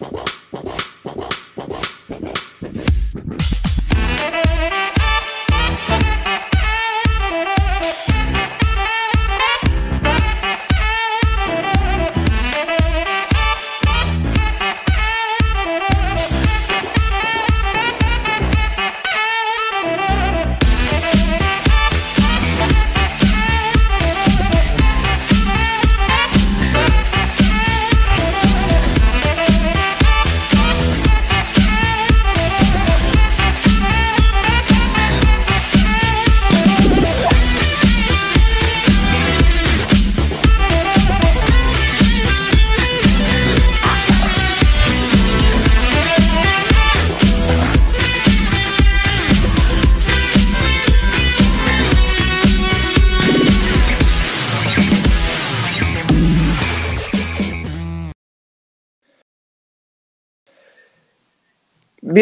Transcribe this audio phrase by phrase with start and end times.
[0.00, 0.39] Wow.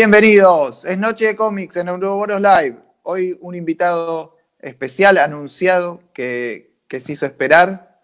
[0.00, 2.76] Bienvenidos, es Noche de Cómics en Euroboros Live.
[3.02, 7.98] Hoy un invitado especial anunciado que, se hizo esperar.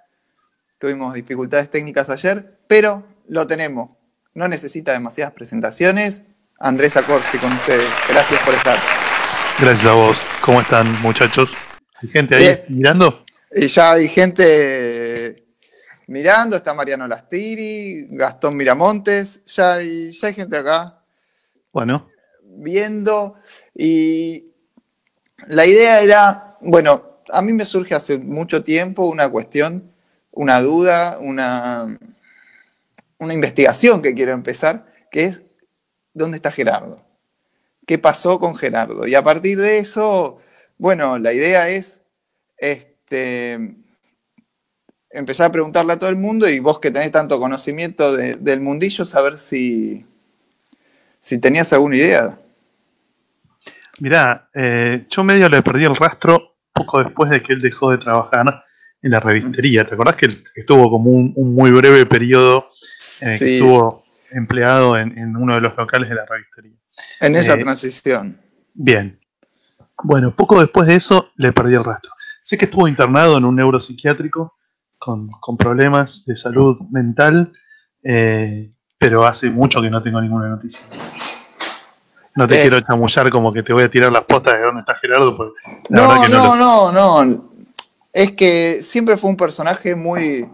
[0.81, 3.91] Tuvimos dificultades técnicas ayer, pero lo tenemos.
[4.35, 6.23] No necesita demasiadas presentaciones.
[6.59, 7.89] Andrés Acorsi con ustedes.
[8.09, 8.77] Gracias por estar.
[9.61, 10.31] Gracias a vos.
[10.43, 11.57] ¿Cómo están, muchachos?
[12.03, 13.25] ¿Hay gente ahí mirando?
[13.55, 15.47] Y ya hay gente
[16.09, 16.57] mirando.
[16.57, 19.45] Está Mariano Lastiri, Gastón Miramontes.
[19.45, 21.04] Ya ya hay gente acá
[21.75, 22.09] bueno.
[22.41, 23.35] Viendo
[23.75, 24.53] y
[25.49, 29.93] la idea era, bueno, a mí me surge hace mucho tiempo una cuestión,
[30.31, 31.99] una duda, una,
[33.19, 35.43] una investigación que quiero empezar, que es,
[36.15, 37.03] ¿dónde está Gerardo?
[37.87, 39.07] ¿Qué pasó con Gerardo?
[39.07, 40.39] Y a partir de eso,
[40.79, 42.03] bueno, la idea es
[42.57, 43.75] este,
[45.11, 49.05] empezar a preguntarle a todo el mundo y vos que tenés tanto conocimiento del mundillo,
[49.05, 50.07] saber si,
[51.25, 52.39] si tenías alguna idea.
[53.99, 57.99] Mirá, eh, yo medio le perdí el rastro poco después de que él dejó de
[57.99, 58.63] trabajar
[59.01, 59.87] en la revistería.
[59.87, 62.67] ¿Te acordás que estuvo como un, muy breve periodo
[63.23, 66.77] en que estuvo empleado en, uno de los locales de la revistería?
[67.21, 68.39] En esa eh, transición.
[68.75, 69.19] Bien.
[70.03, 72.13] Bueno, poco después de eso le perdí el rastro.
[72.43, 74.59] Sé que estuvo internado en un neuropsiquiátrico
[74.99, 77.53] con, problemas de salud mental.
[78.03, 78.74] Eh,
[79.05, 80.81] pero hace mucho que no tengo ninguna noticia.
[82.37, 82.63] No te eh.
[82.63, 85.53] quiero chamullar como que te voy a tirar las postas de dónde está Gerardo.
[85.91, 87.51] no, no, no, no,
[88.11, 90.49] Es que siempre fue un personaje muy,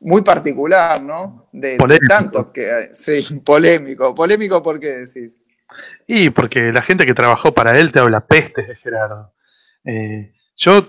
[0.00, 1.48] muy particular, ¿no?
[1.50, 4.14] De, tanto que sí, polémico.
[4.14, 5.32] Polémico ¿por qué decís?
[6.06, 9.32] Y porque la gente que trabajó para él te habla pestes de Gerardo.
[9.82, 10.82] Eh, yo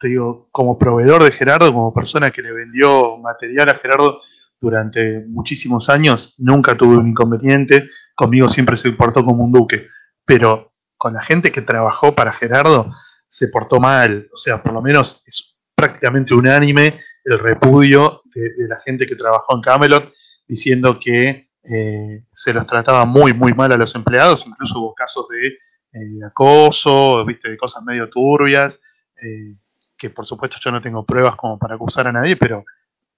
[0.00, 4.18] te digo, como proveedor de Gerardo, como persona que le vendió material a Gerardo,
[4.62, 9.88] durante muchísimos años, nunca tuve un inconveniente, conmigo siempre se portó como un duque,
[10.24, 12.88] pero con la gente que trabajó para Gerardo
[13.28, 18.78] se portó mal, o sea, por lo menos es prácticamente unánime el repudio de, la
[18.78, 20.12] gente que trabajó en Camelot,
[20.46, 25.26] diciendo que eh, se los trataba muy, muy mal a los empleados, incluso hubo casos
[25.28, 27.50] de eh, acoso, ¿viste?
[27.50, 28.80] de cosas medio turbias,
[29.20, 29.56] eh,
[29.96, 32.64] que por supuesto yo no tengo pruebas como para acusar a nadie, pero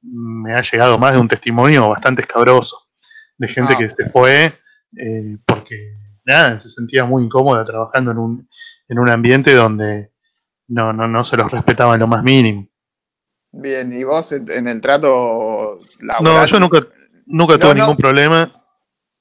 [0.05, 2.89] me ha llegado más de un testimonio bastante escabroso
[3.37, 4.55] de gente ah, que se fue
[4.97, 8.49] eh, porque nada, se sentía muy incómoda trabajando en un,
[8.89, 10.13] en un ambiente donde
[10.69, 12.69] no, no, no se los respetaba en lo más mínimo.
[13.53, 16.35] Bien, ¿y vos en el trato laboral?
[16.35, 16.81] No, yo nunca,
[17.27, 18.65] nunca tuve ningún problema.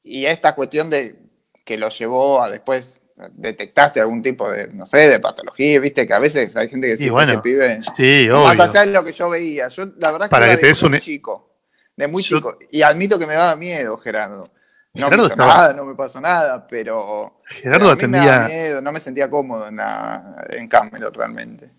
[0.02, 1.20] Y esta cuestión de
[1.64, 3.03] que lo llevó a después
[3.34, 6.98] detectaste algún tipo de, no sé, de patología, viste que a veces hay gente que
[6.98, 7.82] sí, bueno, pibe.
[7.96, 9.68] Sí, Más allá de lo que yo veía.
[9.68, 11.50] Yo, la verdad es que, era de muy chico.
[11.96, 12.58] De muy chico.
[12.72, 14.52] Y admito que me daba miedo, Gerardo.
[14.96, 17.42] No me pasó nada, no me pasó nada, pero.
[17.46, 18.22] Gerardo atendía.
[18.22, 19.80] Me daba miedo, no me sentía cómodo en,
[20.50, 21.70] en Camelot realmente.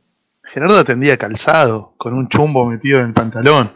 [0.43, 3.73] Gerardo atendía calzado, con un chumbo metido en el pantalón.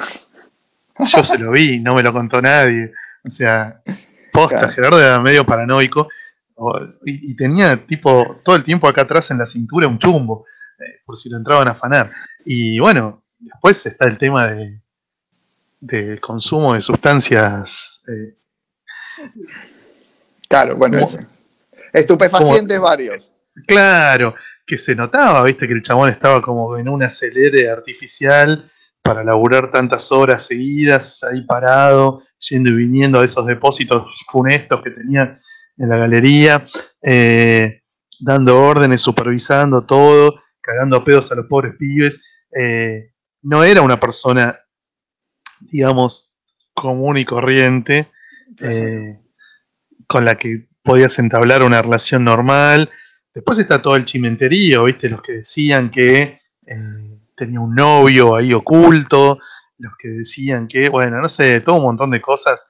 [0.99, 2.93] Yo se lo vi, no me lo contó nadie.
[3.25, 3.81] O sea,
[4.33, 6.09] posta, Gerardo era medio paranoico
[7.05, 10.45] y, tenía tipo todo el tiempo acá atrás en la cintura un chumbo,
[10.79, 12.11] eh, por si lo entraban a afanar.
[12.45, 14.81] Y bueno, después está el tema de
[15.81, 18.01] del consumo de sustancias.
[18.09, 18.35] Eh,
[20.49, 21.19] claro, bueno, eso.
[21.93, 23.31] Estupefacientes varios.
[23.67, 24.35] Claro,
[24.67, 28.71] que se notaba, viste, que el chabón estaba como en un acelere artificial
[29.03, 34.91] para laburar tantas horas seguidas, ahí parado, yendo y viniendo a esos depósitos funestos que
[34.91, 35.39] tenía
[35.79, 36.67] en la galería,
[37.03, 37.83] eh,
[38.21, 42.23] dando órdenes, supervisando todo, cagando a pedos a los pobres pibes.
[42.55, 44.59] Eh, no era una persona,
[45.61, 46.35] digamos,
[46.75, 48.09] común y corriente.
[48.61, 49.19] eh,
[50.07, 52.91] con la que podías entablar una relación normal.
[53.35, 55.09] Después está todo el chimenterío, ¿viste?
[55.11, 59.39] Los que decían que eh, tenía un novio ahí oculto,
[59.79, 62.65] los que decían que, bueno, no sé, todo un montón de cosas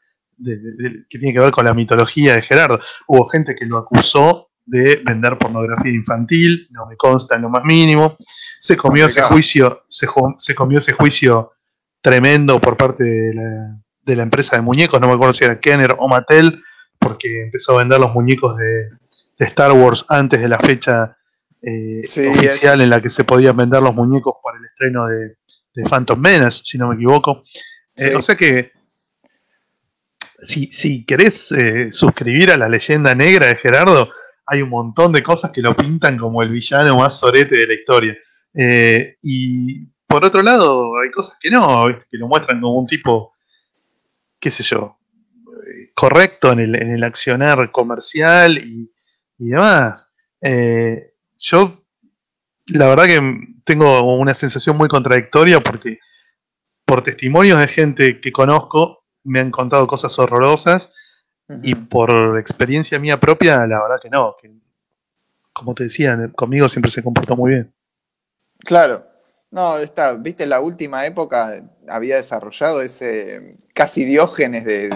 [0.44, 2.78] que tiene que ver con la mitología de Gerardo.
[3.06, 7.64] Hubo gente que lo acusó de vender pornografía infantil, no me consta en lo más
[7.64, 8.16] mínimo.
[8.60, 10.06] Se comió ese juicio, se,
[10.38, 11.52] se, comió ese juicio
[12.02, 15.58] tremendo por parte de la, de la, empresa de muñecos, no me acuerdo si era
[15.58, 16.60] Kenner o Mattel,
[16.98, 18.90] porque empezó a vender los muñecos de,
[19.38, 21.16] Star Wars antes de la fecha
[21.62, 25.36] eh, oficial en la que se podían vender los muñecos para el estreno de,
[25.88, 27.44] Phantom Menace, si no me equivoco.
[27.94, 28.72] Eh, o sea que
[30.42, 34.10] si, querés eh, suscribir a la leyenda negra de Gerardo,
[34.46, 37.74] hay un montón de cosas que lo pintan como el villano más sorete de la
[37.74, 38.16] historia.
[38.54, 43.34] Eh, y por otro lado, hay cosas que no, que lo muestran como un tipo,
[44.40, 44.98] qué sé yo,
[45.94, 48.90] correcto en el, en el accionar comercial y,
[49.36, 50.14] demás.
[50.40, 51.84] Eh, yo,
[52.66, 53.20] la verdad que
[53.64, 55.98] tengo una sensación muy contradictoria porque
[56.84, 58.97] por testimonios de gente que conozco
[59.28, 60.92] me han contado cosas horrorosas
[61.62, 64.36] y por experiencia mía propia, la verdad que no.
[64.40, 64.50] Que,
[65.52, 67.72] como te decía, conmigo siempre se comportó muy bien.
[68.60, 69.06] Claro.
[69.50, 74.90] No, está, viste, en la última época había desarrollado ese casi diógenes de,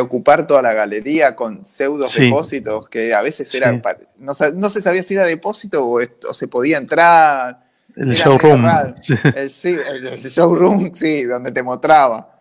[0.00, 3.82] ocupar toda la galería con pseudos depósitos que a veces eran.
[4.16, 7.62] No, se sabía si era depósito o, se podía entrar.
[7.94, 8.66] El showroom.
[9.00, 9.14] Sí.
[9.36, 12.33] El, showroom, sí, donde te mostraba.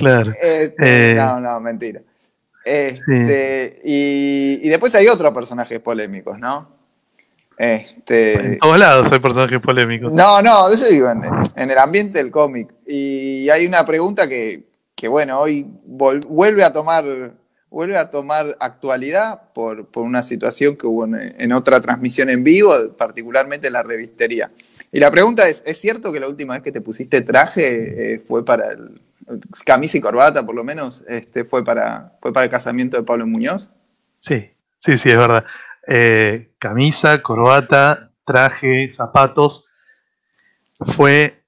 [0.00, 0.32] Claro.
[0.40, 2.00] Este, eh, no, no, mentira.
[2.64, 6.80] Este, y, después hay otros personajes polémicos, ¿no?
[7.58, 10.10] Este, en todos lados hay personajes polémicos.
[10.10, 12.72] No, no, eso digo, en, el ambiente del cómic.
[12.86, 14.64] Y hay una pregunta que,
[15.08, 17.04] bueno, hoy vuelve a tomar
[17.68, 23.70] vuelve a tomar actualidad por, una situación que hubo en, otra transmisión en vivo, particularmente
[23.70, 24.50] la revistería.
[24.90, 28.18] Y la pregunta es, ¿es cierto que la última vez que te pusiste traje eh,
[28.18, 29.00] fue para el,
[29.64, 33.26] camisa y corbata por lo menos, este, fue, para, fue para el casamiento de Pablo
[33.26, 33.68] Muñoz.
[34.18, 35.44] Sí, sí, sí, es verdad.
[35.86, 39.68] Eh, camisa, corbata, traje, zapatos.
[40.78, 41.40] Fue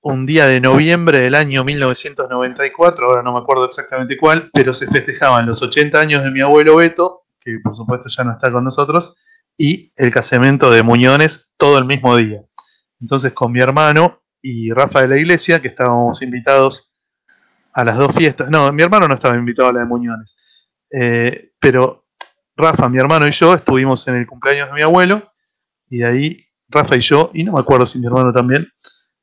[0.00, 4.86] un día de noviembre del año 1994, ahora no me acuerdo exactamente cuál, pero se
[4.86, 8.64] festejaban los 80 años de mi abuelo Beto, que por supuesto ya no está con
[8.64, 9.16] nosotros,
[9.56, 12.42] y el casamiento de Muñones todo el mismo día.
[13.00, 16.87] Entonces con mi hermano y Rafa de la Iglesia, que estábamos invitados
[17.72, 18.50] a las dos fiestas.
[18.50, 20.36] No, mi hermano no estaba invitado a la de Muñones.
[20.90, 22.06] Eh, pero
[22.56, 25.32] Rafa, mi hermano y yo estuvimos en el cumpleaños de mi abuelo.
[25.88, 28.68] Y de ahí Rafa y yo, y no me acuerdo si mi hermano también,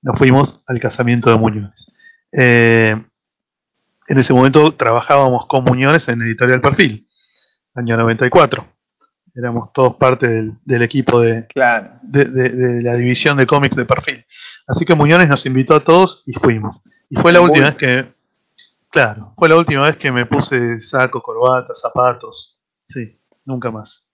[0.02, 1.94] nos fuimos al casamiento de Muñones.
[2.32, 2.96] Eh,
[4.08, 7.08] en ese momento trabajábamos con Muñones en Editorial Perfil,
[7.74, 8.68] año 94.
[9.36, 10.28] Éramos todos parte
[10.64, 11.48] del, equipo de,
[12.04, 14.26] de, de, la división de cómics de Perfil.
[14.68, 16.84] Así que Muñones nos invitó a todos y fuimos.
[17.10, 18.15] Y fue la última vez que
[18.96, 22.58] Claro, fue la última vez que me puse saco, corbata, zapatos.
[22.88, 24.10] Sí, nunca más.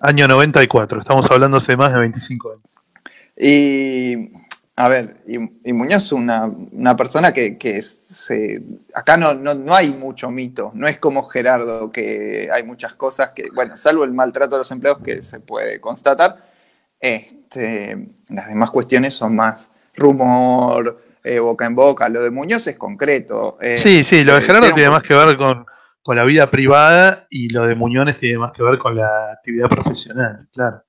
[0.00, 2.64] Año 94, estamos hablando hace más de 25 años.
[3.36, 4.30] Y,
[4.76, 6.48] a ver, y, Muñoz es una,
[6.96, 8.62] persona que, se,
[8.94, 13.48] acá no, no, hay mucho mito, no es como Gerardo, que hay muchas cosas que,
[13.52, 16.36] bueno, salvo el maltrato de los empleados que se puede constatar,
[17.00, 22.08] este, las demás cuestiones son más rumor, eh, boca en boca.
[22.08, 23.58] Lo de Muñoz es concreto.
[23.60, 25.66] Eh, sí, sí, lo de eh, Gerardo tiene más que ver con,
[26.16, 30.48] la vida privada y lo de Muñones tiene más que ver con la actividad profesional,
[30.52, 30.82] claro.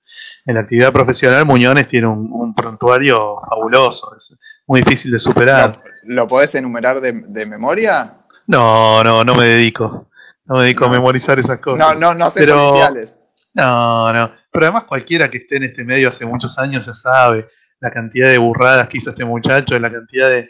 [0.45, 4.37] En la actividad profesional Muñones tiene un, prontuario fabuloso, es
[4.67, 5.77] muy difícil de superar.
[6.03, 8.17] ¿Lo, podés enumerar de, memoria?
[8.47, 10.09] No, no, no me dedico.
[10.45, 11.79] No me dedico a memorizar esas cosas.
[11.79, 12.75] No, no, no sé pero,
[13.53, 14.31] No, no.
[14.51, 17.47] Pero además cualquiera que esté en este medio hace muchos años ya sabe
[17.83, 20.49] la cantidad de burradas que hizo este muchacho, la cantidad de,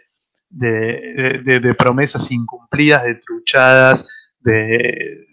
[0.52, 4.08] de, promesas incumplidas, de truchadas,
[4.40, 5.26] de,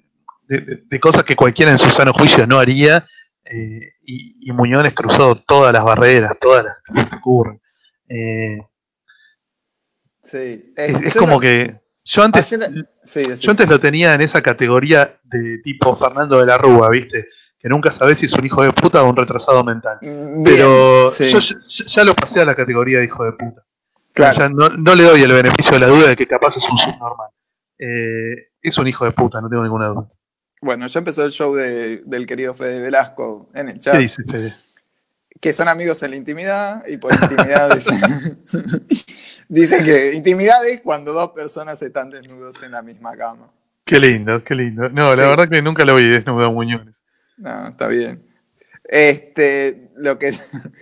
[0.99, 3.05] cosas que cualquiera en su sano juicio no haría.
[3.45, 7.61] Eh, y, Muñones cruzó todas las barreras, todas las que se ocurren.
[8.09, 8.67] Eh,
[10.23, 15.95] sí, es, como que yo antes, yo antes lo tenía en esa categoría de tipo
[15.97, 17.29] Fernando de la Rúa, ¿viste?
[17.61, 19.99] Que nunca sabes si es un hijo de puta o un retrasado mental.
[20.01, 23.63] Mm, Pero yo ya, lo pasé a la categoría de hijo de puta.
[24.51, 27.29] no, le doy el beneficio de la duda de que capaz es un subnormal.
[27.79, 30.09] Eh, es un hijo de puta, no tengo ninguna duda.
[30.63, 33.95] Bueno, ya empezó el show del querido Fede Velasco en el chat.
[33.95, 34.53] ¿Qué dice Fede?
[35.39, 37.71] Que son amigos en la intimidad y por intimidad
[39.49, 43.51] dicen, que intimidad es cuando dos personas están desnudos en la misma cama.
[43.85, 44.89] Qué lindo, qué lindo.
[44.89, 47.00] No, la verdad que nunca lo vi desnudo a Muñones.
[47.41, 48.23] No, está bien.
[48.85, 50.33] Este, lo que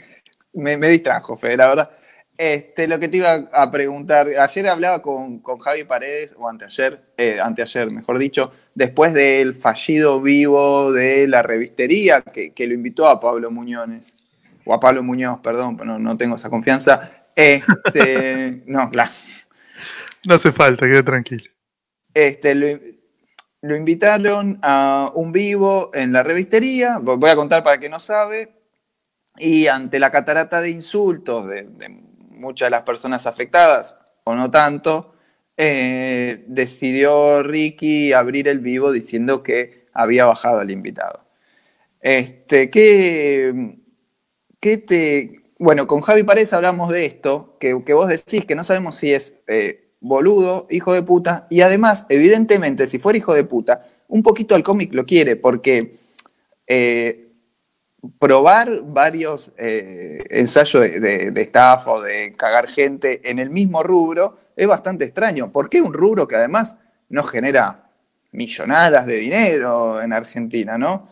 [0.53, 1.91] me, me distrajo, Fede, la verdad.
[2.37, 7.39] Este, lo que te iba a preguntar, ayer hablaba con, Javi Paredes, o anteayer, eh,
[7.43, 13.51] anteayer, mejor dicho, después del fallido vivo de la revistería que, lo invitó a Pablo
[13.51, 14.15] Muñones,
[14.65, 17.27] o a Pablo Muñoz, perdón, no, no tengo esa confianza.
[17.35, 19.11] Este, no, claro.
[20.25, 21.51] No hace falta, quede tranquilo.
[22.15, 22.98] Este,
[23.63, 28.55] lo, invitaron a un vivo en la revistería, voy a contar para quien no sabe,
[29.37, 31.69] y ante la catarata de insultos de
[32.31, 35.15] muchas de las personas afectadas, o no tanto,
[35.57, 41.25] eh, decidió Ricky abrir el vivo diciendo que había bajado al invitado.
[42.01, 43.77] Este, ¿qué,
[44.61, 45.33] qué te...
[45.59, 49.39] Bueno, con Javi Paredes hablamos de esto, que, vos decís que no sabemos si es
[49.49, 54.55] eh, boludo, hijo de puta, y además, evidentemente, si fuera hijo de puta, un poquito
[54.55, 55.97] al cómic lo quiere, porque
[56.67, 57.33] eh,
[58.19, 64.39] probar varios eh, ensayos de, de, estafa o de cagar gente en el mismo rubro
[64.57, 65.51] es bastante extraño.
[65.53, 66.79] ¿Por qué un rubro que además
[67.09, 67.91] no genera
[68.33, 71.09] millonadas de dinero en Argentina, no?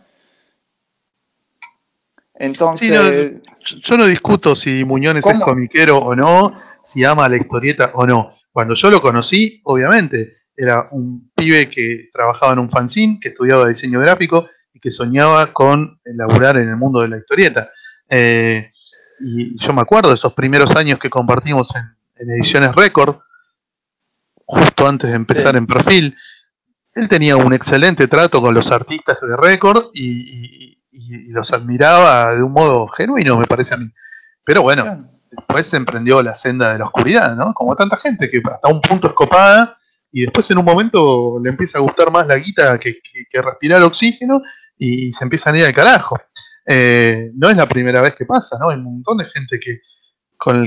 [2.34, 3.40] Entonces.
[3.82, 6.52] yo no discuto si Muñones es comiquero o no,
[6.84, 8.32] si ama la historieta o no.
[8.56, 13.68] Cuando yo lo conocí, obviamente, era un pibe que trabajaba en un fanzine, que estudiaba
[13.68, 17.68] diseño gráfico y que soñaba con laburar en el mundo de la historieta.
[18.08, 18.72] Eh,
[19.20, 23.16] y yo me acuerdo de esos primeros años que compartimos en, Ediciones Record,
[24.46, 26.16] justo antes de empezar en perfil.
[26.94, 30.78] Él tenía un excelente trato con los artistas de Record y,
[31.28, 33.92] los admiraba de un modo genuino, me parece a mí.
[34.46, 37.52] Pero bueno, después emprendió la senda de la oscuridad, ¿no?
[37.54, 39.76] Como tanta gente que hasta un punto escopada
[40.10, 43.00] y después en un momento le empieza a gustar más la guita que,
[43.30, 44.40] que respirar oxígeno
[44.78, 46.18] y se empiezan a ir al carajo.
[46.66, 48.70] Eh, no es la primera vez que pasa, ¿no?
[48.70, 49.80] Hay un montón de gente que
[50.36, 50.64] con,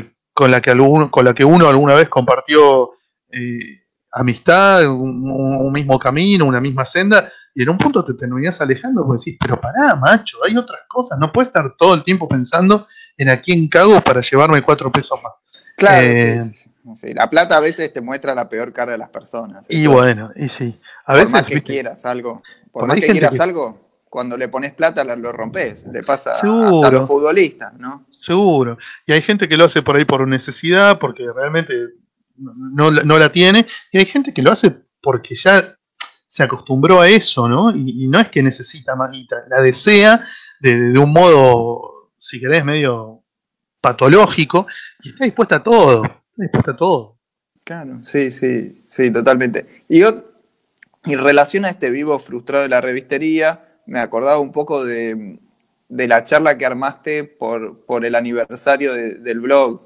[0.50, 0.72] la, que
[1.12, 2.92] con la que uno alguna vez compartió
[3.30, 3.84] eh,
[4.14, 9.26] amistad, un, mismo camino, una misma senda, y en un punto te terminas alejando porque
[9.26, 12.88] decís, pero pará, macho, hay otras cosas, no puedes estar todo el tiempo pensando
[13.20, 15.34] en a quién cago para llevarme cuatro pesos más.
[15.76, 16.52] Claro, eh,
[17.14, 19.66] la plata a veces te muestra la peor cara de las personas.
[19.70, 20.80] Y bueno, y sí.
[21.06, 25.04] A por más que quieras algo, por, más que quieras algo, cuando le pones plata
[25.04, 25.86] lo rompes.
[25.92, 26.46] Le pasa a,
[26.92, 28.08] los futbolistas, ¿no?
[28.22, 28.78] Seguro.
[29.06, 31.74] Y hay gente que lo hace por ahí por necesidad, porque realmente
[32.38, 33.66] no, la tiene.
[33.92, 35.76] Y hay gente que lo hace porque ya
[36.28, 37.76] se acostumbró a eso, ¿no?
[37.76, 40.24] Y, no es que necesita maguita, la desea
[40.60, 41.99] de, un modo,
[42.30, 43.24] si querés, medio
[43.82, 44.68] patológico,
[45.02, 47.18] y está dispuesta a todo, está dispuesta a todo.
[47.64, 49.84] Claro, sí, sí, sí, totalmente.
[49.88, 55.40] Y, y relaciona este vivo frustrado de la revistería me acordaba un poco de,
[55.90, 59.82] la charla que armaste por, por el aniversario del blog.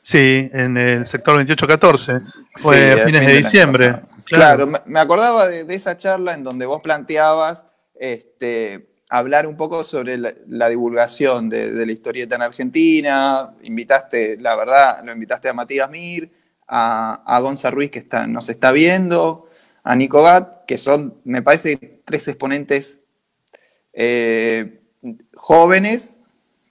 [0.00, 2.20] Sí, en el sector 2814,
[2.56, 4.00] fue a fines de diciembre.
[4.24, 4.66] Claro.
[4.86, 10.68] me acordaba de, esa charla en donde vos planteabas este, hablar un poco sobre la,
[10.68, 13.52] divulgación de, la historieta en Argentina.
[13.64, 16.30] Invitaste, la verdad, lo invitaste a Matías Mir,
[16.68, 19.48] a, a Gonza Ruiz, que está, nos está viendo,
[19.82, 23.00] a Nico Gat, que son, me parece, tres exponentes
[23.92, 24.80] eh,
[25.34, 26.20] jóvenes,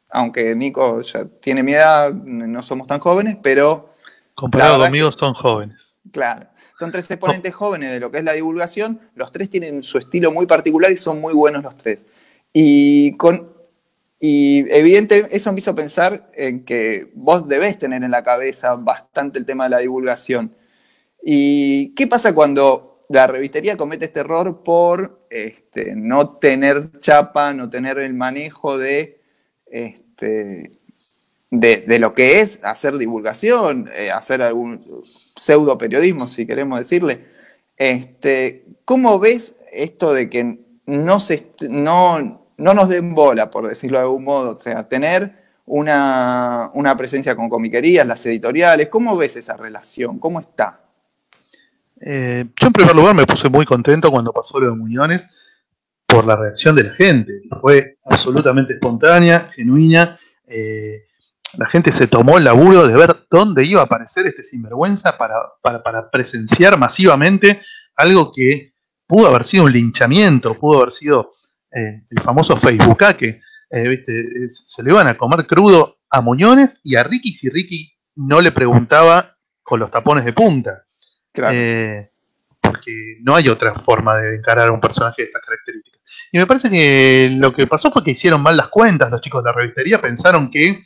[0.09, 3.93] aunque Nico ya tiene mi edad, no somos tan jóvenes, pero...
[4.33, 5.97] Comparado conmigo son jóvenes.
[6.13, 9.97] Claro, son tres exponentes jóvenes de lo que es la divulgación, los tres tienen su
[9.97, 12.05] estilo muy particular y son muy buenos los tres.
[12.53, 13.49] Y con...
[14.21, 19.39] Y evidente, eso me hizo pensar en que vos debés tener en la cabeza bastante
[19.39, 20.55] el tema de la divulgación.
[21.23, 27.69] ¿Y qué pasa cuando la revistería comete este error por este, no tener chapa, no
[27.69, 29.21] tener el manejo de,
[29.65, 30.79] este,
[31.49, 35.03] de, lo que es hacer divulgación, eh, hacer algún
[35.35, 37.25] pseudo periodismo, si queremos decirle.
[37.77, 43.97] Este, ¿Cómo ves esto de que no, se, no, no nos den bola, por decirlo
[43.97, 44.55] de algún modo?
[44.55, 45.33] O sea, tener
[45.65, 50.19] una, una presencia con comiquerías, las editoriales, ¿cómo ves esa relación?
[50.19, 50.81] ¿Cómo está?
[52.01, 55.27] Eh, yo en primer lugar me puse muy contento cuando pasó lo de Muñones
[56.05, 57.41] por la reacción de la gente.
[57.61, 60.19] Fue absolutamente espontánea, genuina.
[60.47, 61.05] Eh,
[61.57, 65.35] la gente se tomó el laburo de ver dónde iba a aparecer este sinvergüenza para,
[65.61, 67.61] para, presenciar masivamente
[67.95, 68.73] algo que
[69.07, 71.33] pudo haber sido un linchamiento, pudo haber sido
[71.71, 77.03] eh, el famoso Facebook que se le iban a comer crudo a Muñones y a
[77.03, 80.83] Ricky si Ricky no le preguntaba con los tapones de punta.
[81.51, 82.09] Eh,
[82.59, 86.01] porque no hay otra forma de encarar a un personaje de estas características.
[86.31, 89.43] Y me parece que lo que pasó fue que hicieron mal las cuentas los chicos
[89.43, 90.85] de la revistería, pensaron que,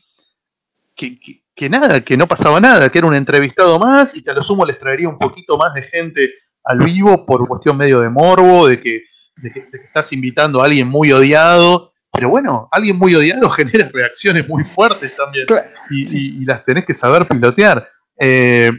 [0.95, 1.17] que,
[1.55, 4.43] que, nada, que no pasaba nada, que era un entrevistado más y que a lo
[4.43, 6.29] sumo les traería un poquito más de gente
[6.63, 9.03] al vivo por cuestión medio de morbo, de que,
[9.37, 11.93] de que, estás invitando a alguien muy odiado.
[12.11, 15.47] Pero bueno, alguien muy odiado genera reacciones muy fuertes también.
[15.89, 17.87] Y, y, las tenés que saber pilotear.
[18.19, 18.71] Eh,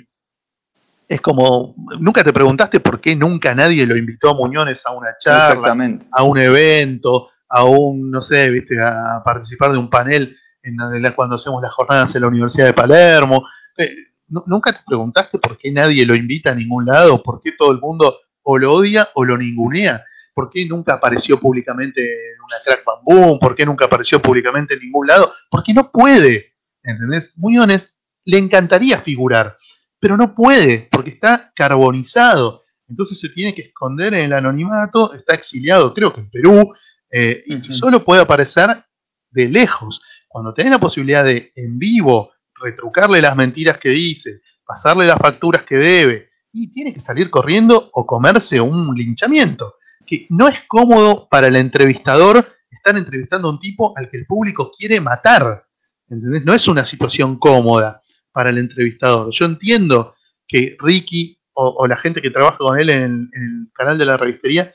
[1.09, 5.17] es como, nunca te preguntaste por qué nunca nadie lo invitó a Muñones a una
[5.19, 5.77] charla,
[6.13, 10.77] a un evento, a un, no sé, viste, a participar de un panel en,
[11.15, 13.47] cuando hacemos las jornadas en la Universidad de Palermo.
[13.77, 13.91] Eh,
[14.29, 17.23] ¿Nunca te preguntaste por qué nadie lo invita a ningún lado?
[17.23, 20.03] ¿Por qué todo el mundo o lo odia o lo ningunea?
[20.35, 23.39] ¿Por qué nunca apareció públicamente en una crack bambú?
[23.39, 25.31] ¿Por qué nunca apareció públicamente en ningún lado?
[25.51, 27.35] Porque no puede, ¿entendés?
[27.37, 29.57] Muñones le encantaría figurar,
[30.01, 32.63] pero no puede, porque está carbonizado.
[32.89, 36.73] Entonces se tiene que esconder en el anonimato, está exiliado, creo que en Perú,
[37.11, 38.85] eh, y solo puede aparecer
[39.31, 40.03] de lejos.
[40.29, 45.65] Cuando tenés la posibilidad de en vivo retrucarle las mentiras que dice, pasarle las facturas
[45.65, 49.77] que debe, y tiene que salir corriendo o comerse un linchamiento.
[50.07, 54.27] Que no es cómodo para el entrevistador estar entrevistando a un tipo al que el
[54.27, 55.67] público quiere matar.
[56.09, 56.45] ¿Entendés?
[56.45, 59.33] No es una situación cómoda para el entrevistador.
[59.33, 60.15] Yo entiendo
[60.47, 64.71] que Ricky o, la gente que trabaja con él en el, canal de la revistería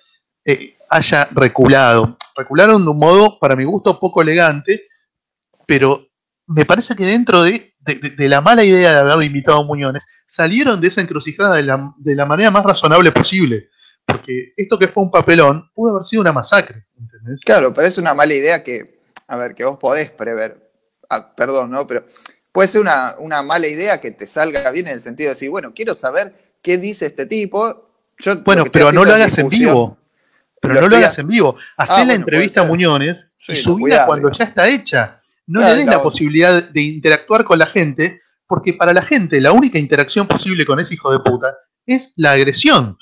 [0.46, 2.18] eh, haya reculado.
[2.36, 4.88] Recularon de un modo, para mi gusto, poco elegante,
[5.68, 6.08] pero
[6.48, 7.76] me parece que dentro de,
[8.18, 12.16] la mala idea de haber invitado a Muñones, salieron de esa encrucijada de la, de
[12.16, 13.69] la, manera más razonable posible.
[14.12, 16.86] Porque esto que fue un papelón pudo haber sido una masacre.
[17.00, 17.42] ¿entendés?
[17.46, 20.72] Claro, pero es una mala idea que, a ver, que vos podés prever.
[21.10, 21.88] Ah, perdón, ¿no?
[21.88, 22.06] Pero
[22.52, 25.74] puede ser una, mala idea que te salga bien en el sentido de decir, bueno,
[25.74, 27.90] quiero saber qué dice este tipo.
[28.46, 29.98] bueno, pero no lo hagas en vivo.
[30.62, 31.56] Pero no lo hagas en vivo.
[31.78, 35.22] Hacé ah, la entrevista a Muñones y subila cuando ya está hecha.
[35.48, 39.52] No le des la, posibilidad de interactuar con la gente, porque para la gente la
[39.52, 41.56] única interacción posible con ese hijo de puta
[41.88, 42.98] es la agresión.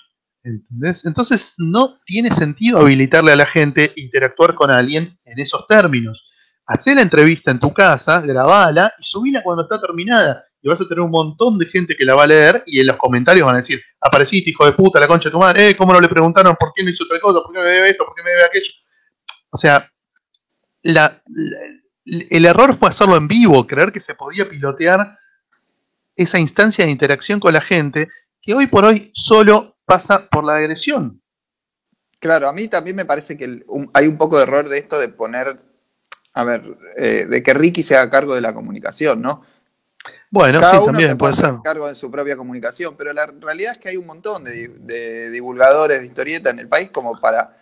[0.48, 1.06] ¿Entendés?
[1.06, 6.24] Entonces no tiene sentido habilitarle a la gente interactuar con alguien en esos términos.
[6.66, 10.42] Hacé la entrevista en tu casa, grabala y subila cuando está terminada.
[10.62, 12.88] Y vas a tener un montón de gente que la va a leer y en
[12.88, 15.76] los comentarios van a decir, apareciste, hijo de puta, la concha de tu madre, eh,
[15.76, 17.42] ¿cómo no le preguntaron por qué no hizo otra cosa?
[17.42, 18.06] ¿Por qué me debe esto?
[18.06, 18.72] ¿Por qué me debe aquello?
[19.52, 19.92] O sea,
[20.84, 25.18] el error fue hacerlo en vivo, creer que se podía pilotear
[26.16, 28.08] esa instancia de interacción con la gente,
[28.48, 31.22] que hoy por hoy solo pasa por la agresión.
[32.18, 33.60] Claro, a mí también me parece que
[33.94, 35.60] hay un poco de error de esto de poner
[36.34, 36.64] a ver,
[36.96, 39.44] eh, de que Ricky se haga cargo de la comunicación, ¿no?
[40.32, 41.56] Bueno, sí, también puede ser.
[41.62, 46.00] cargo de su propia comunicación, pero la realidad es que hay un montón de, divulgadores
[46.00, 47.54] de historieta en el país como para,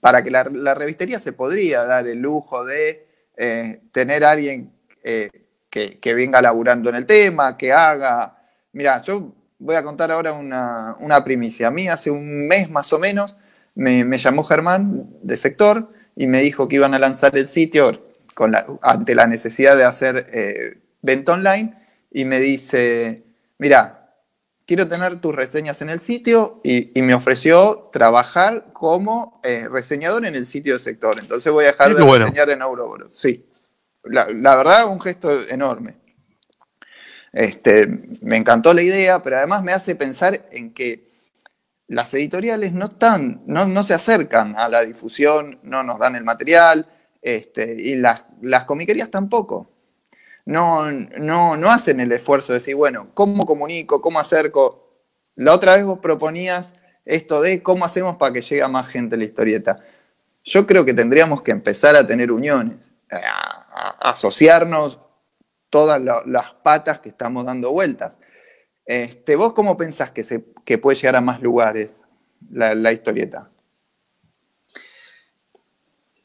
[0.00, 0.42] para que la,
[0.74, 4.72] revistería se podría dar el lujo de eh, tener a alguien
[5.04, 5.30] eh,
[5.70, 8.34] que, venga laburando en el tema, que haga...
[8.72, 11.68] Mira, yo voy a contar ahora una, primicia.
[11.68, 13.36] A mí hace un mes más o menos
[13.74, 18.08] me, me llamó Germán de sector y me dijo que iban a lanzar el sitio
[18.34, 21.76] con ante la necesidad de hacer eh, venta online
[22.10, 23.24] y me dice,
[23.58, 24.14] mira,
[24.64, 30.36] quiero tener tus reseñas en el sitio y, me ofreció trabajar como eh, reseñador en
[30.36, 31.18] el sitio de sector.
[31.18, 33.12] Entonces voy a dejar de reseñar en Ouroboros.
[33.16, 33.44] Sí,
[34.04, 35.96] la, la, verdad, un gesto enorme.
[37.38, 37.86] Este,
[38.20, 41.06] me encantó la idea, pero además me hace pensar en que
[41.86, 46.24] las editoriales no, están, no, no, se acercan a la difusión, no nos dan el
[46.24, 46.88] material,
[47.22, 49.70] este, y las, las comiquerías tampoco.
[50.46, 54.02] No, no, no hacen el esfuerzo de decir, bueno, ¿cómo comunico?
[54.02, 55.04] ¿Cómo acerco?
[55.36, 56.74] La otra vez vos proponías
[57.04, 59.76] esto de cómo hacemos para que llegue a más gente la historieta.
[60.42, 64.98] Yo creo que tendríamos que empezar a tener uniones, a, asociarnos
[65.70, 68.20] todas las patas que estamos dando vueltas.
[68.84, 71.90] Este, ¿Vos cómo pensás que, se, que puede llegar a más lugares
[72.50, 73.50] la, historieta?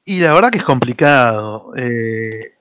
[0.06, 1.74] Y la verdad que es complicado.
[1.76, 2.54] Eh,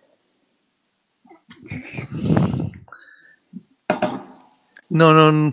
[4.88, 5.53] no, no.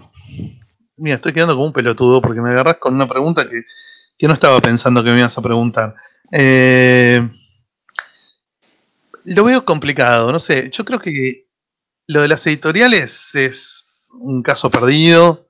[0.98, 4.60] Mira, estoy quedando como un pelotudo porque me agarras con una pregunta que, no estaba
[4.60, 5.96] pensando que me ibas a preguntar.
[6.32, 7.28] Eh,
[9.25, 10.69] lo veo complicado, no sé.
[10.71, 11.47] Yo creo que
[12.08, 15.47] lo de las editoriales es un caso perdido.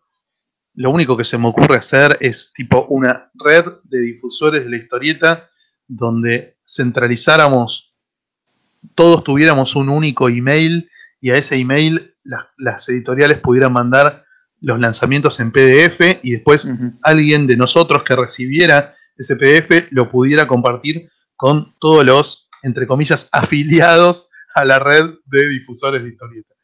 [0.73, 4.77] Lo único que se me ocurre hacer es tipo una red de difusores de la
[4.77, 5.49] historieta
[5.87, 7.95] donde centralizáramos,
[8.95, 12.15] todos tuviéramos un único email y a ese email
[12.57, 14.23] las, editoriales pudieran mandar
[14.61, 16.67] los lanzamientos en PDF y después
[17.01, 23.27] alguien de nosotros que recibiera ese PDF lo pudiera compartir con todos los, entre comillas,
[23.31, 26.57] afiliados a la red de difusores de historietas.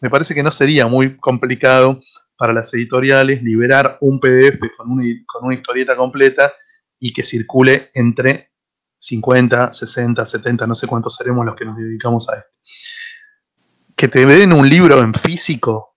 [0.00, 2.00] Me parece que no sería muy complicado
[2.36, 6.52] para las editoriales liberar un PDF con una, historieta completa
[7.00, 8.52] y que circule entre
[8.96, 12.58] 50, 60, 70, no sé cuántos seremos los que nos dedicamos a esto.
[13.96, 15.96] Que te den un libro en físico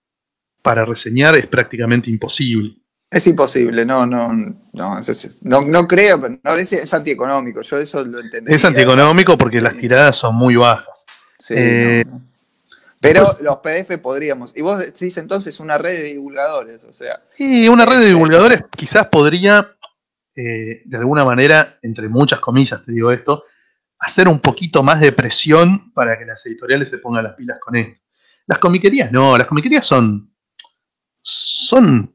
[0.62, 2.74] para reseñar es prácticamente imposible.
[3.12, 4.98] Es imposible, no, no, no,
[5.42, 8.54] no, no creo, no, es, antieconómico, yo eso lo entendí.
[8.54, 11.04] Es antieconómico porque las tiradas son muy bajas.
[11.38, 12.04] Sí, eh,
[12.98, 14.54] pero los PDF podríamos.
[14.56, 17.22] Y vos decís entonces una red de divulgadores, o sea.
[17.30, 19.76] Sí, una red de este, divulgadores quizás podría,
[20.34, 23.44] eh, de alguna manera, entre muchas comillas te digo esto,
[23.98, 27.76] hacer un poquito más de presión para que las editoriales se pongan las pilas con
[27.76, 28.00] esto.
[28.46, 30.32] Las comiquerías no, las comiquerías son.
[31.20, 32.11] son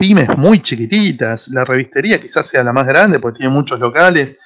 [0.00, 1.48] pymes muy chiquititas.
[1.48, 4.38] La revistería quizás sea la más grande porque tiene muchos locales,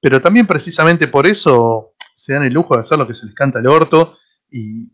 [0.00, 3.34] pero también precisamente por eso se dan el lujo de hacer lo que se les
[3.34, 4.18] canta al orto
[4.50, 4.86] y,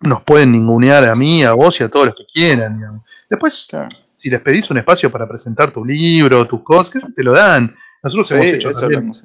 [0.00, 3.02] nos pueden ningunear a mí, a vos y a todos los que quieran.
[3.28, 3.68] Después,
[4.14, 7.74] si les pedís un espacio para presentar tu libro, tus cosas, te lo dan.
[8.00, 8.70] Nosotros hemos hecho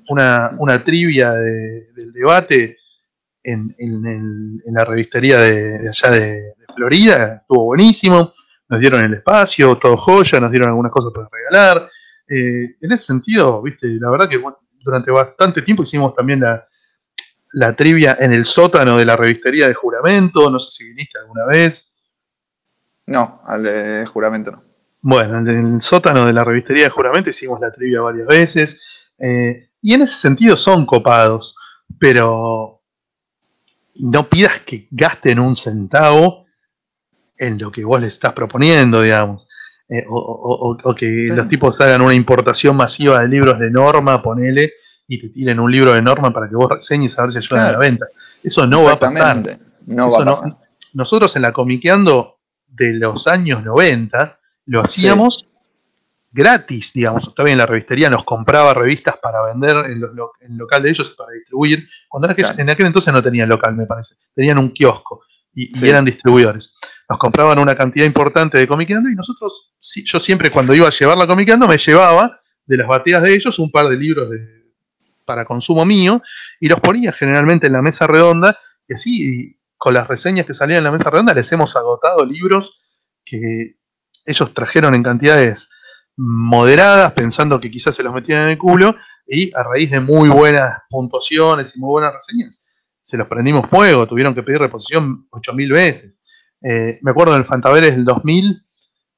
[0.08, 2.78] Una, trivia del debate
[3.44, 3.76] en,
[4.66, 8.34] la revistería de, allá de, Florida, estuvo buenísimo
[8.70, 11.90] nos dieron el espacio, todo joya, nos dieron algunas cosas para regalar.
[12.28, 14.42] Eh, en ese sentido, viste, la verdad que
[14.80, 20.50] durante bastante tiempo hicimos también la, trivia en el sótano de la revistería de juramento,
[20.50, 21.94] no sé si viniste alguna vez.
[23.06, 24.64] No, al de juramento no.
[25.02, 28.82] Bueno, en el sótano de la revistería de juramento hicimos la trivia varias veces.
[29.20, 31.56] Eh, y en ese sentido son copados,
[32.00, 32.82] pero
[34.00, 36.43] no pidas que gasten un centavo
[37.48, 39.48] en lo que vos le estás proponiendo, digamos.
[39.90, 44.74] Eh, o, que los tipos hagan una importación masiva de libros de norma, ponele,
[45.08, 47.68] y te tiren un libro de norma para que vos reseñes a ver si ayudan
[47.68, 48.08] a la venta.
[48.42, 49.44] Eso no va a pasar.
[49.86, 50.58] No va a pasar.
[50.94, 55.46] nosotros en la Comiqueando de los años 90 lo hacíamos
[56.32, 57.36] gratis, digamos.
[57.36, 60.02] También la revistería nos compraba revistas para vender en,
[60.42, 61.86] el local de ellos para distribuir.
[62.08, 64.16] Cuando en aquel entonces no tenían local, me parece.
[64.34, 65.22] Tenían un kiosco
[65.54, 66.74] y eran distribuidores
[67.10, 69.74] nos compraban una cantidad importante de Comiqueando y nosotros,
[70.06, 73.60] yo siempre cuando iba a llevar la Comiqueando me llevaba de las batidas de ellos
[73.60, 74.30] un par de libros
[75.26, 76.22] para consumo mío
[76.60, 80.80] y los ponía generalmente en la mesa redonda y así con las reseñas que salían
[80.80, 82.80] en la mesa redonda les hemos agotado libros
[83.26, 83.76] que
[84.26, 85.70] ellos trajeron en cantidades
[86.16, 88.96] moderadas pensando que quizás se los metían en el culo
[89.28, 92.64] y a raíz de muy buenas puntuaciones y muy buenas reseñas
[93.04, 96.23] se los prendimos fuego, tuvieron que pedir reposición 8000 veces.
[96.64, 98.64] Eh, me acuerdo del Fantaveres del 2000,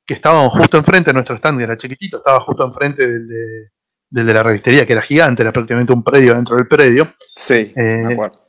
[0.06, 3.28] que estábamos justo enfrente de nuestro stand, que era chiquitito, estaba justo enfrente del
[4.10, 7.14] de, la revistería, que era gigante, era prácticamente un predio dentro del predio.
[7.36, 8.42] Sí, me eh, acuerdo.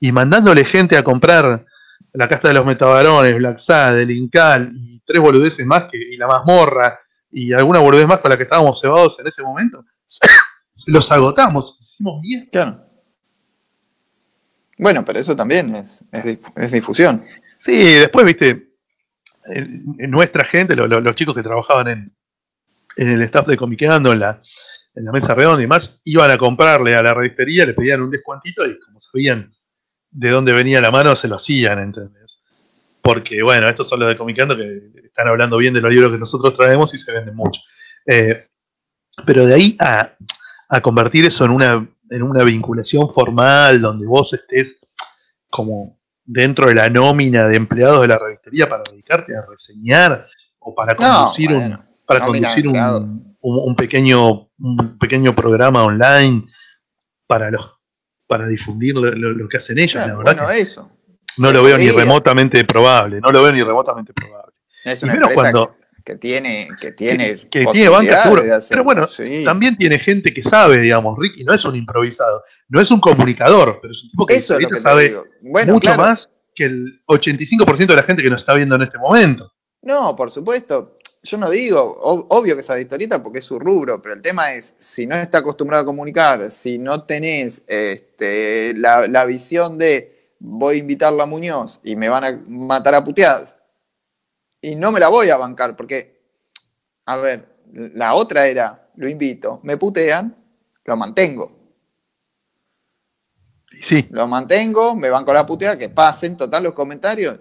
[0.00, 1.64] Y mandándole gente a comprar
[2.12, 6.16] la casta de los metabarones, Black Sad, el Incal y tres boludeces más, que, y
[6.16, 6.98] la mazmorra,
[7.30, 9.84] y alguna boludez más con la que estábamos cebados en ese momento,
[10.86, 12.48] los agotamos, hicimos bien.
[12.50, 12.84] Claro.
[14.78, 16.02] Bueno, pero eso también es,
[16.56, 17.22] es difusión.
[17.60, 18.70] Sí, después, viste,
[20.08, 22.16] nuestra gente, los chicos que trabajaban en,
[22.96, 24.40] el staff de Comiqueando, en la,
[24.94, 28.10] en la mesa redonda y demás, iban a comprarle a la revistería, le pedían un
[28.10, 29.52] descuantito y como sabían
[30.10, 32.42] de dónde venía la mano, se lo hacían, ¿entendés?
[33.02, 36.18] Porque, bueno, estos son los de Comiqueando que están hablando bien de los libros que
[36.18, 37.60] nosotros traemos y se venden mucho.
[38.06, 38.48] Eh,
[39.26, 40.16] pero de ahí a,
[40.70, 44.86] a convertir eso en una, en una vinculación formal donde vos estés
[45.50, 45.99] como
[46.32, 50.26] dentro de la nómina de empleados de la revistería para dedicarte a reseñar
[50.60, 56.44] o para conducir un para conducir un, pequeño un pequeño programa online
[57.26, 57.78] para los
[58.28, 60.88] para difundir lo, que hacen ellos la verdad eso.
[61.38, 64.54] no lo veo ni remotamente probable no lo veo ni remotamente probable.
[64.84, 65.76] Es una cuando
[66.10, 68.22] que tiene que tiene que, tiene banca
[68.68, 69.06] pero bueno
[69.44, 73.78] también tiene gente que sabe digamos Ricky no es un improvisado no es un comunicador
[73.80, 78.22] pero es un tipo que, Eso sabe mucho más que el 85% de la gente
[78.22, 79.52] que nos está viendo en este momento.
[79.82, 80.98] No por supuesto.
[81.22, 81.98] Yo no digo,
[82.30, 85.38] obvio que sabe historieta porque es su rubro, pero el tema es, si no está
[85.38, 91.26] acostumbrado a comunicar, si no tenés este, la, la visión de voy a invitarla a
[91.26, 93.56] Muñoz y me van a matar a puteadas,
[94.60, 96.20] y no me la voy a bancar, porque,
[97.06, 100.36] a ver, la otra era, lo invito, me putean,
[100.84, 101.58] lo mantengo.
[103.70, 104.06] Sí.
[104.10, 107.38] Lo mantengo, me banco la puteada, que pasen, total, los comentarios,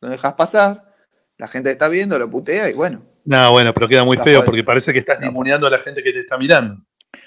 [0.00, 0.94] lo dejas pasar,
[1.36, 3.04] La gente está viendo, lo putea y bueno.
[3.24, 6.12] No, bueno, pero queda muy feo porque parece que estás ninguneando a la gente que
[6.12, 6.82] te está mirando.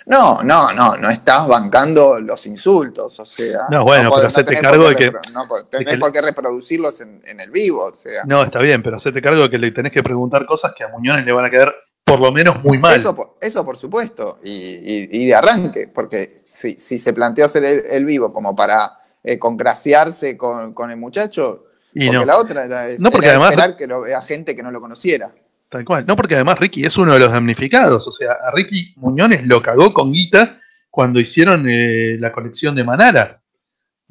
[0.06, 3.67] No, no, no, no estás bancando los insultos, o sea.
[3.69, 5.12] No, bueno, pero hacete cargo de que.
[5.32, 8.23] No tenés por qué reproducirlos en, el vivo, o sea.
[8.25, 10.88] No, está bien, pero hacete cargo de que le tenés que preguntar cosas que a
[10.89, 11.73] Muñones le van a quedar
[12.04, 12.95] por lo menos muy mal.
[12.95, 18.34] Eso, eso por supuesto, y, de arranque, porque si, si se planteó hacer el, vivo
[18.34, 23.30] como para eh, congraciarse con, con, el muchacho, y porque la otra era, no porque
[23.30, 25.32] además, esperar que lo vea gente que no lo conociera.
[25.71, 26.05] Tal cual.
[26.05, 28.05] No, porque además Ricky es uno de los damnificados.
[28.05, 32.84] O sea, a Ricky Muñones lo cagó con guita cuando hicieron eh, la colección de
[32.84, 33.41] Manara,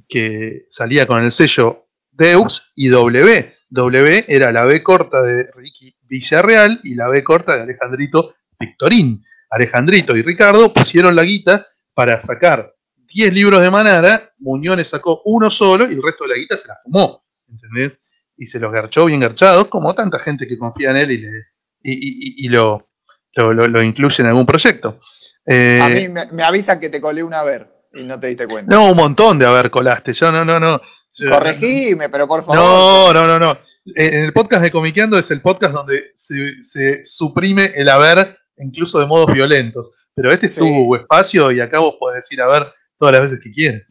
[0.09, 3.55] que salía con el sello Deux y W.
[3.69, 9.23] W era la B corta de Ricky Villarreal y la B corta de Alejandrito Victorín.
[9.51, 12.75] Alejandrito y Ricardo pusieron la guita para sacar
[13.13, 16.69] 10 libros de Manara, Muñones sacó uno solo y el resto de la guita se
[16.69, 17.23] la fumó.
[17.49, 18.01] ¿Entendés?
[18.39, 21.50] Y se los garchó bien garchados, como tanta gente que confía en él y, le,
[21.83, 22.89] y, lo,
[23.35, 25.01] lo, incluye en algún proyecto.
[25.47, 28.75] Eh, a mí me, avisan que te colé una ver y no te diste cuenta.
[28.75, 30.13] No, un montón de haber colaste.
[30.13, 30.81] Yo no, no, no.
[31.29, 32.57] Corregime, pero por favor.
[32.57, 33.59] No, no, no, no.
[33.95, 39.07] En el podcast de Comiqueando es el podcast donde se, suprime el haber, incluso de
[39.07, 39.95] modos violentos.
[40.15, 43.41] Pero este es tu espacio y acá vos podés decir a ver todas las veces
[43.43, 43.89] que quieres.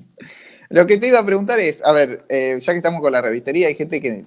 [0.70, 3.20] Lo que te iba a preguntar es, a ver, eh, ya que estamos con la
[3.20, 4.24] revistería, hay gente que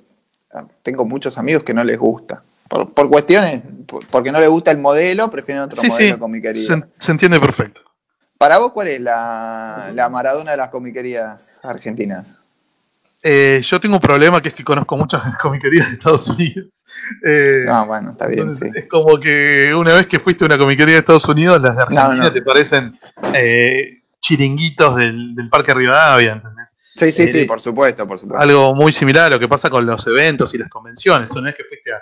[0.54, 2.44] ah, tengo muchos amigos que no les gusta.
[2.70, 3.62] Por, cuestiones,
[4.10, 6.20] porque no les gusta el modelo, prefieren otro modelo sí.
[6.20, 6.64] comiquería.
[6.98, 7.82] Se, entiende perfecto.
[8.38, 12.36] Para vos, ¿cuál es la, la Maradona de las comiquerías argentinas?
[13.28, 16.86] Eh, yo tengo un problema que es que conozco muchas comiquerías de Estados Unidos.
[17.26, 18.48] Eh, ah, bueno, está bien.
[18.50, 21.82] Es como que una vez que fuiste a una comiquería de Estados Unidos, las de
[21.82, 23.00] Argentina te parecen
[23.34, 26.70] eh, chiringuitos del, Parque Rivadavia, ¿entendés?
[26.96, 28.42] Sí, sí, sí, por supuesto, por supuesto.
[28.42, 31.32] Algo muy similar a lo que pasa con los eventos y las convenciones.
[31.32, 32.02] Una vez que fuiste a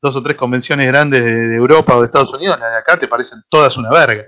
[0.00, 3.08] dos o tres convenciones grandes de, Europa o de Estados Unidos, las de acá te
[3.08, 4.24] parecen todas una verga.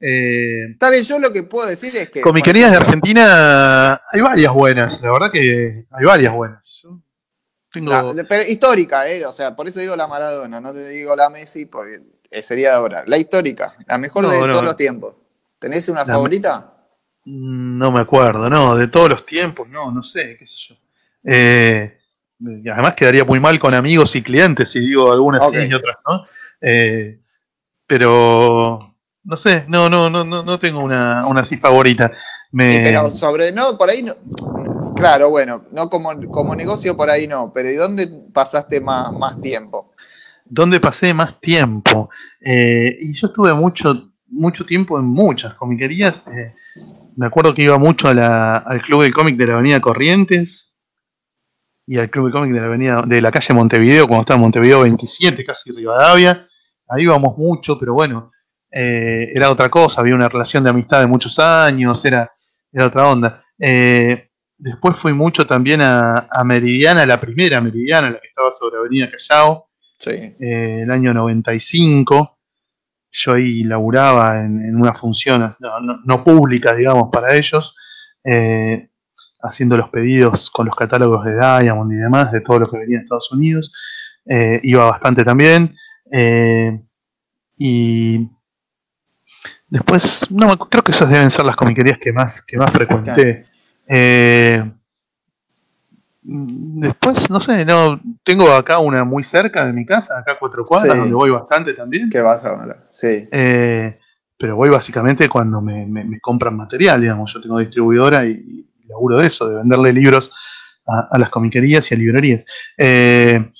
[0.00, 2.20] Eh, Está bien, yo lo que puedo decir es que.
[2.20, 6.82] Comiquerías de Argentina hay varias buenas, la verdad que hay varias buenas.
[7.72, 8.14] tengo...
[8.28, 9.24] pero histórica, ¿eh?
[9.24, 12.00] O sea, por eso digo la Maradona, no te digo la Messi, porque
[12.42, 13.04] sería de ahora.
[13.06, 15.14] La histórica, la mejor de todos los tiempos.
[15.58, 16.74] ¿Tenés una favorita?
[17.24, 20.74] No me acuerdo, no, de todos los tiempos, no, no sé, qué sé yo.
[21.24, 21.98] Eh,
[22.40, 26.26] además quedaría muy mal con amigos y clientes si digo algunas sí y otras no.
[26.60, 27.20] Eh,
[27.86, 28.94] pero
[29.24, 32.12] no sé, no, no, no, no, tengo una, una así favorita.
[32.52, 34.14] pero sobre, no, por ahí no.
[34.96, 39.40] Claro, bueno, no como, como negocio por ahí no, pero ¿y dónde pasaste más, más
[39.40, 39.92] tiempo?
[40.44, 42.10] ¿Dónde pasé más tiempo?
[42.40, 46.26] Eh, y yo estuve mucho mucho tiempo en muchas comiquerías.
[46.26, 46.54] Eh,
[47.16, 50.73] me acuerdo que iba mucho al Club del Cómic de la Avenida Corrientes
[51.86, 54.42] y al Club del Cómic de la Avenida de la calle Montevideo, cuando estaba en
[54.42, 56.48] Montevideo 27, casi Rivadavia.
[56.88, 58.30] Ahí íbamos mucho, pero bueno,
[58.70, 62.30] eh, era otra cosa, había una relación de amistad de muchos años, era,
[62.72, 63.44] era otra onda.
[63.58, 69.10] Eh, después fui mucho también a, Meridiana, la primera Meridiana, la que estaba sobre Avenida
[69.10, 70.34] Callao, sí.
[70.38, 72.34] el año 95
[73.14, 75.48] yo ahí laburaba en, una función
[76.04, 77.76] no, pública, digamos, para ellos,
[78.24, 78.90] eh,
[79.44, 82.98] haciendo los pedidos con los catálogos de Diamond y demás, de todo lo que venía
[82.98, 83.72] de Estados Unidos.
[84.26, 85.76] Eh, iba bastante también.
[86.10, 86.80] Eh,
[87.56, 88.28] y
[89.68, 93.46] después, no, creo que esas deben ser las comiquerías que más, que más frecuenté.
[96.26, 100.96] Después, no sé, no tengo acá una muy cerca de mi casa, acá cuatro cuadras,
[100.96, 102.08] donde voy bastante también.
[102.08, 103.28] ¿Qué vas a Sí.
[103.30, 103.98] Eh,
[104.38, 107.30] pero voy básicamente cuando me, compran material, digamos.
[107.30, 110.32] Yo tengo distribuidora y, laburo de eso, de venderle libros
[110.86, 112.44] a, las comiquerías y a librerías.
[112.76, 113.52] Eh,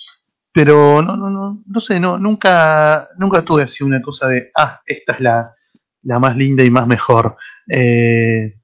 [0.52, 4.80] pero no, no, no, no sé, no, nunca, nunca tuve así una cosa de, ah,
[4.86, 5.54] esta es la,
[6.02, 7.36] más linda y más mejor.
[7.68, 8.54] Eh,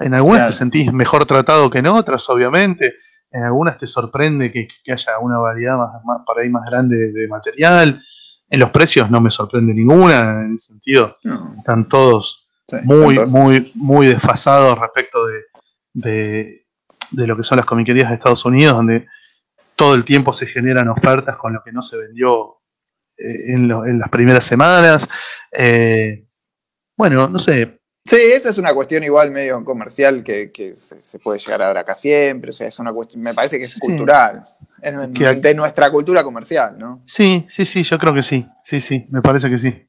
[0.00, 2.94] en algunas te sentís mejor tratado que en otras, obviamente
[3.30, 7.28] en algunas te sorprende que, haya una variedad más, más, por ahí más grande de,
[7.28, 8.02] material.
[8.48, 11.16] En los precios no me sorprende ninguna, en ese sentido.
[11.58, 12.48] Están todos
[12.84, 15.34] muy, muy, muy desfasados respecto de,
[15.92, 16.66] de,
[17.12, 19.06] lo que son las comiquerías de Estados Unidos, donde
[19.76, 22.60] todo el tiempo se generan ofertas con lo que no se vendió
[23.16, 25.08] eh, en, en las primeras semanas.
[25.52, 26.26] Eh,
[26.96, 31.62] bueno, no sé, Sí, esa es una cuestión igual medio comercial que, se, puede llegar
[31.62, 32.50] a dar acá siempre.
[32.50, 34.46] O sea, es una cuestión, me parece que es cultural.
[34.82, 34.94] Es
[35.42, 37.02] de nuestra cultura comercial, ¿no?
[37.04, 38.46] Sí, sí, sí, yo creo que sí.
[38.64, 39.86] Sí, sí, me parece que sí.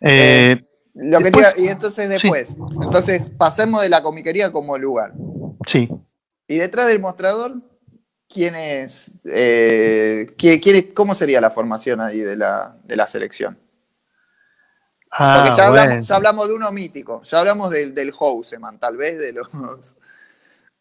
[0.00, 5.12] Eh, lo que y entonces después, entonces pasemos de la comiquería como lugar.
[5.66, 5.88] Sí.
[6.48, 7.56] Y detrás del mostrador,
[8.28, 13.06] quién es, eh, quién, quién es- cómo sería la formación ahí de la, de la
[13.06, 13.58] selección.
[15.12, 15.82] Ah, Porque ya, bueno.
[15.82, 19.48] hablamos, ya hablamos de uno mítico, ya hablamos del, del Houseman, tal vez de los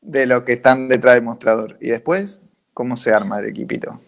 [0.02, 1.78] de los que están detrás del mostrador.
[1.82, 2.42] Y después,
[2.74, 4.00] ¿cómo se arma el equipito?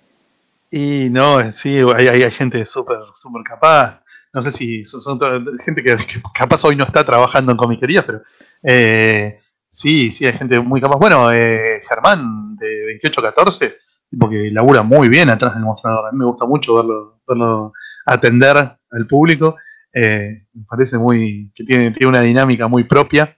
[0.69, 4.00] Y no, sí, hay, hay, hay gente súper súper capaz.
[4.33, 7.57] No sé si son, son toda- gente que, que capaz hoy no está trabajando en
[7.57, 8.21] comiquerías, pero
[8.63, 9.39] eh,
[9.69, 10.97] sí, sí, hay gente muy capaz.
[10.97, 13.77] Bueno, eh, Germán de 2814,
[14.09, 16.07] tipo que labura muy bien atrás del mostrador.
[16.07, 17.73] A mí me gusta mucho verlo, verlo
[18.05, 19.55] atender al público.
[19.93, 23.35] Eh, me parece muy que tiene, tiene una dinámica muy propia.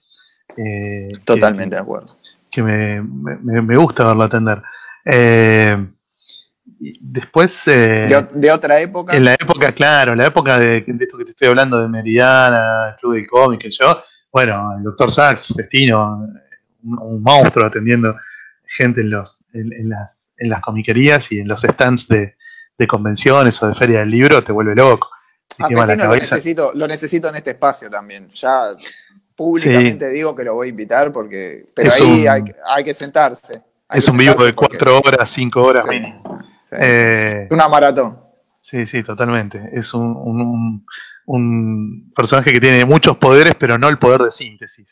[0.56, 2.15] eh, que- Totalmente de acuerdo.
[2.51, 4.62] que me, me, me gusta verlo atender.
[6.99, 11.17] Después, eh, De, otra época, en la época, claro, en la época de, de esto
[11.17, 15.11] que te estoy hablando, de Meridiana, el Club del Cómic, que yo, bueno, el Dr.
[15.11, 16.17] Sachs, Festino,
[16.83, 18.15] un, un monstruo atendiendo
[18.67, 22.35] gente en, los, en, en las, en las comiquerías y en los stands de,
[22.77, 25.09] de convenciones o de feria del libro, te vuelve loco.
[25.55, 28.27] Te a quema la Festino lo necesito, lo necesito en este espacio también.
[28.31, 28.71] Ya
[29.35, 31.65] públicamente digo que lo voy a invitar porque.
[31.75, 33.61] Pero Es ahí un- hay, hay que sentarse.
[33.87, 36.01] Hay Es que un vivo de porque- cuatro horas, cinco horas sí,
[36.79, 37.47] Eh.
[37.51, 38.19] Una maratón.
[38.62, 39.62] Sí, sí, totalmente.
[39.73, 40.86] Es un,
[41.25, 44.88] un- personaje que tiene muchos poderes, pero no el poder de síntesis.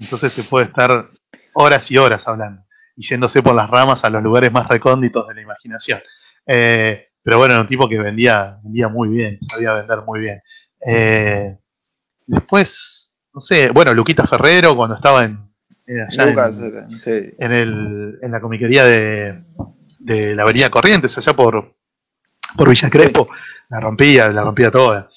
[0.00, 1.08] Entonces se puede estar
[1.54, 2.64] horas y horas hablando
[2.96, 6.00] y yéndose por las ramas a los lugares más recónditos de la imaginación.
[6.46, 10.42] Eh, pero bueno, era un tipo que vendía, vendía muy bien, sabía vender muy bien.
[10.86, 11.56] Eh,
[12.26, 15.38] después, no sé, bueno, Luquita Ferrero cuando estaba en,
[15.86, 16.60] en allá Lucas,
[17.00, 17.30] sí.
[17.38, 19.44] en, el, en la comiquería de,
[20.04, 21.74] de la Avenida Corrientes, allá por,
[22.56, 23.28] por Villa Crespo,
[23.68, 25.08] la rompía, la rompía toda.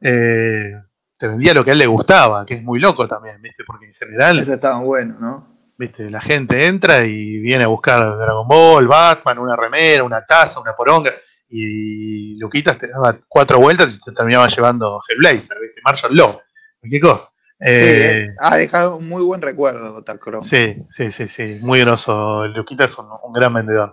[0.00, 0.72] Eh,
[1.16, 3.62] te vendía lo que a él le gustaba, que es muy loco también, ¿viste?
[3.64, 5.52] Porque en general, Ese estaba bueno, ¿no?
[5.78, 6.10] ¿viste?
[6.10, 10.74] La gente entra y viene a buscar Dragon Ball, Batman, una remera, una taza, una
[10.74, 11.12] poronga.
[11.48, 15.80] Y Luquitas te daba cuatro vueltas y te terminaba llevando Hellblazer, ¿viste?
[15.84, 16.40] Marshall Law,
[16.80, 17.28] cualquier cosa.
[17.60, 20.42] Eh, eh, ha dejado un muy buen recuerdo, Tacro.
[20.42, 22.46] Sí, sí, sí, sí, muy groso.
[22.48, 23.92] Luquita es un, un gran vendedor.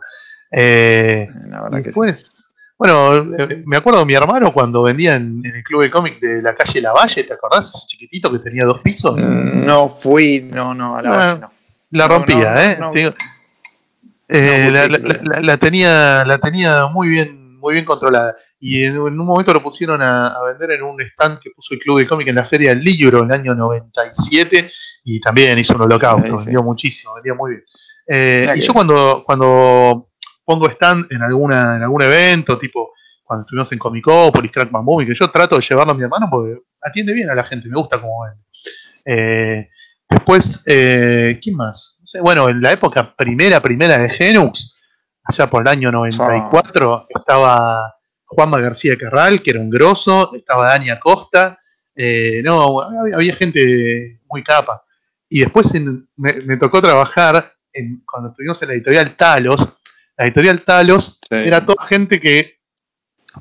[0.52, 2.00] Eh, La verdad y que sí.
[2.00, 5.92] después, bueno, eh, me acuerdo de mi hermano cuando vendía en, en el club de
[5.92, 7.68] cómic de la calle Lavalle, ¿te acordás?
[7.76, 9.22] Ese chiquitito que tenía dos pisos.
[9.22, 11.52] Mm, No fui, no, no, a la Ah, valle no.
[11.92, 12.78] La rompía, no, ¿eh?
[12.80, 13.14] no.
[14.32, 18.36] Eh, No, la, porque- la- la- la tenía, la tenía muy bien, muy bien controlada.
[18.60, 21.74] Y en, en un momento lo pusieron a, a vender en un stand que puso
[21.74, 24.70] el club de cómic en la Feria del Libro en el año 97
[25.06, 26.46] y también hizo un holocausto, Sí, sí.
[26.46, 27.64] vendió muchísimo, vendía muy bien.
[28.08, 30.09] Eh, y yo cuando, cuando
[30.50, 35.06] pongo stand en alguna, en algún evento, tipo cuando estuvimos en Comicópolis, Crackman Boom, y
[35.06, 37.76] que yo trato de llevarlo a mi hermano porque atiende bien a la gente, me
[37.76, 38.44] gusta cómo vende.
[39.06, 39.70] Eh,
[40.10, 42.02] después, eh, ¿quién más?
[42.24, 44.76] Bueno, en la época primera, primera de Genux,
[45.24, 47.94] allá por el año 94, estaba
[48.26, 51.60] Juanma García Carral, que era un grosso, estaba Dani Acosta,
[51.96, 54.82] eh, no, había, gente muy capa.
[55.30, 55.72] Y después
[56.16, 59.79] me, me tocó trabajar en, cuando estuvimos en la editorial Talos.
[60.20, 61.36] La editorial Talos Sí.
[61.36, 62.60] era toda gente que,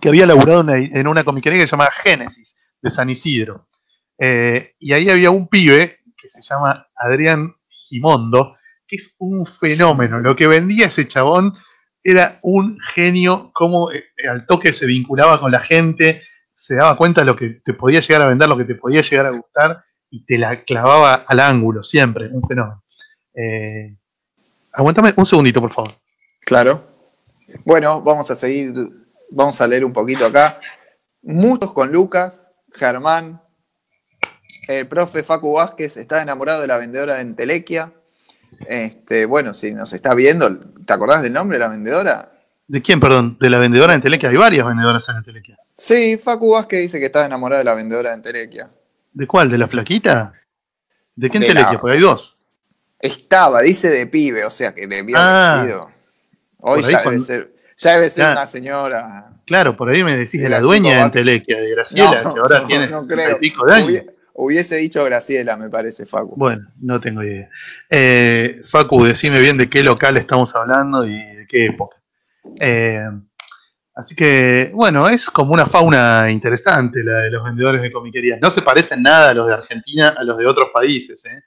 [0.01, 3.69] que había laburado en una, en una comiquería que se llamaba Génesis, de San Isidro.
[4.17, 10.21] Eh, y ahí había un pibe que se llama Adrián Gimondo, que es un fenómeno.
[10.21, 11.53] Lo que vendía ese chabón
[12.03, 16.23] era un genio, como eh, al toque se vinculaba con la gente,
[16.55, 19.01] se daba cuenta de lo que te podía llegar a vender, lo que te podía
[19.01, 22.85] llegar a gustar, y te la clavaba al ángulo, siempre, un fenómeno.
[23.35, 23.97] Eh,
[24.73, 25.95] aguantame un segundito, por favor.
[26.48, 26.82] Claro.
[27.64, 28.72] Bueno, vamos a seguir,
[29.30, 30.58] vamos a leer un poquito acá.
[31.22, 33.42] Muchos con Lucas, Germán,
[34.66, 37.92] el profe Facu Vázquez está enamorado de la vendedora de Entelequia.
[38.66, 42.32] Este, bueno, si nos está viendo, ¿te acordás del nombre de la vendedora?
[42.66, 43.37] ¿De quién, perdón?
[43.40, 44.30] ¿De la vendedora de Entelequia?
[44.30, 45.58] Hay varias vendedoras en Entelequia.
[45.76, 48.70] Sí, Facu Vázquez dice que está enamorado de la vendedora de Entelequia.
[49.12, 49.50] ¿De cuál?
[49.50, 50.32] ¿De la flaquita?
[51.14, 51.72] ¿De qué Entelequia?
[51.74, 52.37] la- Porque hay dos.
[53.00, 55.61] Estaba, dice de pibe, o sea que debió Ah.
[55.61, 55.88] haber sido.
[56.59, 58.40] Hoy cuando- ser, ya debe ser Claro.
[58.40, 59.30] una señora.
[59.46, 61.00] Claro, por ahí me decís de la dueña de.
[61.02, 63.38] Entelequia, de Graciela, No, que ahora no, tiene no 60 y creo.
[63.38, 63.88] pico de años.
[63.88, 66.34] Hubie- Hubiese dicho Graciela, me parece, Facu.
[66.36, 67.48] Bueno, no tengo idea.
[67.90, 71.96] Eh, Facu, decime bien de qué local estamos hablando y de qué época.
[72.61, 73.02] Eh,
[73.96, 78.38] así que, bueno, es como una fauna interesante la de los vendedores de comiquerías.
[78.40, 81.24] No se parecen nada a los de Argentina, a los de otros países.
[81.24, 81.42] ¿eh?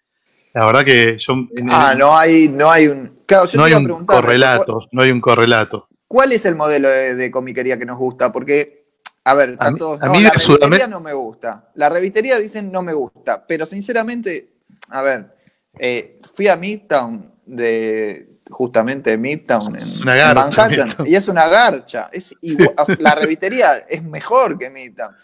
[0.53, 1.33] La verdad que yo...
[1.69, 3.21] Ah, no hay, no hay un.
[3.25, 4.15] Claro, yo no te hay iba a un preguntar.
[4.15, 5.87] ¿cuál- correlato, no hay un correlato.
[6.07, 8.31] ¿Cuál es el modelo de, de comiquería que nos gusta?
[8.31, 8.85] Porque,
[9.23, 10.01] a ver, A están mí- todos.
[10.03, 11.69] a no, mí la revistería Sudamérica- no me gusta.
[11.75, 13.45] La revistería dicen no me gusta.
[13.47, 14.55] Pero sinceramente,
[14.89, 15.35] a ver,
[15.79, 18.27] eh, fui a Midtown de.
[18.49, 20.95] justamente Midtown en, Manhattan.
[21.05, 22.09] Y es una garcha.
[22.11, 22.35] Es
[22.99, 25.15] la revistería es mejor que Midtown.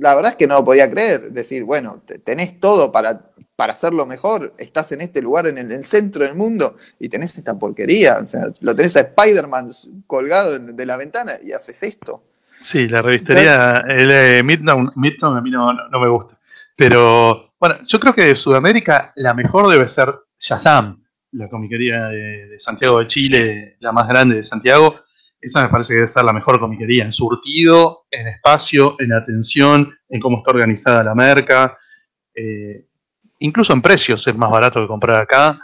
[0.00, 1.30] La verdad es que no lo podía creer.
[1.30, 4.54] Decir, bueno, tenés todo para, para hacerlo mejor.
[4.58, 8.18] Estás en este lugar, en el, centro del mundo, y tenés esta porquería.
[8.22, 9.70] O sea, lo tenés a Spider-Man
[10.06, 12.22] colgado de la ventana y haces esto.
[12.60, 16.38] Sí, la revistería, el Midtown, Midtown a mí no, me gusta.
[16.76, 21.02] Pero bueno, yo creo que de Sudamérica la mejor debe ser Shazam,
[21.32, 25.00] la comiquería de, Santiago de Chile, la más grande de Santiago.
[25.40, 29.94] Esa me parece que debe ser la mejor comiquería en surtido, en espacio, en atención,
[30.08, 31.78] en cómo está organizada la merca.
[32.34, 32.86] Eh,
[33.38, 35.58] incluso en precios es más barato que comprar acá.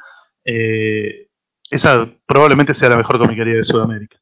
[0.44, 1.28] Eh,
[1.70, 4.18] esa probablemente sea la mejor comiquería de Sudamérica.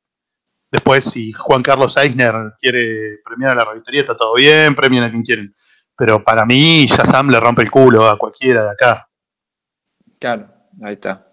[0.71, 5.11] Después, si Juan Carlos Eisner quiere premiar a la revistería, está todo bien, premien a
[5.11, 5.53] quien quieren.
[5.97, 9.09] Pero para mí, Shazam le rompe el culo a cualquiera de acá.
[10.21, 10.49] Claro,
[10.81, 11.27] ahí está.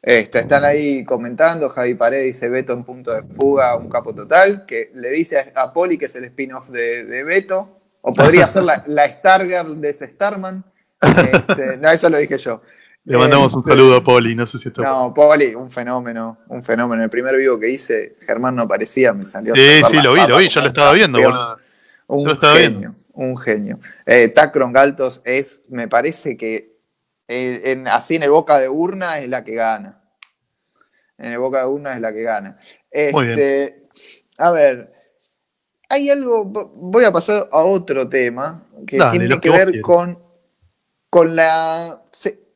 [0.00, 4.66] Este, están ahí comentando, Javi Pared dice Beto en punto de fuga, un capo total,
[4.66, 8.84] que le dice a Poli que es el spin-off de, Beto, o podría ser la,
[8.86, 10.64] la Stargirl de ese Starman.
[11.04, 12.62] Este, no, eso lo dije yo.
[13.04, 14.82] Le mandamos un saludo a Poli, no sé si está.
[14.82, 17.02] No, Poli, un fenómeno, un fenómeno.
[17.02, 19.54] El primer vivo que hice, Germán no aparecía, me salió.
[19.54, 21.18] Sí, sí, lo vi, lo vi, yo lo estaba viendo,
[22.06, 23.78] Un genio, un genio.
[24.06, 26.78] Eh, Tacron Galtos es, me parece que
[27.28, 30.00] eh, en, así en el boca de urna es la que gana.
[31.18, 32.58] En el boca de urna es la que gana.
[33.12, 33.38] Muy bien.
[33.38, 33.80] Este,
[34.38, 34.90] a ver,
[35.88, 40.18] hay algo, voy a pasar a otro tema que tiene que, ver con,
[41.14, 42.02] con la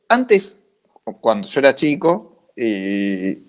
[0.09, 0.59] antes,
[1.21, 3.41] cuando yo era chico, eh,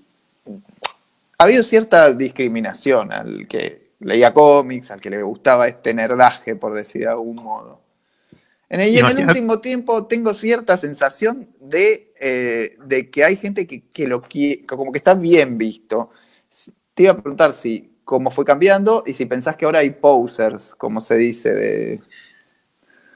[1.36, 6.76] ha habido cierta discriminación al que leía cómics, al que le gustaba este nerdaje, por
[6.76, 7.80] decir de algún modo.
[8.68, 13.66] En el, en el último tiempo tengo cierta sensación de, eh, de que hay gente
[13.66, 16.11] que, que lo quiere, como que está bien visto.
[16.94, 20.72] Te iba a preguntar si cómo fue cambiando y si pensás que ahora hay posers,
[20.76, 22.00] como se dice, de,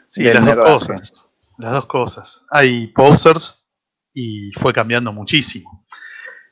[0.09, 1.24] sí, las dos cosas
[1.59, 2.45] las dos cosas.
[2.51, 3.67] Hay posers
[4.13, 5.87] y fue cambiando muchísimo.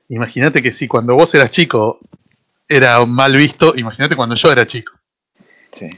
[0.08, 1.98] Imagínate que si cuando vos eras chico
[2.68, 4.92] era mal visto, imagínate cuando yo era chico.
[5.72, 5.90] Sí.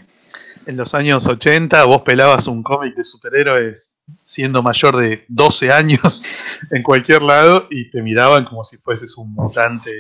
[0.67, 6.59] En los años 80 vos pelabas un cómic de superhéroes siendo mayor de 12 años
[6.71, 9.91] en cualquier lado y te miraban como si fueses un mutante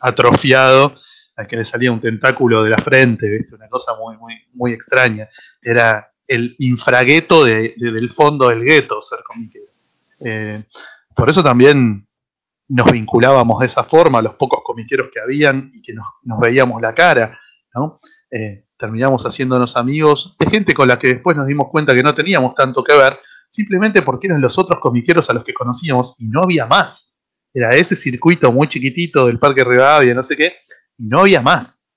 [0.00, 0.94] atrofiado
[1.36, 3.54] al que le salía un tentáculo de la frente, ¿viste?
[3.56, 5.28] una cosa muy, muy, muy extraña.
[5.60, 9.66] Era el infragueto del fondo del gueto ser comiquero.
[10.20, 10.62] Eh,
[11.14, 12.06] por eso también
[12.68, 16.06] nos vinculábamos de esa forma a los pocos comiqueros que habían y que nos,
[16.40, 17.38] veíamos la cara.
[17.74, 18.00] ¿no?
[18.30, 22.14] Eh, terminamos haciéndonos amigos de gente con la que después nos dimos cuenta que no
[22.14, 23.18] teníamos tanto que ver,
[23.48, 27.16] simplemente porque eran los otros comiqueros a los que conocíamos y no había más.
[27.52, 30.54] Era ese circuito muy chiquitito del Parque Rivadavia, no sé qué,
[30.98, 31.88] y no había más.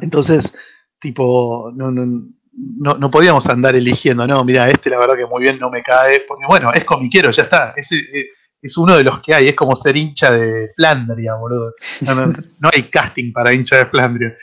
[0.00, 0.52] Entonces,
[0.98, 2.28] tipo, no, no,
[2.58, 6.24] no, podíamos andar eligiendo, no, mira, este la verdad que muy bien no me cae,
[6.26, 8.30] porque bueno, es comiquero, ya está, es, eh,
[8.60, 11.74] es, uno de los que hay, es como ser hincha de Flandria, boludo.
[12.02, 14.34] No, hay casting para hincha de Flandria.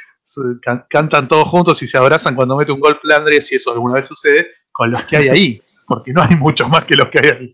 [0.89, 4.07] Cantan todos juntos y se abrazan cuando mete un gol Flandria, si eso alguna vez
[4.07, 7.29] sucede, con los que hay ahí, porque no hay muchos más que los que hay
[7.29, 7.53] ahí.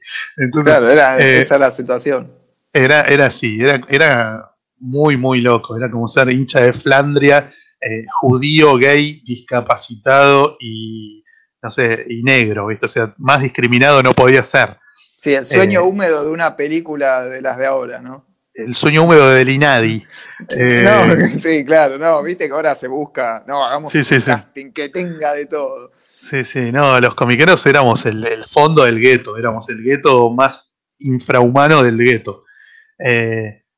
[0.63, 2.31] claro, era, eh, esa la situación.
[2.73, 7.51] Era, era así, era, era muy, muy loco, era como ser hincha de Flandria
[7.81, 11.23] eh, judío, gay, discapacitado y,
[11.63, 12.85] no sé, y negro, ¿viste?
[12.85, 14.77] O sea, más discriminado no podía ser.
[15.19, 18.27] Sí, el sueño eh, húmedo de una película de las de ahora, ¿no?
[18.53, 20.05] El sueño húmedo del Inadi.
[20.49, 24.89] Eh, no, sí, claro, no, viste que ahora se busca, no, hagamos un casting que
[24.89, 25.91] tenga de todo.
[25.99, 31.83] Sí, sí, no, los comiqueros éramos el, fondo del gueto, éramos el gueto más infrahumano
[31.83, 32.45] del gueto.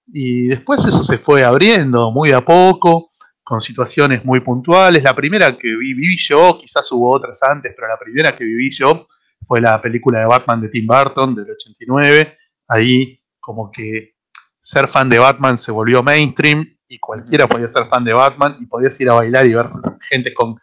[0.07, 3.12] y después eso se fue abriendo muy a poco
[3.43, 5.03] con situaciones muy puntuales.
[5.03, 9.05] La primera que viví yo, quizás hubo otras antes, pero la primera que viví yo
[9.45, 12.37] fue la película de Batman de Tim Burton del 89.
[12.69, 14.15] Ahí como que
[14.59, 18.65] ser fan de Batman se volvió mainstream y cualquiera podía ser fan de Batman y
[18.65, 19.67] podías ir a bailar y ver
[20.01, 20.55] gente con,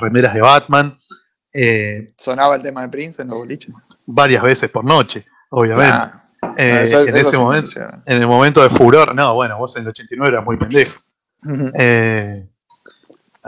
[0.00, 0.96] remeras de Batman.
[1.52, 3.74] Eh, ¿Sonaba el tema de Prince en los boliches?
[4.06, 6.08] Varias veces por noche, obviamente.
[6.56, 10.34] Eh, en, ese momento, en el momento de furor, no, bueno, vos en el 89
[10.34, 10.98] eras muy pendejo.
[11.74, 12.48] Eh,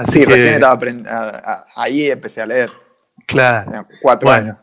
[0.08, 1.10] sí, recién estaba aprendiendo.
[1.76, 2.70] Ahí empecé a leer.
[3.26, 3.86] Claro.
[4.00, 4.56] Cuatro años.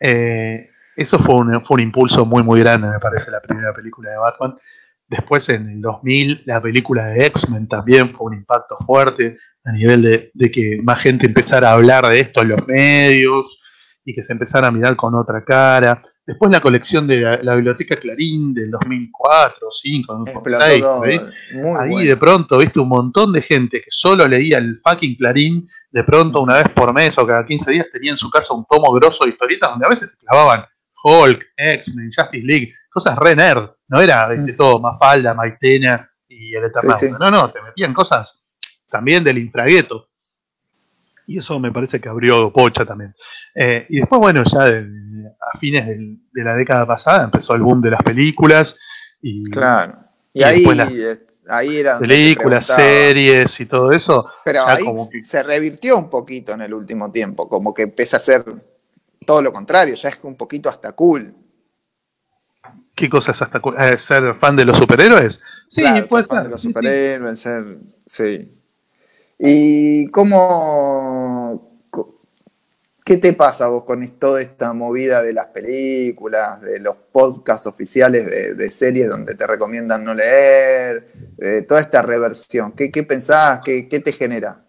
[0.00, 4.10] Eh, eso fue un, fue un impulso muy, muy grande, me parece, la primera película
[4.10, 4.56] de Batman.
[5.06, 10.02] Después, en el 2000, la película de X-Men también fue un impacto fuerte a nivel
[10.02, 13.60] de, de, que más gente empezara a hablar de esto en los medios
[14.04, 16.02] y que se empezara a mirar con otra cara.
[16.28, 20.84] Después la colección de la, Biblioteca Clarín del 2004, 2005, 2006.
[21.80, 26.04] Ahí de pronto viste un montón de gente que solo leía el fucking Clarín, de
[26.04, 28.92] pronto una vez por mes o cada 15 días tenía en su casa un tomo
[28.92, 30.66] grosso de historietas donde a veces se clavaban
[31.02, 33.70] Hulk, X-Men, Justice League, cosas re nerd.
[33.88, 37.08] No era de todo, Mafalda, Maitena y el Eternauta.
[37.18, 38.44] No, no, te metían cosas
[38.86, 40.07] también del infragueto.
[41.28, 43.14] Y eso me parece que abrió Pocha también.
[43.54, 47.90] Eh, y después, bueno, ya a fines de la década pasada empezó el boom de
[47.90, 48.78] las películas.
[49.20, 49.98] Y, claro.
[50.32, 50.64] Y, ahí,
[51.46, 51.98] ahí era.
[51.98, 54.26] Películas, series y todo eso.
[54.42, 54.86] Pero ahí
[55.22, 57.46] se revirtió un poquito en el último tiempo.
[57.46, 58.46] Como que empieza a ser
[59.26, 61.34] todo lo contrario, ya es un poquito hasta cool.
[62.94, 63.74] ¿Qué cosa es hasta cool?
[63.78, 65.42] Eh, ¿Ser fan de los superhéroes?
[65.68, 67.78] Sí, puede ser fan de los superhéroes, ser.
[68.06, 68.57] Sí.
[69.38, 71.66] ¿Y cómo...
[73.04, 78.26] ¿Qué te pasa vos con toda esta movida de las películas, de los podcasts oficiales
[78.26, 81.14] de, series donde te recomiendan no leer,
[81.66, 82.72] toda esta reversión?
[82.72, 83.62] ¿Qué, pensás?
[83.64, 84.62] ¿Qué, te genera?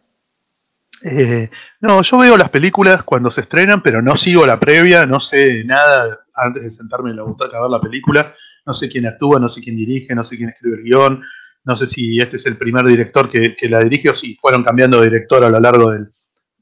[1.03, 1.49] Eh,
[1.81, 5.65] no, yo veo las películas cuando se estrenan, pero no sigo la previa, no sé
[5.65, 8.33] nada antes de sentarme en la butaca a ver la película,
[8.65, 11.23] no sé quién actúa, no sé quién dirige, no sé quién escribe el guion,
[11.63, 14.99] no sé si este es el primer director que, la dirige o si fueron cambiando
[14.99, 16.11] de director a lo largo del,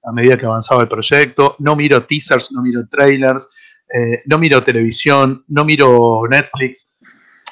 [0.03, 1.55] a medida que avanzaba el proyecto.
[1.59, 3.49] No miro teasers, no miro trailers,
[3.93, 6.97] eh, no miro televisión, no miro Netflix.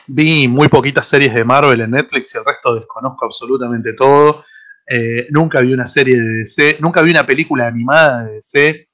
[0.07, 4.43] Vi muy poquitas series de Marvel en Netflix y el resto desconozco absolutamente todo.
[4.87, 8.87] Eh, nunca vi una serie de DC, nunca vi una película animada de DC.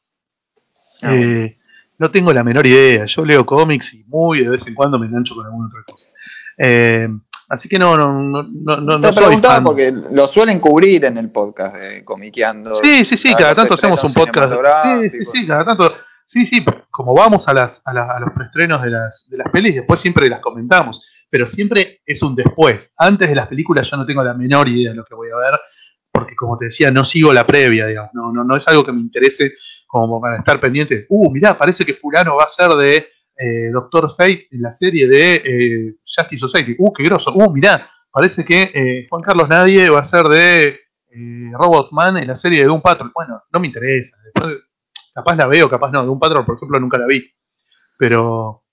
[1.03, 1.57] Ah, eh,
[1.97, 3.05] no tengo la menor idea.
[3.05, 6.09] Yo leo cómics y muy de vez en cuando me engancho con alguna otra cosa.
[7.51, 11.29] Así que no, no, no, no, no Te preguntaba porque lo suelen cubrir en el
[11.31, 12.73] podcast de Comiqueando.
[12.75, 14.53] Sí, sí, sí, cada tanto hacemos un podcast.
[14.83, 15.93] Sí, sí, sí, cada tanto.
[16.25, 19.75] Sí, sí, como vamos a, las, a, a los preestrenos de las, de las pelis,
[19.75, 21.05] después siempre las comentamos.
[21.29, 22.93] Pero siempre es un después.
[22.97, 25.35] Antes de las películas yo no tengo la menor idea de lo que voy a
[25.35, 25.59] ver,
[26.09, 28.11] porque como te decía, no sigo la previa, digamos.
[28.13, 29.51] No, no, no es algo que me interese
[29.87, 31.05] como para estar pendiente.
[31.09, 33.09] Uh, mirá, parece que Fulano va a ser de
[33.41, 36.75] eh, Doctor Fate en la serie de eh, Justice Society.
[36.77, 37.33] Uh, qué groso.
[37.33, 40.79] Uh, mirá, parece que eh, Juan Carlos Nadie va a ser de
[41.53, 43.11] Robotman en la serie de Doom Patrol.
[43.13, 44.17] Bueno, no me interesa.
[45.13, 46.05] capaz la veo, capaz no.
[46.05, 47.23] Doom Patrol, por ejemplo, nunca la vi.
[47.97, 48.63] Pero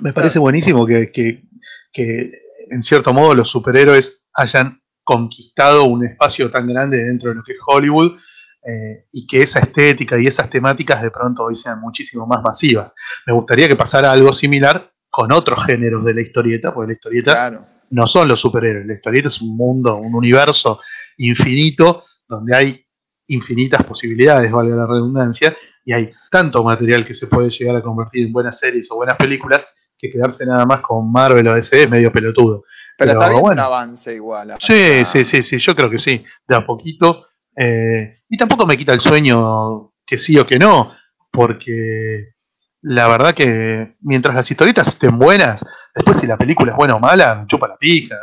[0.00, 2.32] me parece buenísimo que, que
[2.70, 7.52] en cierto modo los superhéroes hayan conquistado un espacio tan grande dentro de lo que
[7.52, 8.18] es Hollywood
[8.62, 12.94] eh, y que esa estética y esas temáticas de pronto hoy sean muchísimo más masivas.
[13.26, 17.66] Me gustaría que pasara algo similar con otros géneros de la historieta, porque la historieta
[17.90, 20.80] no son los superhéroes, la historieta es un mundo, un universo
[21.16, 22.86] infinito donde hay
[23.28, 28.26] infinitas posibilidades, valga la redundancia, y hay tanto material que se puede llegar a convertir
[28.26, 29.66] en buenas series o buenas películas
[29.98, 32.64] que quedarse nada más con Marvel o DC es medio pelotudo.
[32.96, 34.54] Pero, está bien un avance igual.
[34.60, 37.26] Sí, sí, sí, sí, yo creo que sí, de a poquito
[37.62, 40.94] eh, y tampoco me quita el sueño que sí o que no,
[41.30, 42.32] porque
[42.80, 45.62] la verdad que mientras las historietas estén buenas,
[45.94, 48.16] después si la película es buena o mala, chupa la pija.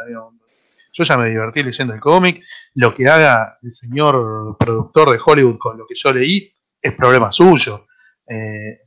[0.91, 5.59] Yo ya me divertí leyendo el cómic, lo que haga el señor productor de Hollywood
[5.59, 7.85] con lo que yo leí es problema suyo.
[8.27, 8.79] Eh,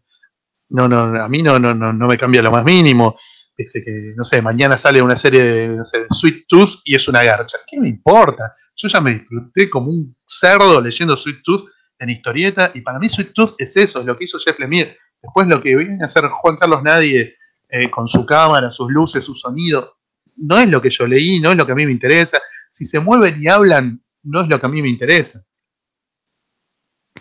[0.70, 3.16] no, no, a mí no, no, no, me cambia lo más mínimo.
[3.56, 5.78] Este, que, no sé, mañana sale una serie de,
[6.10, 7.58] Sweet Tooth y es una garcha.
[7.64, 8.56] ¿Qué me importa?
[8.80, 11.68] Yo ya me disfruté como un cerdo leyendo Sweet Tooth
[11.98, 14.96] en historieta, y para mí Sweet Tooth es eso, es lo que hizo Jeff Lemire.
[15.22, 17.36] Después lo que viene a hacer Juan Carlos Nadie
[17.68, 19.98] eh, con su cámara, sus luces, su sonido,
[20.36, 22.40] no es lo que yo leí, no es lo que a mí me interesa.
[22.70, 25.44] Si se mueven y hablan, no es lo que a mí me interesa.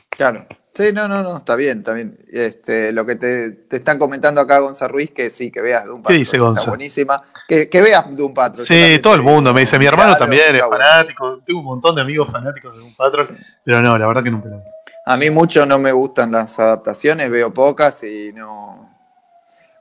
[0.10, 0.48] Claro.
[0.74, 2.18] Sí, no, no, no, está bien, está bien.
[2.32, 6.16] Este, lo que te, están comentando acá, Gonzalo Ruiz, que sí, que veas Doom Patrol.
[6.16, 6.60] ¿Qué dice Gonzalo?
[6.60, 7.24] Está buenísima.
[7.48, 8.66] Que, que veas Doom Patrol.
[8.66, 9.78] Sí, todo el mundo me dice.
[9.80, 11.42] Mi hermano también es fanático.
[11.46, 13.38] Tengo un montón de amigos fanáticos de Doom Patrol.
[13.66, 14.64] Pero no, la verdad que nunca lo
[15.06, 18.90] A mí mucho no me gustan las adaptaciones, veo pocas y no.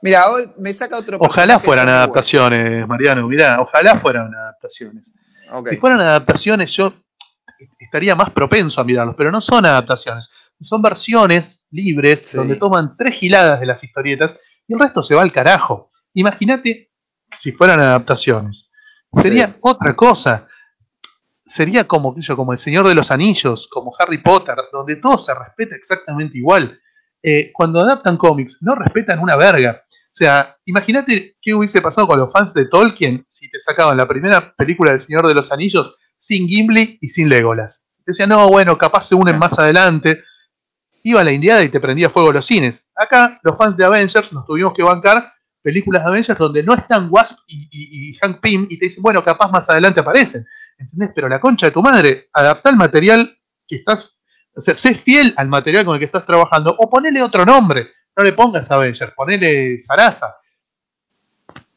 [0.01, 1.17] Mira, hoy me saca otro.
[1.21, 3.27] Ojalá fueran adaptaciones, Mariano.
[3.27, 5.13] Mirá, ojalá fueran adaptaciones.
[5.65, 6.93] Si fueran adaptaciones, yo
[7.79, 10.29] estaría más propenso a mirarlos, pero no son adaptaciones
[10.61, 15.21] son versiones libres donde toman tres giladas de las historietas y el resto se va
[15.21, 15.91] al carajo.
[16.13, 16.91] Imagínate
[17.31, 18.71] si fueran adaptaciones.
[19.13, 20.47] Sería otra cosa.
[21.45, 25.75] Sería como, como El Señor de los Anillos, como Harry Potter, donde todo se respeta
[25.75, 26.79] exactamente igual.
[27.23, 29.83] Eh, cuando adaptan cómics, no respetan una verga.
[29.89, 34.07] O sea, imagínate qué hubiese pasado con los fans de Tolkien si te sacaban la
[34.07, 37.91] primera película del Señor de los Anillos sin Gimli y sin Legolas.
[38.05, 40.23] Decían, no, bueno, capaz se unen más adelante.
[41.03, 42.83] Iba a la Indiada y te prendía fuego los cines.
[42.95, 47.07] Acá, los fans de Avengers nos tuvimos que bancar películas de Avengers donde no están
[47.09, 50.45] Wasp y, Hank Pym y te dicen, bueno, capaz más adelante aparecen.
[50.77, 51.11] ¿Entendés?
[51.13, 53.37] Pero la concha de tu madre, adapta el material
[53.67, 54.21] que estás,
[54.55, 57.89] o sea, sé fiel al material con el que estás trabajando o ponele otro nombre.
[58.15, 60.35] No le pongas Avengers, ponele Sarasa.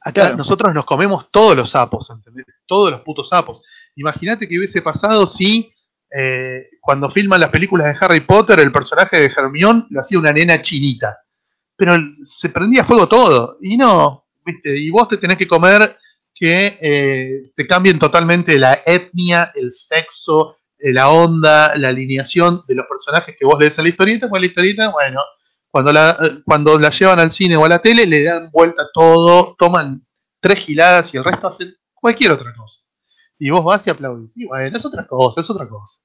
[0.00, 2.46] Acá nosotros nos comemos todos los sapos, ¿entendés?
[2.66, 3.64] Todos los putos sapos.
[3.94, 5.72] Imagínate que hubiese pasado si
[6.14, 10.32] eh, cuando filman las películas de Harry Potter, el personaje de Hermione lo hacía una
[10.32, 11.18] nena chinita.
[11.76, 13.58] Pero se prendía fuego todo.
[13.60, 14.78] Y no, ¿viste?
[14.78, 15.96] Y vos te tenés que comer
[16.34, 22.74] que eh, te cambien totalmente la etnia, el sexo, eh, la onda, la alineación de
[22.74, 24.28] los personajes que vos lees a la historieta.
[24.28, 25.20] Pues la historieta, bueno,
[25.70, 29.56] cuando la, cuando la llevan al cine o a la tele, le dan vuelta todo,
[29.58, 30.06] toman
[30.40, 32.80] tres giladas y el resto hacen cualquier otra cosa.
[33.38, 34.30] Y vos vas y aplaudís.
[34.34, 36.01] Y bueno, es otra cosa, es otra cosa.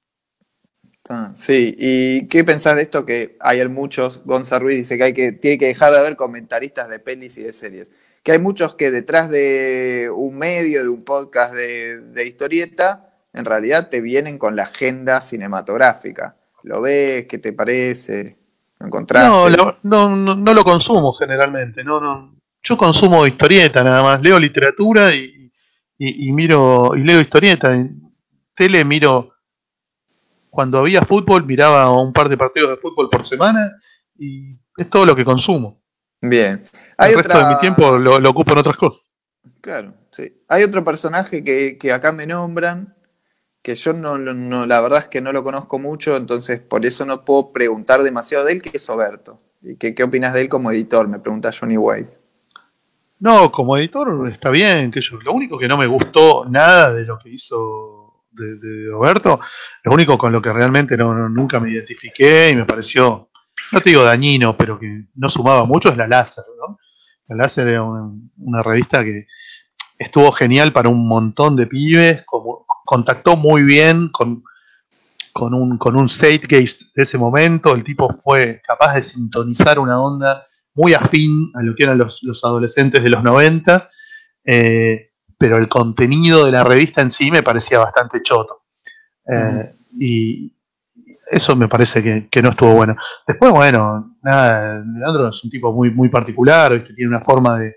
[1.10, 3.06] Ah, sí, ¿y qué pensás de esto?
[3.06, 6.88] Que hay muchos, Gonzalo Ruiz dice que, hay que tiene que dejar de haber comentaristas
[6.90, 7.90] de pelis y de series.
[8.22, 13.88] Que hay muchos que detrás de un medio, de un podcast de, historieta, en realidad
[13.88, 16.36] te vienen con la agenda cinematográfica.
[16.62, 17.26] ¿Lo ves?
[17.26, 18.36] ¿Qué te parece?
[18.78, 19.48] ¿Lo No,
[19.82, 21.82] no, no, lo consumo generalmente.
[21.82, 22.36] No, no.
[22.62, 24.20] Yo consumo historieta nada más.
[24.20, 25.50] Leo literatura y,
[25.96, 27.72] y, miro y leo historieta.
[27.72, 28.12] En
[28.54, 29.37] tele miro
[30.50, 33.80] cuando había fútbol miraba un par de partidos de fútbol por semana
[34.18, 35.82] y es todo lo que consumo.
[36.20, 36.62] Bien.
[36.98, 39.12] El resto de mi tiempo lo, ocupo en otras cosas.
[39.60, 40.42] Claro, sí.
[40.48, 42.96] Hay otro personaje que, acá me nombran,
[43.62, 47.04] que yo no, no, la verdad es que no lo conozco mucho, entonces por eso
[47.04, 49.40] no puedo preguntar demasiado de él, que es Oberto.
[49.62, 51.08] ¿Y qué, qué opinas de él como editor?
[51.08, 52.10] Me pregunta Johnny White.
[53.20, 55.20] No, como editor está bien, que yo.
[55.22, 57.97] Lo único que no me gustó nada de lo que hizo
[58.30, 59.40] de, Roberto,
[59.84, 63.30] lo único con lo que realmente no, nunca me identifiqué y me pareció,
[63.72, 66.78] no te digo dañino, pero que no sumaba mucho es la Láser, ¿no?
[67.28, 69.26] La Láser era una, revista que
[69.98, 74.42] estuvo genial para un montón de pibes, como, contactó muy bien con,
[75.32, 80.46] con un, con un de ese momento, el tipo fue capaz de sintonizar una onda
[80.74, 83.90] muy afín a lo que eran los, adolescentes de los 90,
[84.44, 85.07] eh,
[85.38, 88.64] pero el contenido de la revista en sí me parecía bastante choto.
[89.26, 90.52] Eh, y
[91.30, 92.96] eso me parece que, no estuvo bueno.
[93.26, 97.76] Después, bueno, nada, Leandro es un tipo muy, muy particular, que tiene una forma de,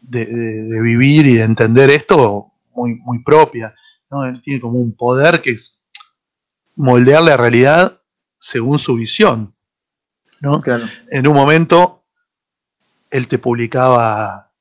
[0.00, 3.74] de, vivir y de entender esto muy, muy propia.
[4.10, 5.80] Él tiene como un poder que es
[6.76, 8.00] moldear la realidad
[8.38, 9.54] según su visión.
[10.40, 10.60] ¿no?
[11.10, 12.04] En un momento
[13.10, 14.51] él te publicaba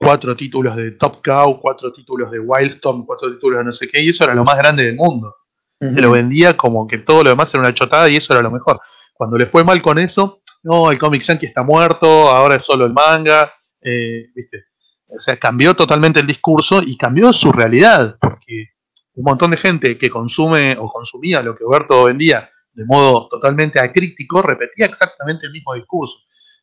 [0.00, 4.00] cuatro títulos de Top Cow, cuatro títulos de Wildstorm, cuatro títulos de no sé qué,
[4.00, 5.36] y eso era lo más grande del mundo.
[5.78, 8.50] Te lo vendía como que todo lo demás era una chotada y eso era lo
[8.50, 8.80] mejor.
[9.14, 12.84] Cuando le fue mal con eso, no, el Comic Yankee está muerto, ahora es solo
[12.84, 14.64] el manga, eh, ¿viste?
[15.06, 18.68] O sea, cambió totalmente el discurso y cambió su realidad, porque
[19.14, 23.80] un montón de gente que consume o consumía lo que Huberto vendía de modo totalmente
[23.80, 26.18] acrítico repetía exactamente el mismo discurso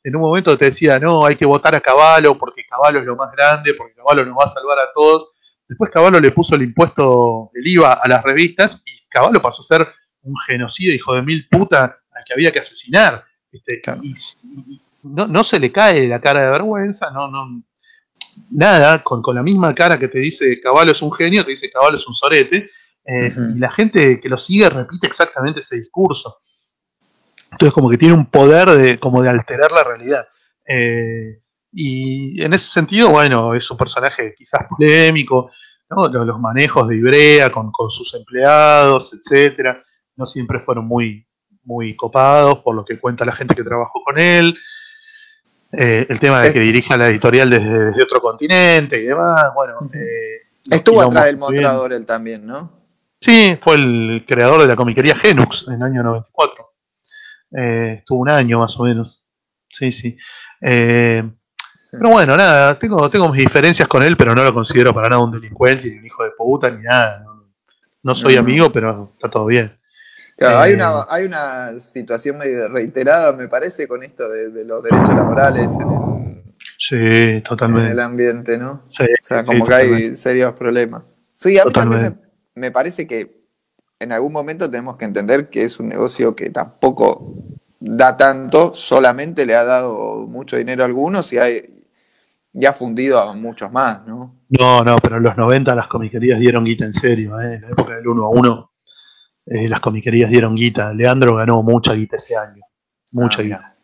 [0.07, 3.17] en un momento te decía, no, hay que votar a Caballo porque Caballo es lo
[3.17, 5.31] más grande, porque Caballo nos va a salvar a todos.
[5.67, 9.65] Después Caballo le puso el impuesto del IVA a las revistas y Caballo pasó a
[9.65, 9.87] ser
[10.21, 13.25] un genocidio, hijo de mil puta, al que había que asesinar.
[14.01, 17.63] y, no, se le cae la cara de vergüenza, no, no,
[18.51, 21.97] nada, con, la misma cara que te dice Caballo es un genio, te dice Caballo
[21.97, 22.69] es un sorete,
[23.03, 26.37] eh, y la gente que lo sigue repite exactamente ese discurso.
[27.51, 30.27] Entonces como que tiene un poder de, como de alterar la realidad.
[30.65, 31.41] Eh,
[31.71, 35.51] y en ese sentido, bueno, es un personaje quizás polémico,
[35.89, 39.83] los, manejos de Ibrea con, sus empleados, etcétera,
[40.15, 41.25] no siempre fueron muy,
[41.63, 44.57] muy copados por lo que cuenta la gente que trabajó con él.
[45.71, 49.89] Eh, el tema de que dirija la editorial desde, otro continente y demás, bueno.
[49.93, 52.71] Eh, Estuvo atrás del mostrador él también, ¿no?
[53.19, 56.66] Sí, fue el creador de la comiquería Genux en el año 94.
[57.51, 59.25] Eh, estuvo un año más o menos.
[59.69, 60.17] Sí, sí.
[60.61, 61.23] Eh,
[61.91, 65.23] pero bueno, nada, tengo, tengo mis diferencias con él, pero no lo considero para nada
[65.23, 67.25] un delincuente, ni un hijo de puta, ni nada.
[68.03, 69.71] No, soy amigo, pero está todo bien.
[70.39, 75.15] hay, eh, una, hay una situación medio reiterada, me parece, con esto de, los derechos
[75.15, 77.87] laborales en el, sí, totalmente.
[77.87, 78.83] En el ambiente, ¿no?
[78.87, 81.03] o sea, como que hay serios problemas.
[81.35, 82.21] Sí, a mí también
[82.55, 83.46] me parece que
[83.99, 87.33] en algún momento tenemos que entender que es un negocio que tampoco
[87.79, 93.71] da tanto, solamente le ha dado mucho dinero a algunos y ha, fundido a muchos
[93.71, 94.35] más, ¿no?
[94.49, 97.55] No, no, pero en los 90 las comiquerías dieron guita en serio, ¿eh?
[97.55, 98.71] en la época del 1 a 1
[99.49, 100.93] eh, las comiquerías dieron guita.
[100.93, 102.63] Leandro ganó mucha guita ese año.
[103.13, 103.75] Mucha guita.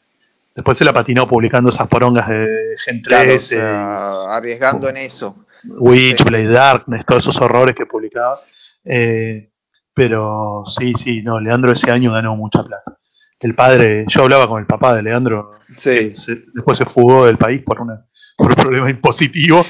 [0.53, 3.61] Después se la patinó publicando esas porongas de Gen 13.
[3.61, 5.45] arriesgando en eso.
[5.63, 8.37] Witchblade, Darkness, todos esos horrores que publicaba.
[8.83, 9.52] Eh,
[9.93, 12.97] pero sí, sí, no, Leandro ese año ganó mucha plata.
[13.39, 16.11] El padre, yo hablaba con el papá de Leandro, sí.
[16.53, 18.05] después se fugó del país por, una,
[18.37, 19.63] por un problema impositivo.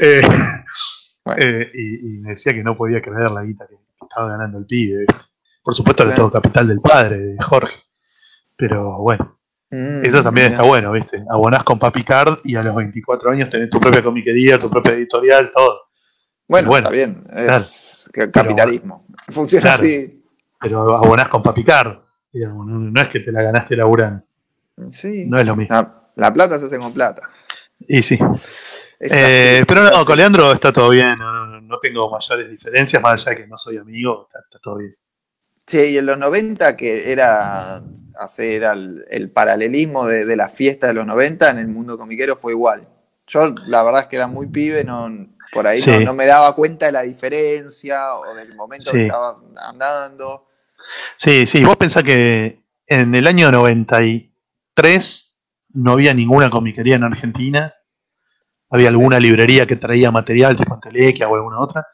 [0.00, 0.22] Eh,
[1.36, 5.06] eh, y, me decía que no podía creer la guita que estaba ganando el pibe.
[5.62, 7.76] Por supuesto, era todo capital del padre, de Jorge.
[8.56, 9.38] Pero bueno,
[9.70, 11.22] mm, eso también está bueno, ¿viste?
[11.30, 15.50] Abonás con Papicard y a los 24 años tenés tu propia comiquería, tu propia editorial,
[15.52, 15.82] todo.
[16.48, 17.24] Bueno, está bien.
[17.36, 19.06] Es capitalismo.
[19.30, 20.22] Funciona así.
[20.60, 21.98] Pero abonás con Papicard.
[22.32, 24.24] no es que te la ganaste laburando.
[24.90, 25.26] Sí.
[25.26, 25.74] No es lo mismo.
[26.16, 27.28] La, plata se hace con plata.
[27.86, 28.18] Y sí.
[29.00, 31.16] Eh, pero no, con Leandro está todo bien.
[31.18, 34.94] No, tengo mayores diferencias, más allá de que no soy amigo, está todo bien.
[35.66, 37.80] Sí, y en los 90, que era
[38.18, 38.64] hacer
[39.08, 42.88] el, paralelismo de, la fiesta de los 90 en el mundo comiquero fue igual.
[43.26, 45.08] Yo la verdad es que era muy pibe, no,
[45.52, 49.38] por ahí no, me daba cuenta de la diferencia o del momento que estaba
[49.68, 50.48] andando.
[51.16, 55.36] Sí, sí, vos pensás que en el año 93
[55.74, 57.74] no había ninguna comiquería en Argentina,
[58.70, 61.86] había alguna librería que traía material tipo Antelequia o alguna otra,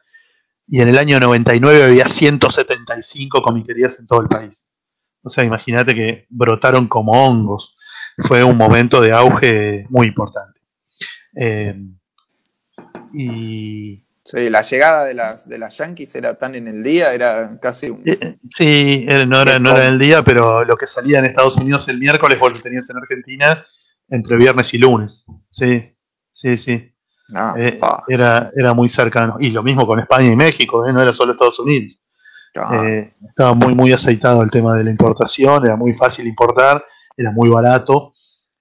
[0.67, 4.73] y en el año 99 había 175 comiquerías en todo el país.
[5.23, 7.77] O sea, imagínate que brotaron como hongos.
[8.17, 10.59] Fue un momento de auge muy importante.
[11.39, 11.75] Eh,
[13.13, 14.03] y.
[14.23, 17.89] Sí, la llegada de las, de las Yankees era tan en el día, era casi
[17.89, 18.01] un.
[18.05, 21.55] Eh, sí, no era, no era en el día, pero lo que salía en Estados
[21.55, 23.65] Unidos el miércoles, vos lo tenías en Argentina
[24.09, 25.25] entre viernes y lunes.
[25.49, 25.95] Sí,
[26.29, 26.93] sí, sí.
[27.33, 27.77] Ah, eh,
[28.09, 29.37] era, era muy cercano.
[29.39, 30.91] Y lo mismo con España y México, ¿eh?
[30.91, 31.97] no era solo Estados Unidos.
[32.83, 36.83] Eh, estaba muy, muy aceitado el tema de la importación, era muy fácil importar,
[37.15, 38.13] era muy barato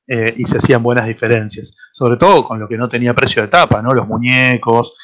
[0.06, 1.76] y se hacían buenas diferencias.
[1.92, 3.92] Sobre todo con lo que no tenía precio de tapa, ¿no?
[3.92, 4.96] los muñecos,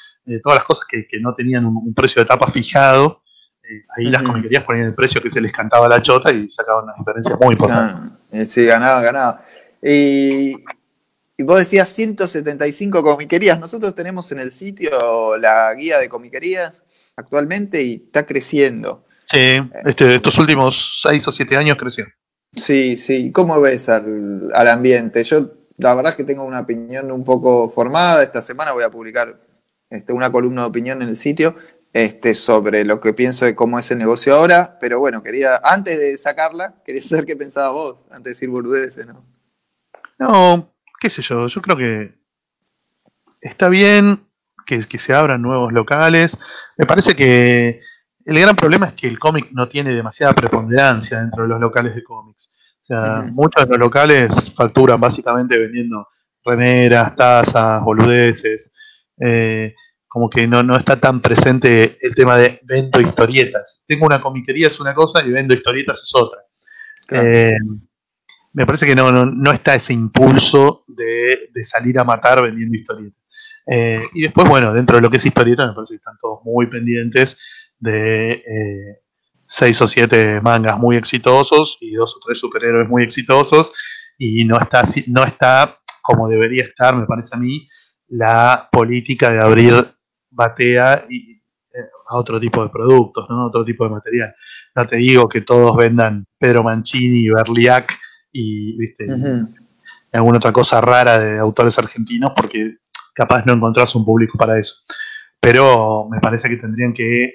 [0.42, 3.22] todas las cosas que, no tenían un, precio de tapa fijado.
[3.96, 6.96] ahí las comiquerías ponían el precio que se les cantaba la chota y sacaban unas
[6.98, 8.20] diferencias muy importantes.
[8.46, 9.44] sí, ganaba, ganaba.
[9.82, 10.54] Y
[11.36, 13.58] y vos decías 175 comiquerías.
[13.58, 16.84] Nosotros tenemos en el sitio la guía de comiquerías
[17.16, 19.06] actualmente y está creciendo.
[19.26, 22.04] Sí, este, estos últimos 6 o 7 años creció.
[22.54, 23.32] Sí, sí.
[23.32, 25.24] ¿Cómo ves al, ambiente?
[25.24, 28.22] Yo la verdad es que tengo una opinión un poco formada.
[28.22, 29.40] Esta semana voy a publicar
[29.90, 31.56] este, una columna de opinión en el sitio
[31.92, 34.78] este, sobre lo que pienso de cómo es el negocio ahora.
[34.80, 39.06] Pero bueno, quería, antes de sacarla, quería saber qué pensaba vos, antes de decir burdeces,
[39.06, 39.24] ¿no?
[40.18, 42.14] No, qué sé yo, yo creo que
[43.40, 44.24] está bien
[44.66, 46.38] que, se abran nuevos locales.
[46.76, 47.80] Me parece que
[48.24, 51.94] el gran problema es que el cómic no tiene demasiada preponderancia dentro de los locales
[51.94, 52.56] de cómics.
[52.80, 56.08] O sea, muchos de los locales facturan básicamente vendiendo
[56.44, 58.74] remeras, tazas, boludeces.
[59.18, 59.74] Eh,
[60.08, 63.84] como que no, no está tan presente el tema de vendo historietas.
[63.86, 66.40] Tengo una comiquería es una cosa y vendo historietas es otra.
[67.10, 67.56] Eh,
[68.52, 73.22] me parece que no, no, está ese impulso de, salir a matar vendiendo historietas.
[73.66, 76.40] Eh, y después, bueno, dentro de lo que es historieta, me parece que están todos
[76.44, 77.38] muy pendientes
[77.82, 79.00] de eh,
[79.44, 83.72] seis o siete mangas muy exitosos y dos o tres superhéroes muy exitosos.
[84.16, 87.68] Y no está, no está como debería estar, me parece a mí,
[88.08, 89.86] la política de abrir
[90.30, 93.46] batea y, eh, a otro tipo de productos, ¿no?
[93.46, 94.34] otro tipo de material.
[94.74, 97.98] No te digo que todos vendan Pedro Mancini y Berliac
[98.32, 99.06] y viste
[100.12, 102.76] alguna otra cosa rara de autores argentinos porque
[103.14, 104.74] capaz no encontrás un público para eso.
[105.40, 107.34] Pero me parece que tendrían que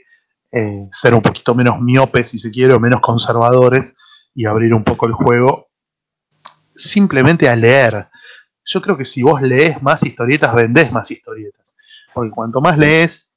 [0.52, 3.96] eh, ser un poquito menos miopes, si se quiere, o menos conservadores
[4.34, 5.68] y abrir un poco el juego
[6.78, 8.08] simplemente a leer.
[8.66, 11.76] Yo creo que si vos lees más historietas, vendés más historietas.
[12.14, 13.30] Porque cuanto más lees,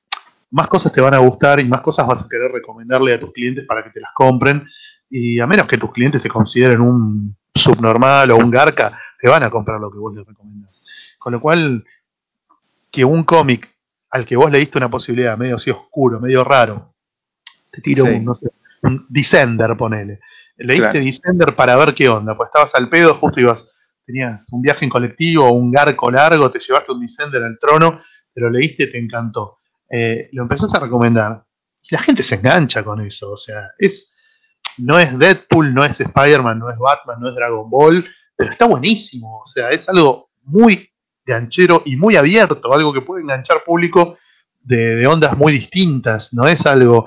[0.50, 3.32] más cosas te van a gustar y más cosas vas a querer recomendarle a tus
[3.32, 4.66] clientes para que te las compren.
[5.08, 9.42] Y a menos que tus clientes te consideren un subnormal o un garca, te van
[9.42, 10.84] a comprar lo que vos les recomendás.
[11.18, 11.84] Con lo cual,
[12.90, 13.74] que un cómic
[14.10, 16.94] al que vos leíste una posibilidad medio así oscuro, medio raro,
[17.70, 18.48] te tiro un, no sé,
[18.82, 20.20] un Descender, ponele.
[20.56, 24.84] Leíste Descender para ver qué onda, pues estabas al pedo, justo ibas, tenías un viaje
[24.84, 28.00] en colectivo, un garco largo, te llevaste un Descender al trono,
[28.32, 29.58] pero leíste te encantó.
[29.88, 31.44] Eh, lo empezás a recomendar
[31.82, 34.10] y la gente se engancha con eso, o sea, es
[34.78, 38.04] no es Deadpool, no es Spider-Man, no es Batman, no es Dragon Ball,
[38.36, 39.42] pero está buenísimo.
[39.44, 40.88] O sea, es algo muy
[41.24, 44.16] ganchero y muy abierto, algo que puede enganchar público
[44.60, 46.32] de, ondas muy distintas.
[46.32, 47.06] No es algo.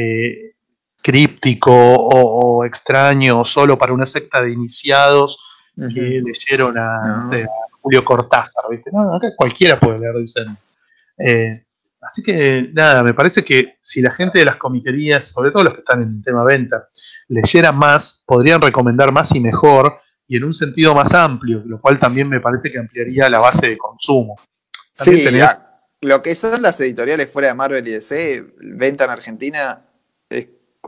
[0.00, 0.54] Eh,
[1.02, 5.42] críptico o, extraño o solo para una secta de iniciados
[5.74, 7.30] que leyeron a,
[7.80, 8.90] Julio Cortázar, ¿viste?
[8.92, 10.58] No, acá cualquiera puede leer, dicen.
[11.16, 11.64] Eh,
[12.02, 15.74] así que nada, me parece que si la gente de las comiquerías, sobre todo los
[15.74, 16.88] que están en el tema venta,
[17.28, 21.98] leyeran más, podrían recomendar más y mejor y en un sentido más amplio, lo cual
[21.98, 24.36] también me parece que ampliaría la base de consumo.
[24.92, 25.24] sí,
[26.00, 28.44] lo que son las editoriales fuera de Marvel y DC,
[28.74, 29.87] venta en Argentina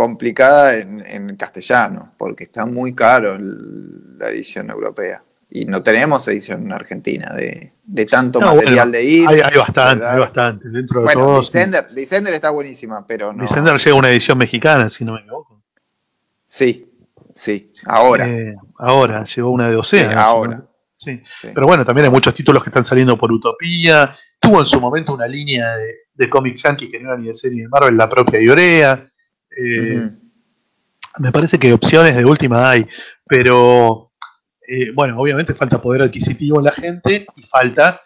[0.01, 5.23] complicada en, castellano, porque está muy caro la edición europea.
[5.51, 7.75] Y no tenemos edición en Argentina de,
[8.07, 9.29] tanto material de ir.
[9.29, 10.71] Hay, bastante, hay bastante.
[10.71, 13.43] Dentro de bueno, todos, Descender, está buenísima, pero no.
[13.43, 15.63] Descender llega una edición mexicana, si no me equivoco.
[16.47, 16.91] Sí,
[17.35, 18.27] sí, ahora.
[18.27, 20.13] Eh, ahora, llegó una de docena.
[20.13, 20.67] Sí, ahora.
[20.97, 21.23] Sí.
[21.43, 24.17] Pero bueno, también hay muchos títulos que están saliendo por Utopía.
[24.39, 27.57] Tuvo en su momento una línea de, de cómics que no era ni de serie
[27.57, 29.10] ni de Marvel, la propia Iorea.
[29.57, 30.11] Eh,
[31.19, 32.87] me parece que opciones de última hay,
[33.27, 34.13] pero
[34.67, 38.01] eh, bueno, obviamente falta poder adquisitivo en la gente y falta,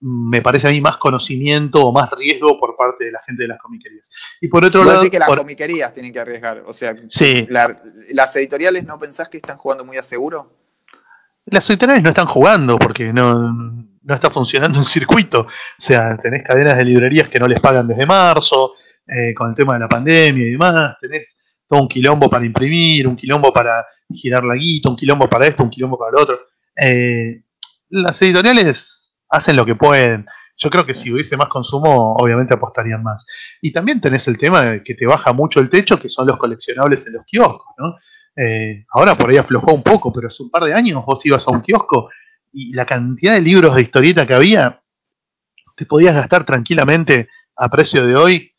[0.00, 3.48] me parece a mí, más conocimiento o más riesgo por parte de la gente de
[3.48, 4.10] las comiquerías.
[4.40, 5.08] Y por otro lado.
[5.10, 6.62] que las comiquerías tienen que arriesgar.
[6.66, 6.94] O sea,
[8.10, 10.52] ¿las editoriales no pensás que están jugando muy a seguro?
[11.46, 13.52] Las editoriales no están jugando porque no,
[14.06, 15.40] no está funcionando un circuito.
[15.40, 18.72] O sea, tenés cadenas de librerías que no les pagan desde marzo,
[19.06, 20.96] eh, con el tema de la pandemia y demás.
[21.00, 25.46] Tenés todo un quilombo para imprimir, un quilombo para girar la guita, un quilombo para
[25.46, 26.40] esto, un quilombo para lo otro.
[26.76, 27.42] Eh,
[27.90, 30.26] las editoriales hacen lo que pueden.
[30.58, 33.26] Yo creo que si hubiese más consumo, obviamente apostarían más.
[33.60, 37.06] Y también tenés el tema que te baja mucho el techo, que son los coleccionables
[37.06, 37.66] en los kioscos.
[38.34, 41.46] Eh, ahora por ahí aflojó un poco, pero hace un par de años vos ibas
[41.46, 42.10] a un kiosco
[42.52, 44.82] y la cantidad de libros de historieta que había,
[45.74, 48.55] te podías gastar tranquilamente a precio de hoy,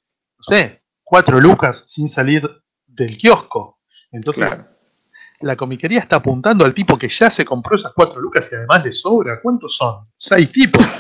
[0.47, 2.49] sé, cuatro lucas sin salir
[2.85, 3.79] del kiosco.
[4.11, 4.65] Entonces,
[5.41, 8.83] la comiquería está apuntando al tipo que ya se compró esas cuatro lucas y además
[8.83, 9.39] le sobra.
[9.41, 10.03] ¿Cuántos son?
[10.17, 10.85] Seis tipos.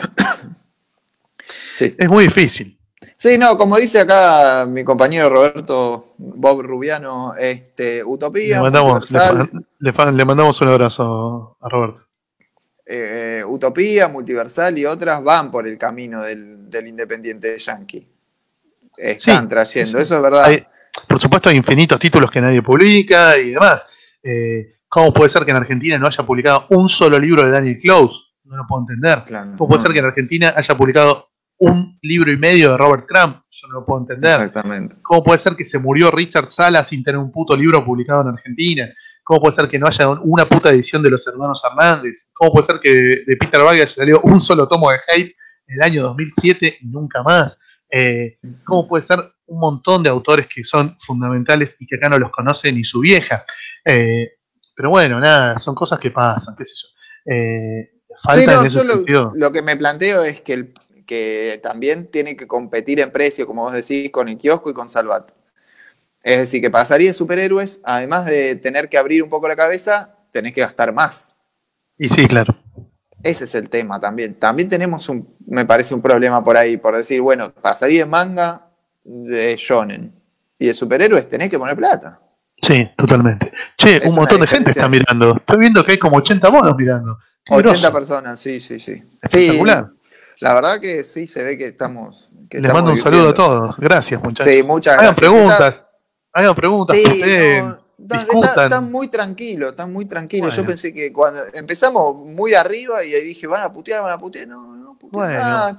[1.73, 1.95] Sí.
[1.95, 2.77] Es muy difícil.
[3.17, 8.57] Sí, no, como dice acá mi compañero Roberto Bob Rubiano, este, Utopía.
[8.57, 9.11] Le mandamos,
[9.79, 12.07] le, mandamos un abrazo a Roberto.
[12.85, 18.07] Eh, Utopía, Multiversal y otras van por el camino del, independiente yankee.
[18.97, 20.67] Están trayendo, eso es verdad.
[21.07, 23.87] por supuesto, hay infinitos títulos que nadie publica y demás.
[24.23, 27.79] Eh, ¿Cómo puede ser que en Argentina no haya publicado un solo libro de Daniel
[27.79, 28.15] Close?
[28.45, 29.23] No lo puedo entender.
[29.57, 31.27] ¿Cómo puede ser que en Argentina haya publicado
[31.59, 33.41] un libro y medio de Robert Crumb.
[33.49, 34.35] Yo no lo puedo entender.
[34.35, 34.95] Exactamente.
[35.01, 38.27] ¿Cómo puede ser que se murió Richard Sala sin tener un puto libro publicado en
[38.29, 38.87] Argentina?
[39.23, 42.31] ¿Cómo puede ser que no haya una puta edición de los hermanos Hernández?
[42.33, 42.91] ¿Cómo puede ser que
[43.25, 45.35] de Peter Vargas salió un solo tomo de Hate
[45.67, 47.59] en el año 2007 y nunca más?
[47.89, 52.19] Eh, ¿Cómo puede ser un montón de autores que son fundamentales y que acá no
[52.19, 53.45] los conoce ni su vieja?
[53.85, 54.37] Eh,
[54.75, 57.33] pero bueno, nada, son cosas que pasan, qué sé yo.
[57.33, 57.91] Eh,
[58.23, 58.63] falta
[59.33, 60.73] lo, que me planteo es que el,
[61.07, 64.89] que también tiene que competir en precio, como vos decís, con el kiosco y con
[64.89, 65.31] Salvat.
[66.21, 70.53] Es decir, que pasaría superhéroes, además de tener que abrir un poco la cabeza, tenés
[70.53, 71.35] que gastar más.
[71.97, 72.55] Y sí, claro.
[73.27, 74.35] Ese es el tema también.
[74.35, 78.67] También tenemos un, me parece un problema por ahí, por decir, bueno, pasaría de manga
[79.03, 80.13] de shonen
[80.57, 82.19] y de superhéroes tenés que poner plata.
[82.61, 83.51] Sí, totalmente.
[83.77, 85.35] Che, un montón de gente está mirando.
[85.37, 87.17] Estoy viendo que hay como 80 monos mirando.
[87.49, 89.03] 80 personas, sí, sí, sí.
[89.21, 89.91] Espectacular.
[90.39, 92.31] La verdad que sí, se ve que estamos.
[92.51, 93.77] Les mando un saludo a todos.
[93.77, 94.53] Gracias, muchachos.
[94.53, 95.85] Sí, muchas hagan Preguntas,
[96.33, 96.95] hagan preguntas.
[96.95, 97.21] Sí,
[97.97, 100.55] están muy tranquilos, están muy tranquilos.
[100.55, 104.17] Yo pensé que cuando empezamos muy arriba y ahí dije, van a putear, van a
[104.17, 104.47] putear.
[104.47, 105.75] No, no, Bueno, ah,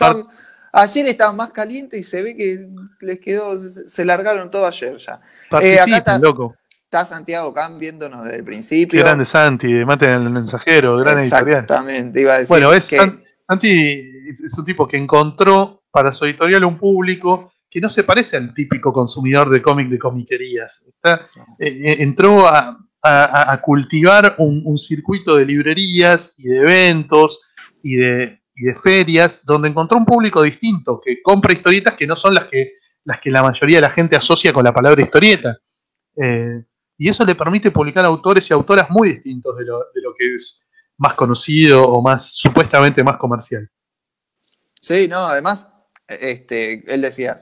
[0.72, 2.68] ayer estaban más calientes y se ve que
[3.00, 5.20] les quedó, se largaron todo ayer ya.
[5.60, 6.56] Eh, acá está, loco.
[6.84, 8.98] Está Santiago Cam viéndonos desde el principio.
[8.98, 11.62] Qué grande Santi, maten al mensajero, gran editorial.
[11.62, 12.48] Exactamente, iba a decir.
[12.48, 12.96] Bueno, es
[13.46, 18.36] Santi es un tipo que encontró para su editorial un público que no se parece
[18.36, 20.86] al típico consumidor de cómic de comiquerías.
[20.88, 21.26] Está,
[21.58, 22.78] eh, eh, entró a,
[23.62, 27.40] cultivar un, circuito de librerías y de eventos
[27.82, 32.34] y de, de, ferias donde encontró un público distinto que compra historietas que no son
[32.34, 32.72] las que,
[33.04, 35.56] las que la mayoría de la gente asocia con la palabra historieta.
[36.16, 36.64] Eh,
[36.98, 40.34] y eso le permite publicar autores y autoras muy distintos de lo, de lo que
[40.34, 40.66] es
[40.98, 43.70] más conocido o más supuestamente más comercial.
[44.80, 45.68] Sí, no, además,
[46.08, 47.36] este, él decía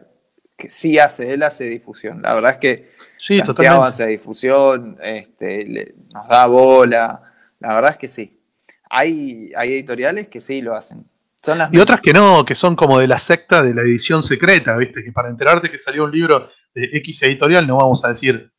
[0.57, 2.22] que sí hace, él hace difusión.
[2.22, 7.22] La verdad es que sí, Santiago hace difusión, este, nos da bola.
[7.61, 8.40] La verdad es que sí.
[8.88, 11.07] Hay, hay editoriales que sí lo hacen.
[11.42, 14.22] Son las y otras que no, que son como de la secta de la edición
[14.22, 15.04] secreta, ¿viste?
[15.04, 18.50] Que para enterarte que salió un libro de X editorial no vamos a decir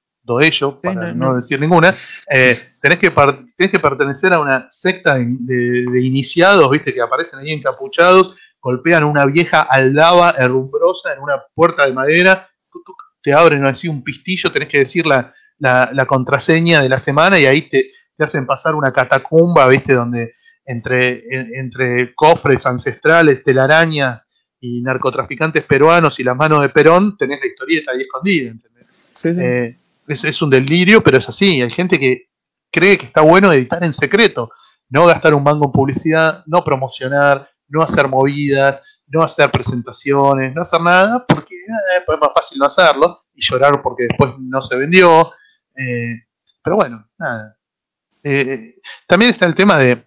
[0.42, 1.94] ello, para no, decir ninguna,
[2.30, 7.52] eh, tenés, que tenés que pertenecer a una secta de, iniciados, viste, que aparecen ahí
[7.52, 8.36] encapuchados,
[8.68, 12.50] golpean una vieja aldaba herrumbrosa en una puerta de madera,
[13.22, 17.46] te abren así un pistillo, tenés que decir la, la, contraseña de la semana y
[17.46, 20.34] ahí te, te, hacen pasar una catacumba, viste, donde
[20.66, 21.24] entre,
[21.58, 24.28] entre cofres ancestrales, telarañas
[24.60, 28.88] y narcotraficantes peruanos y las manos de Perón, tenés la historieta ahí escondida, ¿entendés?
[29.14, 29.42] Sí, sí.
[29.42, 29.78] Eh,
[30.10, 31.62] es, un delirio, pero es así.
[31.62, 32.28] Hay gente que
[32.70, 34.52] cree que está bueno editar en secreto,
[34.90, 40.62] no gastar un mango en publicidad, no promocionar, no hacer movidas, no hacer presentaciones, no
[40.62, 44.62] hacer nada, porque eh, pues es más fácil no hacerlo y llorar porque después no
[44.62, 45.32] se vendió.
[45.76, 46.26] Eh,
[46.64, 47.58] pero bueno, nada.
[48.24, 48.74] Eh,
[49.08, 50.06] también está el tema de,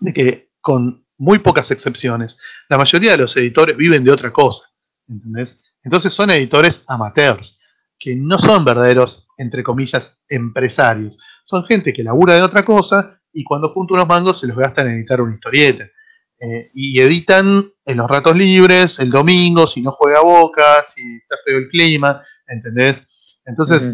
[0.00, 2.38] de que con muy pocas excepciones,
[2.68, 4.68] la mayoría de los editores viven de otra cosa,
[5.08, 5.62] ¿entendés?
[5.82, 7.60] Entonces son editores amateurs
[7.98, 11.18] que no son verdaderos, entre comillas, empresarios.
[11.44, 14.88] Son gente que labura de otra cosa y cuando junta unos mangos se los gastan
[14.88, 15.86] en editar una historieta.
[16.38, 21.36] Eh, y editan en los ratos libres, el domingo, si no juega boca, si está
[21.44, 23.02] feo el clima, ¿entendés?
[23.46, 23.90] Entonces,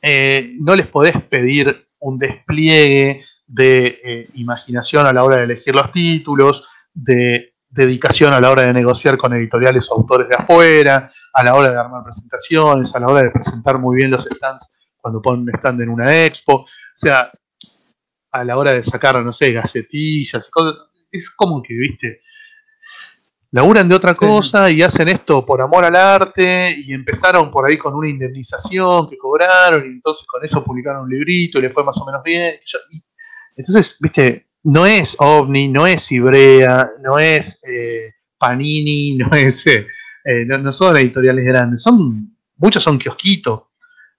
[0.00, 5.74] eh, no les podés pedir un despliegue de eh, imaginación a la hora de elegir
[5.74, 11.10] los títulos, de dedicación a la hora de negociar con editoriales o autores de afuera,
[11.32, 14.78] a la hora de armar presentaciones, a la hora de presentar muy bien los stands
[14.96, 17.30] cuando ponen un stand en una expo, o sea,
[18.30, 20.76] a la hora de sacar, no sé, gacetillas y cosas,
[21.16, 22.22] es como que, viste,
[23.50, 27.78] laburan de otra cosa y hacen esto por amor al arte y empezaron por ahí
[27.78, 31.84] con una indemnización que cobraron y entonces con eso publicaron un librito y le fue
[31.84, 32.54] más o menos bien.
[33.56, 39.86] entonces, viste, no es OVNI, no es Ibrea, no es eh, Panini, no es eh,
[40.24, 43.64] eh, no, son editoriales grandes, son muchos son kiosquitos.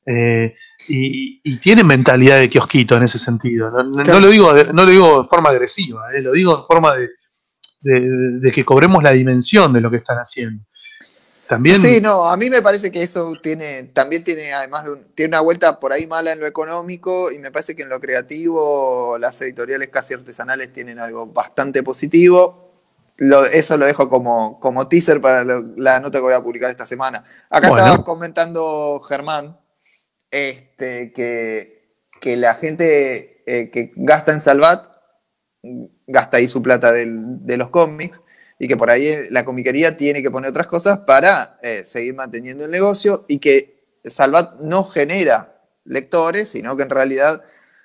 [0.06, 0.56] Eh,
[0.88, 3.72] y, tienen mentalidad de kiosquito en ese sentido.
[3.72, 7.10] No, lo, digo, no lo digo de forma agresiva, eh, lo digo en forma de,
[7.82, 10.64] de, que cobremos la dimensión de lo que están haciendo.
[11.48, 11.76] También...
[11.76, 15.80] Sí, no, a mí me parece que eso tiene, también tiene, además, tiene una vuelta
[15.80, 19.90] por ahí mala en lo económico y me parece que en lo creativo las editoriales
[19.90, 22.66] casi artesanales tienen algo bastante positivo
[23.18, 27.24] eso lo dejo como, como teaser para la nota que voy a publicar esta semana.
[27.50, 29.58] Acá estaba comentando Germán
[30.36, 34.88] este, que, que la gente eh, que gasta en Salvat
[36.08, 38.22] gasta ahí su plata de los cómics
[38.60, 42.66] y que por ahí la comiquería tiene que poner otras cosas para eh, seguir manteniendo
[42.66, 47.42] el negocio y que Salvat no genera lectores, sino que en realidad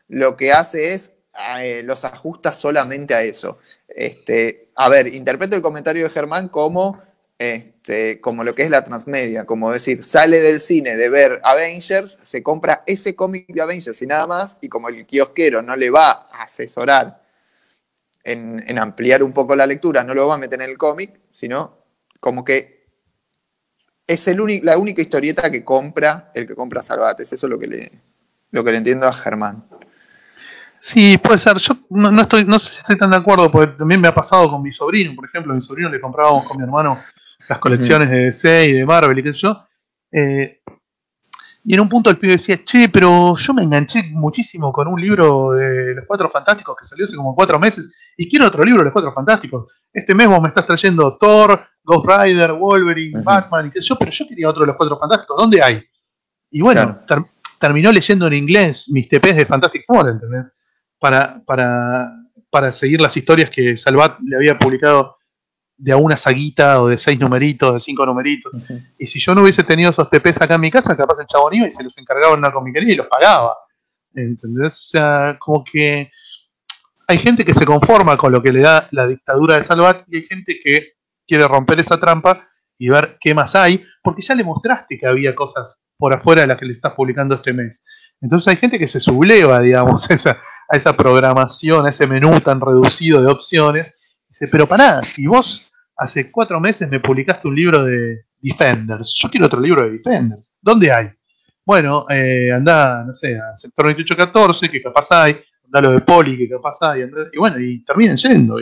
[0.09, 1.12] lo que hace es
[1.61, 3.59] eh, los ajusta solamente a eso.
[3.88, 7.01] Este, a ver, interpreto el comentario de Germán como,
[7.41, 12.18] este, como lo que es la transmedia, como decir, sale del cine de ver Avengers,
[12.22, 15.88] se compra ese cómic de Avengers y nada más, y como el kiosquero no le
[15.88, 17.22] va a asesorar
[18.24, 21.78] en, ampliar un poco la lectura, no lo va a meter en el cómic, sino
[22.20, 22.84] como que
[24.07, 27.32] es el la única historieta que compra el que compra Salvates.
[27.32, 27.93] Eso es lo que le,
[28.51, 29.64] lo que entiendo a Germán.
[30.78, 31.57] Sí, puede ser.
[31.57, 34.51] Yo no, estoy, no sé si estoy tan de acuerdo, porque también me ha pasado
[34.51, 36.99] con mi sobrino, por ejemplo, mi sobrino le comprábamos con mi hermano
[37.51, 39.66] las colecciones de DC y de Marvel y qué sé yo.
[40.12, 40.62] Eh,
[41.64, 45.01] y en un punto el pibe decía, che, pero yo me enganché muchísimo con un
[45.01, 48.78] libro de Los Cuatro Fantásticos que salió hace como cuatro meses y quiero otro libro
[48.78, 49.66] de Los Cuatro Fantásticos.
[49.92, 53.96] Este mes vos me estás trayendo Thor, Ghost Rider, Wolverine, Batman y qué sé yo,
[53.98, 55.36] pero yo quería otro de Los Cuatro Fantásticos.
[55.36, 55.82] ¿Dónde hay?
[56.53, 57.01] Y bueno,
[57.59, 60.46] terminó leyendo en inglés mis TPs de Fantastic Four, ¿entendés?
[61.01, 62.12] para, para,
[62.51, 65.16] para seguir las historias que Salvat le había publicado
[65.81, 68.53] de a una saguita o de seis numeritos, de cinco numeritos.
[68.99, 71.55] Y si yo no hubiese tenido esos TPs acá en mi casa, capaz el chabón
[71.55, 73.57] iba y se los encargaba en una comiquería y los pagaba.
[74.14, 74.78] ¿Entendés?
[74.78, 76.11] O sea, como que
[77.09, 80.18] hay gente que se conforma con lo que le da la dictadura de Salvat y
[80.18, 80.93] hay gente que
[81.26, 82.47] quiere romper esa trampa
[82.78, 86.49] y ver qué más hay, porque ya le mostraste que había cosas por afuera de
[86.49, 87.87] las que le estás publicando este mes.
[88.20, 92.39] Entonces hay gente que se subleva, digamos, a esa, a esa programación, a ese menú
[92.41, 93.99] tan reducido de opciones.
[94.28, 95.70] Dice, pero pará, si vos
[96.01, 100.57] hace cuatro meses me publicaste un libro de Defenders, yo quiero otro libro de Defenders.
[100.61, 101.09] ¿Dónde hay?
[101.64, 106.36] Bueno, eh, anda, no sé, a sector 2814, que capaz hay, anda lo de Poli,
[106.38, 108.59] que capaz hay, y bueno, y terminen yendo.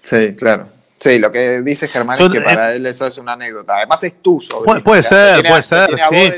[0.00, 0.80] Sí, claro.
[1.00, 3.78] Sí, lo que dice Germán es que para él eso es una anécdota.
[3.78, 4.84] Además es tu sobrino.
[4.84, 5.88] Puede, ser, puede ser.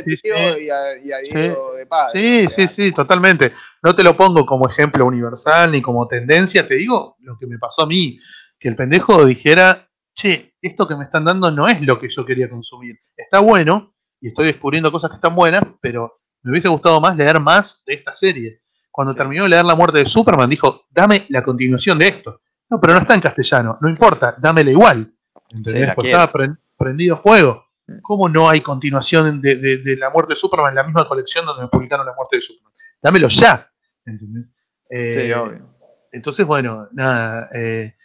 [0.05, 0.29] sí, sí,
[0.61, 2.47] y a, de padre.
[2.49, 3.53] Sí, sí, sí, totalmente.
[3.83, 7.59] No te lo pongo como ejemplo universal ni como tendencia, te digo lo que me
[7.59, 8.17] pasó a mí.
[8.63, 12.25] Que el pendejo dijera, che, esto que me están dando no es lo que yo
[12.25, 12.97] quería consumir.
[13.17, 17.41] Está bueno y estoy descubriendo cosas que están buenas, pero me hubiese gustado más leer
[17.41, 18.63] más de esta serie.
[18.93, 22.41] Cuando terminó de leer La muerte de Superman, dijo, dame la continuación de esto.
[22.71, 25.13] No, pero no está en castellano, no importa, dámela igual.
[25.51, 25.93] ¿Entendés?
[25.97, 26.31] Porque estaba
[26.79, 27.65] prendido fuego.
[27.89, 27.99] Mm.
[28.01, 31.69] ¿Cómo no hay continuación de, La muerte de Superman en la misma colección donde me
[31.69, 32.73] publicaron La muerte de Superman?
[33.03, 33.69] Dámelo ya.
[34.07, 34.45] ¿Entendés?
[34.89, 35.69] sí, eh, obvio.
[36.13, 37.97] Entonces, bueno, nada, eh,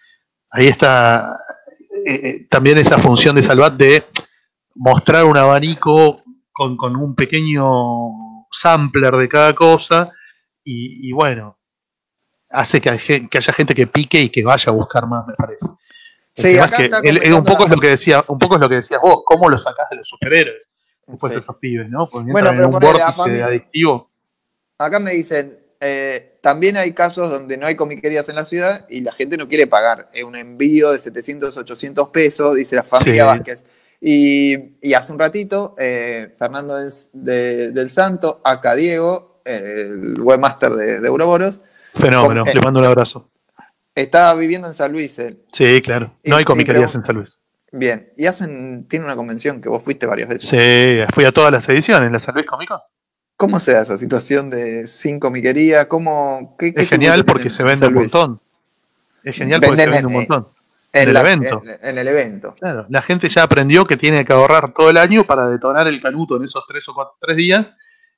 [0.57, 1.35] ahí está
[2.05, 4.03] eh, también esa función de Salvat de
[4.73, 7.67] mostrar un abanico con, un pequeño
[8.51, 10.11] sampler de cada cosa
[10.63, 11.57] y, bueno,
[12.49, 15.67] hace que, haya gente que pique y que vaya a buscar más, me parece.
[16.35, 16.57] Sí,
[17.31, 19.57] un poco es lo que decía, un poco es lo que decías vos, cómo lo
[19.57, 20.67] sacás de los superhéroes
[21.05, 22.09] después de esos pibes, ¿no?
[22.11, 24.11] bueno, pero un vórtice adictivo.
[24.77, 29.01] Acá me dicen, eh, también hay casos donde no hay comiquerías en la ciudad y
[29.01, 33.63] la gente no quiere pagar un envío de 700, 800 pesos, dice la familia Vázquez.
[33.99, 36.75] Y, hace un ratito, eh, Fernando
[37.13, 41.61] del Santo, acá Diego, el webmaster de, de Euroboros.
[41.95, 43.29] Fenómeno, le mando un abrazo.
[43.95, 45.41] Estaba viviendo en San Luis él.
[45.51, 46.15] Sí, claro.
[46.23, 47.41] No hay comiquerías en San Luis.
[47.71, 50.49] Bien, y hacen, tiene una convención que vos fuiste varias veces.
[50.49, 52.81] Sí, fui a todas las ediciones, la San Luis Cómico.
[53.37, 55.87] ¿Cómo se da esa situación de sin comiquería?
[55.87, 58.41] ¿Cómo, qué, es genial porque se vende un montón.
[59.23, 60.47] Es genial porque se vende un montón.
[60.91, 61.61] En, el evento.
[61.83, 62.55] En, el evento.
[62.59, 66.01] Claro, la gente ya aprendió que tiene que ahorrar todo el año para detonar el
[66.01, 67.67] canuto en esos tres o cuatro, tres días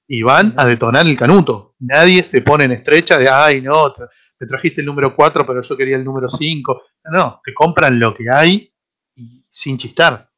[0.08, 1.76] y van a detonar el canuto.
[1.80, 5.76] Nadie se pone en estrecha de, ay, no, te trajiste el número 4, pero yo
[5.76, 6.82] quería el número 5.
[7.12, 8.74] No, te compran lo que hay
[9.18, 10.30] y, sin chistar.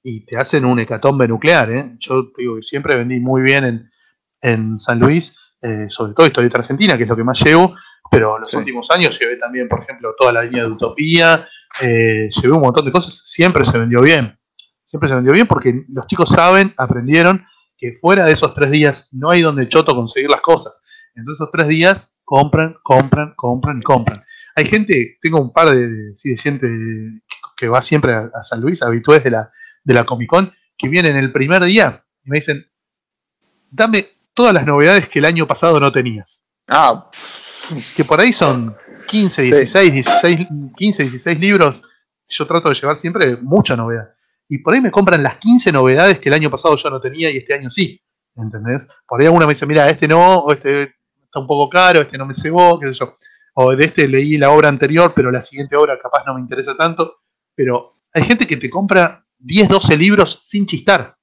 [0.00, 1.72] Y te hacen un hecatombe nuclear.
[1.72, 1.96] ¿eh?
[1.98, 3.90] Yo digo que siempre vendí muy bien en,
[4.40, 7.74] en San Luis, eh, sobre todo historieta argentina, que es lo que más llevo,
[8.10, 11.46] pero en los últimos años llevé también, por ejemplo, toda la línea de Utopía,
[11.80, 14.38] eh, llevé un montón de cosas, siempre se vendió bien.
[14.84, 17.44] Siempre se vendió bien porque los chicos saben, aprendieron
[17.76, 20.82] que fuera de esos tres días no hay donde choto conseguir las cosas.
[21.14, 24.16] Entonces esos tres días compran, compran, compran y compran.
[24.56, 26.68] Hay gente, tengo un par de, sí, de gente
[27.56, 29.50] que va siempre a, San Luis, habitués de la,
[29.84, 32.64] de la Comic Con, que vienen el primer día y me dicen,
[33.70, 34.06] dame
[34.38, 36.52] todas las novedades que el año pasado no tenías.
[36.68, 37.10] Ah.
[37.96, 38.76] Que por ahí son
[39.08, 41.82] 15, 16, 16, 15, 16 libros.
[42.28, 44.10] Yo trato de llevar siempre mucha novedad.
[44.48, 47.32] Y por ahí me compran las 15 novedades que el año pasado yo no tenía
[47.32, 48.00] y este año sí.
[48.36, 48.86] ¿Entendés?
[49.08, 52.16] Por ahí alguna me dice, mira, este no, o este está un poco caro, este
[52.16, 53.16] no me cebó, qué sé yo.
[53.54, 56.76] O de este leí la obra anterior, pero la siguiente obra capaz no me interesa
[56.76, 57.16] tanto.
[57.56, 61.16] Pero hay gente que te compra 10, 12 libros sin chistar.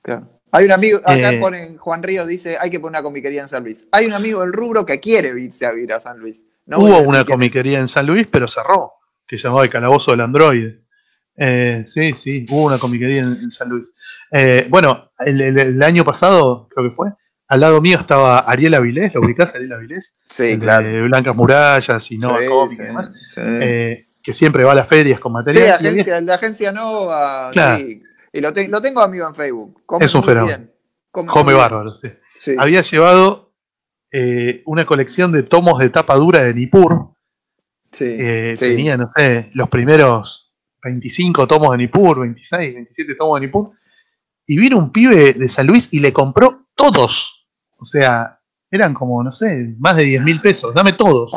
[0.00, 0.37] Claro.
[0.52, 3.48] Hay un amigo, acá eh, ponen, Juan Ríos dice, hay que poner una comiquería en
[3.48, 3.86] San Luis.
[3.92, 6.42] Hay un amigo del rubro que quiere irse a vivir a San Luis.
[6.66, 8.92] hubo una comiquería en San Luis, pero cerró,
[9.26, 10.74] que se llamaba El Calabozo del Android.
[11.36, 13.92] Eh, sí, sí, hubo una comiquería en, San Luis.
[14.30, 17.12] Eh, bueno, el, año pasado, creo que fue,
[17.48, 20.22] al lado mío estaba Ariel Avilés, ¿lo ubicás, Ariel Avilés?
[20.28, 20.88] Sí, claro.
[20.88, 22.38] De Blancas Murallas y Nova
[22.68, 23.12] sí, y demás.
[24.22, 25.78] que siempre va a las ferias con material.
[25.78, 28.02] Sí, agencia, la agencia Nova, sí,
[28.38, 29.82] y lo, lo tengo amigo en Facebook.
[30.00, 30.66] es un fenómeno.
[31.10, 32.54] Come, bárbaro, sí.
[32.58, 33.52] Había llevado
[34.12, 37.14] eh, una colección de tomos de tapa dura de Nippur.
[37.90, 43.46] Sí, eh, Tenía, no sé, los primeros 25 tomos de Nippur, 26, 27 tomos de
[43.46, 43.70] Nippur.
[44.46, 47.48] Y vino un pibe de San Luis y le compró todos.
[47.78, 50.74] O sea, eran como, no sé, más de 10 mil pesos.
[50.74, 51.32] Dame todos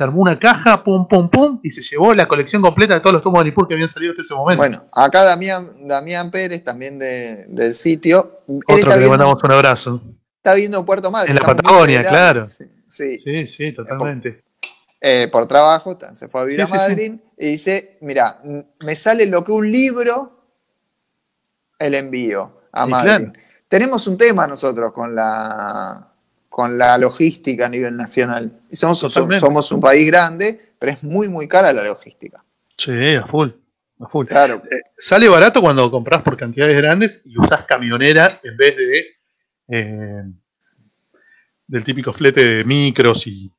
[0.00, 3.12] se armó una caja, pum, pum, pum, y se llevó la colección completa de todos
[3.12, 4.56] los tomos de Nippur que habían salido hasta ese momento.
[4.56, 8.40] Bueno, acá Damián, Damián Pérez, también del sitio.
[8.46, 10.02] Otro que le mandamos un abrazo.
[10.38, 11.28] Está viendo Puerto Madre.
[11.28, 12.46] En la Patagonia, claro.
[12.46, 14.42] Sí, sí, sí, totalmente.
[15.02, 18.40] Eh, por, trabajo, se fue a vivir a Madrid y dice, mira,
[18.80, 20.46] me sale lo que un libro,
[21.78, 23.28] el envío a Madrid.
[23.68, 26.09] Tenemos un tema nosotros con la
[26.60, 28.52] con la logística a nivel nacional.
[28.70, 32.44] Y somos, somos un país grande, pero es muy, muy cara la logística.
[32.76, 33.48] Sí, a full.
[33.98, 34.26] A full.
[34.26, 34.62] Claro.
[34.70, 39.04] Eh, sale barato cuando compras por cantidades grandes y usas camionera en vez de
[39.68, 40.22] eh,
[41.66, 43.50] del típico flete de micros y,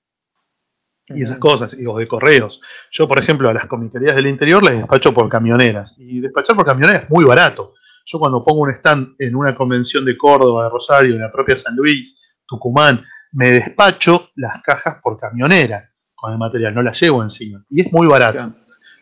[1.07, 2.61] y esas cosas, y, o de correos.
[2.91, 5.95] Yo, por ejemplo, a las comiquerías del interior les despacho por camioneras.
[5.97, 7.73] Y despachar por camioneras es muy barato.
[8.05, 11.57] Yo cuando pongo un stand en una convención de Córdoba, de Rosario, en la propia
[11.57, 12.21] San Luis,
[12.51, 17.63] Tucumán, me despacho las cajas por camionera con el material, no las llevo encima.
[17.69, 18.53] Y es muy barato.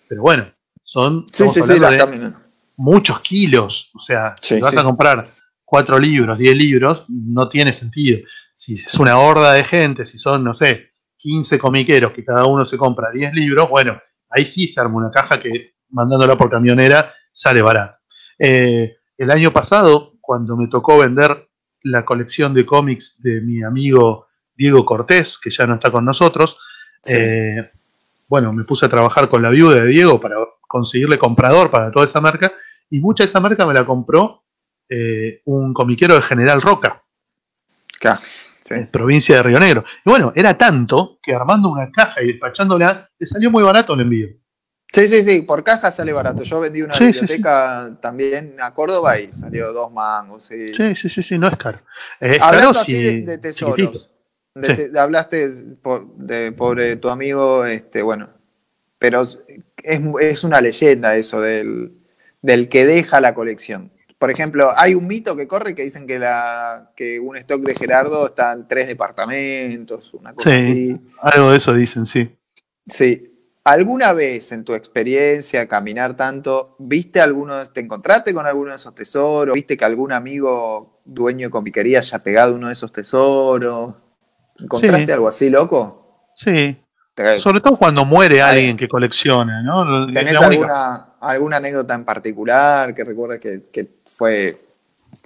[0.07, 0.45] Pero bueno,
[0.83, 1.25] son
[2.77, 3.89] muchos kilos.
[3.95, 5.31] O sea, si vas a comprar
[5.65, 8.19] cuatro libros, diez libros, no tiene sentido.
[8.53, 12.65] Si es una horda de gente, si son, no sé, 15 comiqueros que cada uno
[12.65, 13.97] se compra 10 libros, bueno,
[14.29, 17.97] ahí sí se arma una caja que mandándola por camionera sale barato.
[18.37, 21.48] Eh, el año pasado, cuando me tocó vender
[21.83, 26.59] la colección de cómics de mi amigo Diego Cortés, que ya no está con nosotros.
[27.05, 27.71] Eh,
[28.27, 32.05] bueno, me puse a trabajar con la viuda de Diego para conseguirle comprador para toda
[32.05, 32.51] esa marca,
[32.89, 34.43] y mucha de esa marca me la compró
[34.89, 37.03] eh, un comiquero de General Roca,
[38.91, 39.83] provincia de Río Negro.
[40.05, 44.01] Y bueno, era tanto que armando una caja y despachándola, le salió muy barato el
[44.01, 44.27] envío.
[44.91, 46.43] Sí, sí, sí, por caja sale barato.
[46.43, 50.45] Yo vendí una biblioteca también a Córdoba y salió dos mangos.
[50.45, 51.79] Sí, sí, sí, sí, no es caro.
[52.41, 54.11] Hablando así de, tesoros.
[54.97, 55.49] hablaste
[55.81, 58.29] por, de, por tu amigo, este, bueno,
[58.97, 59.39] pero es,
[60.19, 61.93] es una leyenda eso del,
[62.41, 63.91] del, que deja la colección.
[64.17, 67.75] Por ejemplo, hay un mito que corre que dicen que, la, que un stock de
[67.75, 72.35] Gerardo está en tres departamentos, una cosa sí, Algo de eso dicen, sí.
[72.85, 78.77] Sí, ¿Alguna vez en tu experiencia, caminar tanto, viste alguno, te encontraste con alguno de
[78.77, 79.53] esos tesoros?
[79.53, 83.95] ¿Viste que algún amigo dueño de comiquería haya pegado uno de esos tesoros?
[84.59, 86.29] ¿Encontraste algo así, loco?
[86.33, 86.77] Sí.
[87.39, 90.07] Sobre todo cuando muere alguien que colecciona, ¿no?
[90.11, 94.65] ¿Tenés alguna, alguna, anécdota en particular que recuerdes que, fue,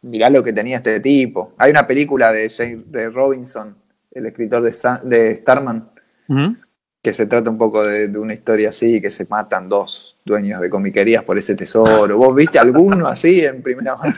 [0.01, 1.53] mirá lo que tenía este tipo?
[1.60, 3.77] Hay una película de, de Robinson,
[4.11, 4.72] el escritor de,
[5.03, 5.91] de Starman,
[7.03, 10.69] que se trata un poco de, una historia así, que se matan dos dueños de
[10.69, 12.17] comiquerías por ese tesoro.
[12.17, 14.15] ¿Vos viste alguno así en primera mano?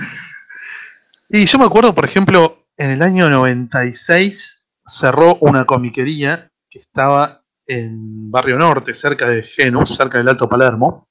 [1.27, 7.43] Y yo me acuerdo, por ejemplo, en el año 96 cerró una comiquería que estaba
[7.65, 11.09] en Barrio Norte, cerca de Genus, cerca del Alto Palermo,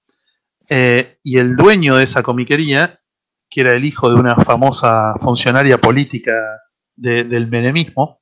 [0.69, 3.01] eh, y el dueño de esa comiquería,
[3.51, 6.33] que era el hijo de una famosa funcionaria política
[6.95, 8.21] del menemismo,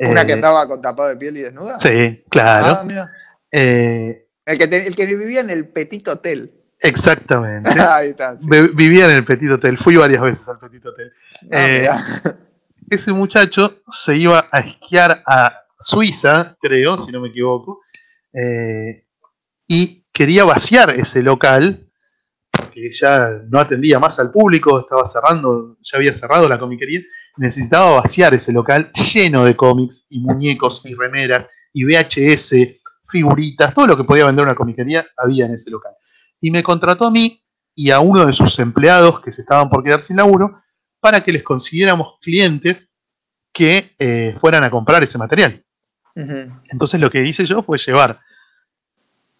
[0.00, 1.78] ¿Una que eh, andaba con tapado de piel y desnuda?
[1.78, 2.88] Sí, claro.
[2.96, 3.10] Ah,
[3.50, 6.52] eh, el, que el que vivía en el Petit Hotel.
[6.80, 7.70] Exactamente.
[7.80, 8.36] Ahí está,
[8.74, 9.78] Vivía en el Petit Hotel.
[9.78, 11.12] Fui varias veces al Petit Hotel.
[11.50, 11.88] Ah, eh,
[12.90, 17.82] ese muchacho se iba a esquiar a Suiza, creo, si no me equivoco,
[19.66, 21.88] y quería vaciar ese local
[22.58, 27.00] porque ya no atendía más al público, estaba cerrando, ya había cerrado la comiquería
[27.38, 32.54] necesitaba vaciar ese local lleno de cómics y muñecos y remeras y VHS,
[33.08, 35.92] figuritas, todo lo que podía vender una comiquería había en ese local.
[36.40, 37.42] Y me contrató a mí
[37.74, 40.60] y a uno de sus empleados que se estaban por quedar sin laburo
[41.00, 42.98] para que les consiguiéramos clientes
[43.52, 45.64] que eh, fueran a comprar ese material.
[46.70, 48.18] Entonces lo que hice yo fue llevar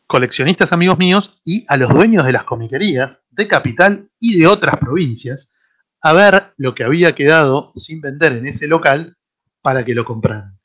[0.07, 4.77] coleccionistas amigos míos y a los dueños de las comiquerías de Capital y de otras
[4.77, 5.58] provincias
[6.01, 9.17] a ver lo que había quedado sin vender en ese local
[9.61, 10.59] para que lo compraran.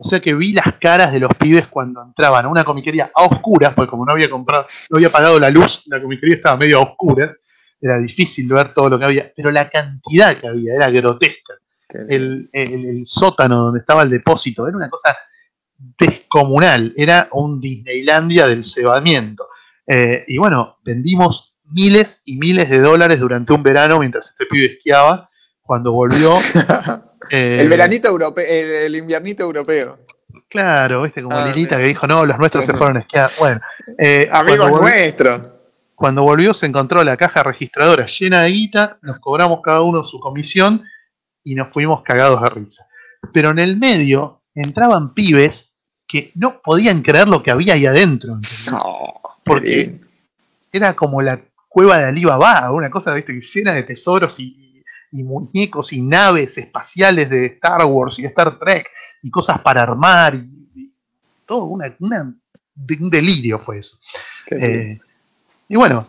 [0.00, 3.24] O sea que vi las caras de los pibes cuando entraban a una comiquería a
[3.24, 6.78] oscuras, porque como no había comprado, no había pagado la luz, la comiquería estaba medio
[6.78, 7.36] a oscuras,
[7.80, 11.54] era difícil ver todo lo que había, pero la cantidad que había era grotesca.
[12.08, 12.48] El,
[13.04, 15.16] sótano donde estaba el depósito era una cosa
[15.76, 19.48] descomunal, era un Disneylandia del cebamiento.
[19.86, 24.66] Eh, y bueno, vendimos miles y miles de dólares durante un verano mientras este pibe
[24.74, 25.30] esquiaba.
[25.62, 26.34] Cuando volvió.
[27.30, 29.98] el eh, veranito europeo, el, inviernito europeo.
[30.48, 33.30] Claro, viste, como ah, Lilita que dijo, no, los nuestros se fueron a esquiar.
[33.38, 33.60] Bueno,
[33.98, 35.42] eh, amigos nuestros.
[35.94, 40.20] Cuando volvió se encontró la caja registradora llena de guita, nos cobramos cada uno su
[40.20, 40.84] comisión
[41.42, 42.86] y nos fuimos cagados de risa.
[43.32, 45.74] Pero en el medio entraban pibes
[46.06, 48.38] que no podían creer lo que había ahí adentro.
[49.44, 50.00] Porque
[50.72, 53.38] era como la cueva de Alibaba, una cosa ¿viste?
[53.40, 54.64] llena de tesoros y,
[55.10, 58.90] muñecos y naves espaciales de Star Wars y Star Trek
[59.22, 60.92] y cosas para armar y,
[61.46, 63.96] todo una, un delirio fue eso.
[64.50, 64.98] Eh,
[65.66, 66.06] y bueno,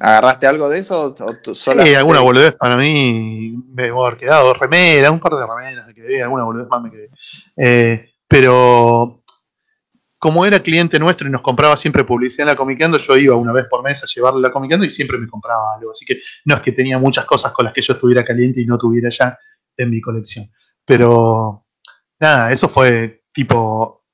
[0.00, 1.14] ¿Agarraste algo de eso?
[1.18, 4.54] O sí, alguna boludez para mí me voy a haber quedado.
[4.54, 7.10] Remera, un par de remeras me quedé, alguna boludez más me quedé.
[7.56, 9.17] Eh, pero
[10.18, 13.52] como era cliente nuestro y nos compraba siempre publicidad en la Comiqueando, yo iba una
[13.52, 15.92] vez por mes a llevarle la Comiqueando y siempre me compraba algo.
[15.92, 18.66] Así que no es que tenía muchas cosas con las que yo estuviera caliente y
[18.66, 19.38] no tuviera ya
[19.76, 20.50] en mi colección.
[20.84, 21.66] Pero
[22.18, 24.04] nada, eso fue tipo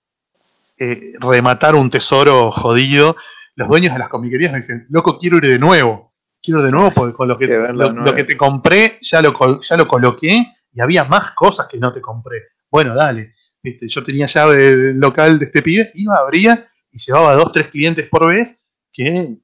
[0.78, 3.16] eh, rematar un tesoro jodido.
[3.54, 6.12] Los dueños de las comiquerías me dicen, loco, quiero ir de nuevo.
[6.42, 9.76] Quiero ir de nuevo porque con lo que, lo, que te compré ya lo, ya
[9.78, 12.42] lo coloqué y había más cosas que no te compré.
[12.70, 13.33] Bueno, dale
[13.64, 18.28] yo tenía llave local de este pibe, iba, abría y llevaba dos, tres clientes por
[18.28, 19.36] vez que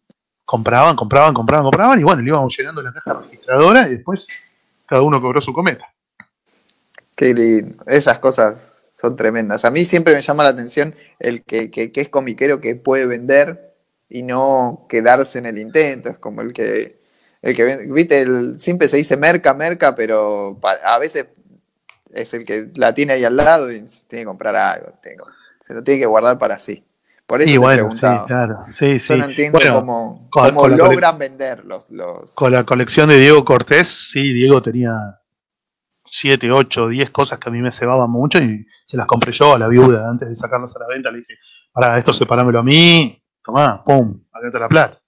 [0.45, 4.29] compraban, compraban, compraban, compraban y bueno, le íbamos llenando la caja registradora y después
[4.87, 5.93] cada uno cobró su cometa.
[7.15, 7.83] Qué lindo.
[7.87, 9.65] Esas cosas son tremendas.
[9.65, 13.75] A mí siempre me llama la atención el que, que, es comiquero que puede vender
[14.09, 16.11] y no quedarse en el intento.
[16.11, 17.01] Es como el que
[17.43, 21.29] el que viste, el, siempre se dice merca, merca, pero a veces
[22.15, 24.93] es el que la tiene ahí al lado y tiene que comprar algo,
[25.62, 26.85] se lo tiene que guardar para sí.
[27.27, 28.65] Por eso te bueno, sí, claro.
[28.69, 29.61] Sí, Yo no entiendo
[30.31, 31.89] cómo, logran venderlos.
[31.91, 32.35] Los...
[32.35, 35.20] Con la colección de Diego Cortés, sí, Diego tenía
[36.05, 39.55] 7, 8, 10 cosas que a mí me cebaban mucho y se las compré yo
[39.55, 41.12] a la viuda antes de sacarlas a la venta.
[41.12, 41.35] Le dije,
[41.73, 45.01] para esto separámelo a mí, tomá, pum, acá está la plata.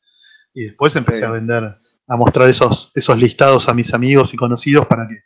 [0.54, 1.76] Y después empecé a vender,
[2.06, 5.24] a mostrar esos, esos listados a mis amigos y conocidos para que,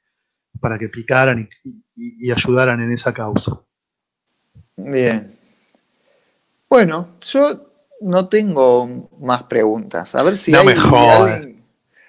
[0.61, 3.61] para que picaran y, ayudaran en esa causa.
[4.77, 5.39] Bien.
[6.69, 7.71] Bueno, yo
[8.01, 10.15] no tengo más preguntas.
[10.15, 11.65] A ver si no hay me alguien,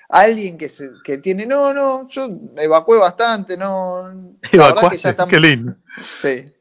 [0.09, 1.45] alguien, que, se, que tiene.
[1.45, 4.37] No, no, yo evacué bastante, no.
[4.51, 5.75] Evacuaste, qué lindo.
[6.15, 6.51] Sí.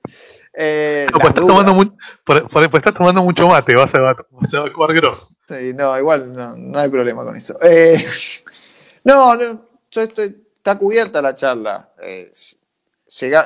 [0.58, 1.94] Eh, pues estás tomando,
[2.24, 5.28] pues estás tomando mucho mate, vas a, vas a evacuar grosso.
[5.46, 7.58] Sí, no, igual no, no hay problema con eso.
[7.62, 8.02] Eh,
[9.04, 11.88] no, no, yo estoy, está cubierta la charla.
[12.02, 12.32] Eh,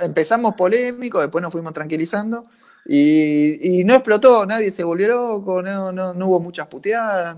[0.03, 2.47] empezamos polémico, después nos fuimos tranquilizando
[2.87, 7.37] y, no explotó, nadie se volvió loco, no, no, no hubo muchas puteadas,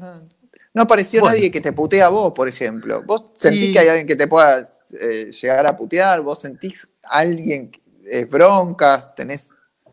[0.72, 3.02] no, apareció nadie que te putea a vos, por ejemplo.
[3.04, 6.20] ¿Vos sentís que hay alguien que te pueda eh, llegar a putear?
[6.22, 7.72] ¿Vos sentís alguien
[8.04, 9.14] eh, broncas?
[9.16, 9.50] ¿Tenés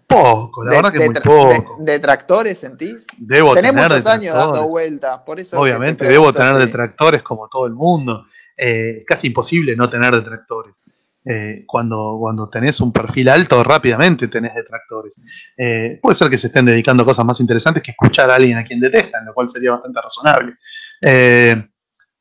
[0.08, 1.78] poco, la verdad que muy poco.
[1.80, 3.08] ¿Detractores sentís?
[3.18, 5.60] Debo Tenés muchos años dando vueltas, por eso.
[5.60, 8.26] Obviamente, debo tener detractores como todo el mundo.
[8.62, 10.84] Eh, casi imposible no tener detractores.
[11.24, 15.24] Eh, cuando, cuando tenés un perfil alto, rápidamente tenés detractores.
[15.58, 18.58] Eh, puede ser que se estén dedicando a cosas más interesantes que escuchar a alguien
[18.58, 20.58] a quien detestan, lo cual sería bastante razonable.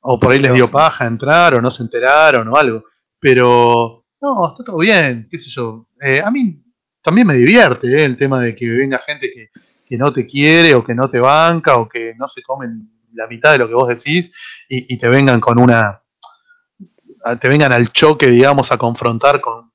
[0.01, 2.85] o por ahí les dio paja entrar, o no se enteraron, o algo.
[3.19, 5.89] Pero, no, está todo bien, qué sé yo.
[6.25, 6.63] a mí
[7.03, 9.29] también me divierte el tema de que venga gente
[9.89, 13.27] que, no te quiere, o que no te banca, o que no se comen la
[13.27, 14.33] mitad de lo que vos decís,
[14.69, 16.03] y te vengan con una
[17.41, 19.69] te vengan al choque, digamos, a confrontar con,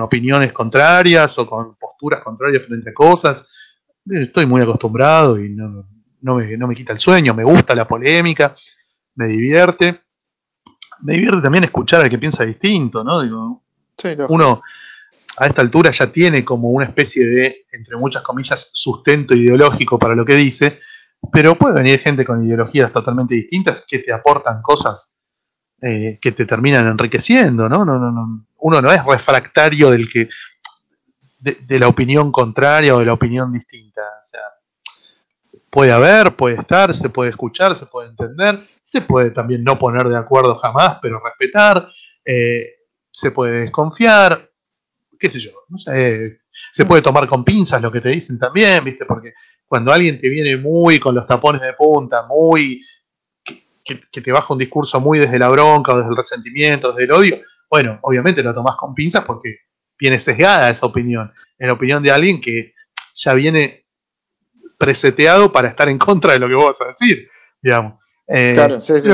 [0.00, 3.76] opiniones contrarias o con posturas contrarias frente a cosas.
[4.04, 8.54] Estoy muy acostumbrado y no, me, quita el sueño, me gusta la polémica,
[9.14, 10.02] me divierte.
[11.00, 13.22] Me divierte también escuchar al que piensa distinto, ¿no?
[13.22, 13.62] Digo,
[14.28, 14.62] uno
[15.38, 20.16] a esta altura ya tiene como una especie de, entre muchas comillas, sustento ideológico para
[20.16, 20.80] lo que dice,
[21.32, 25.17] pero puede venir gente con ideologías totalmente distintas que te aportan cosas
[25.80, 27.84] eh, que te terminan enriqueciendo, ¿no?
[27.84, 30.28] No, no, no Uno no es refractario del que
[31.38, 34.02] de, la opinión contraria o de la opinión distinta.
[34.02, 34.40] O sea,
[35.70, 40.08] puede haber, puede estar, se puede escuchar, se puede entender, se puede también no poner
[40.08, 41.88] de acuerdo jamás, pero respetar,
[42.24, 42.78] eh,
[43.10, 44.50] se puede desconfiar,
[45.18, 46.38] qué sé yo, no sé,
[46.72, 49.04] se puede tomar con pinzas lo que te dicen también, ¿viste?
[49.04, 49.34] Porque
[49.66, 52.82] cuando alguien te viene muy con los tapones de punta, muy
[53.96, 57.12] que, te baja un discurso muy desde la bronca o desde el resentimiento, desde el
[57.12, 57.40] odio,
[57.70, 59.56] bueno, obviamente lo tomás con pinzas porque
[59.98, 61.32] viene sesgada esa opinión.
[61.58, 62.74] En la opinión de alguien que
[63.14, 63.86] ya viene
[64.78, 67.28] preseteado para estar en contra de lo que vos vas a decir,
[67.60, 67.94] digamos.
[68.26, 69.08] Eh, claro, sí, sí,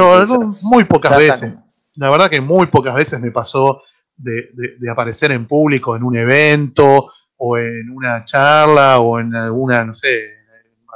[0.65, 1.55] muy pocas veces.
[1.95, 3.83] La verdad que muy pocas veces me pasó
[4.17, 4.51] de,
[4.91, 10.09] aparecer en público en un evento o en una charla o en alguna, no sé,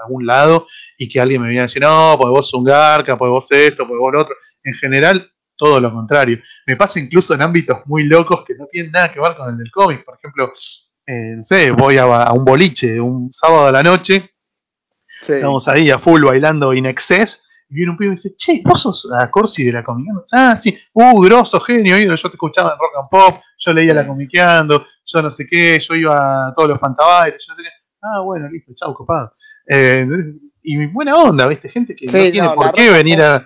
[0.05, 0.67] algún lado
[0.99, 3.87] y que alguien me viene a decir, no, pues vos un garca, pues vos esto,
[3.87, 4.35] pues vos lo otro.
[4.65, 6.39] En general, todo lo contrario.
[6.67, 9.57] Me pasa incluso en ámbitos muy locos que no tienen nada que ver con el
[9.57, 10.05] del cómic.
[10.05, 10.53] Por ejemplo,
[11.07, 14.35] eh, no sé, voy a, un boliche un sábado a la noche,
[15.21, 17.45] estamos ahí a full bailando in excess.
[17.71, 20.25] Y viene un pibe y dice, che, vos sos la Corsi de la comiqueando.
[20.33, 24.07] Ah, sí, uh, grosso, genio, yo te escuchaba en rock and pop, yo leía la
[24.07, 27.69] comiqueando, yo no sé qué, yo iba a todos los fantabailes, yo qué.
[28.01, 29.35] Ah, bueno, listo, chau, copado.
[29.67, 30.07] Eh,
[30.63, 31.69] y buena onda, ¿viste?
[31.69, 33.45] Gente que no tiene por qué venir a.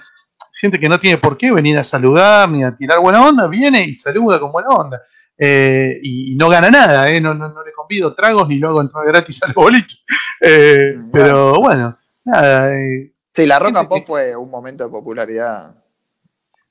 [0.60, 3.84] Gente que no tiene por qué venir a saludar ni a tirar buena onda, viene
[3.84, 5.02] y saluda con buena onda.
[5.36, 7.20] Eh, y, no gana nada, ¿eh?
[7.20, 9.98] no, no, no, le convido tragos ni lo hago entrar gratis al boliche.
[10.44, 12.74] Eh, pero bueno, nada.
[12.74, 15.76] Eh, sí, la rock and pop fue un momento de popularidad.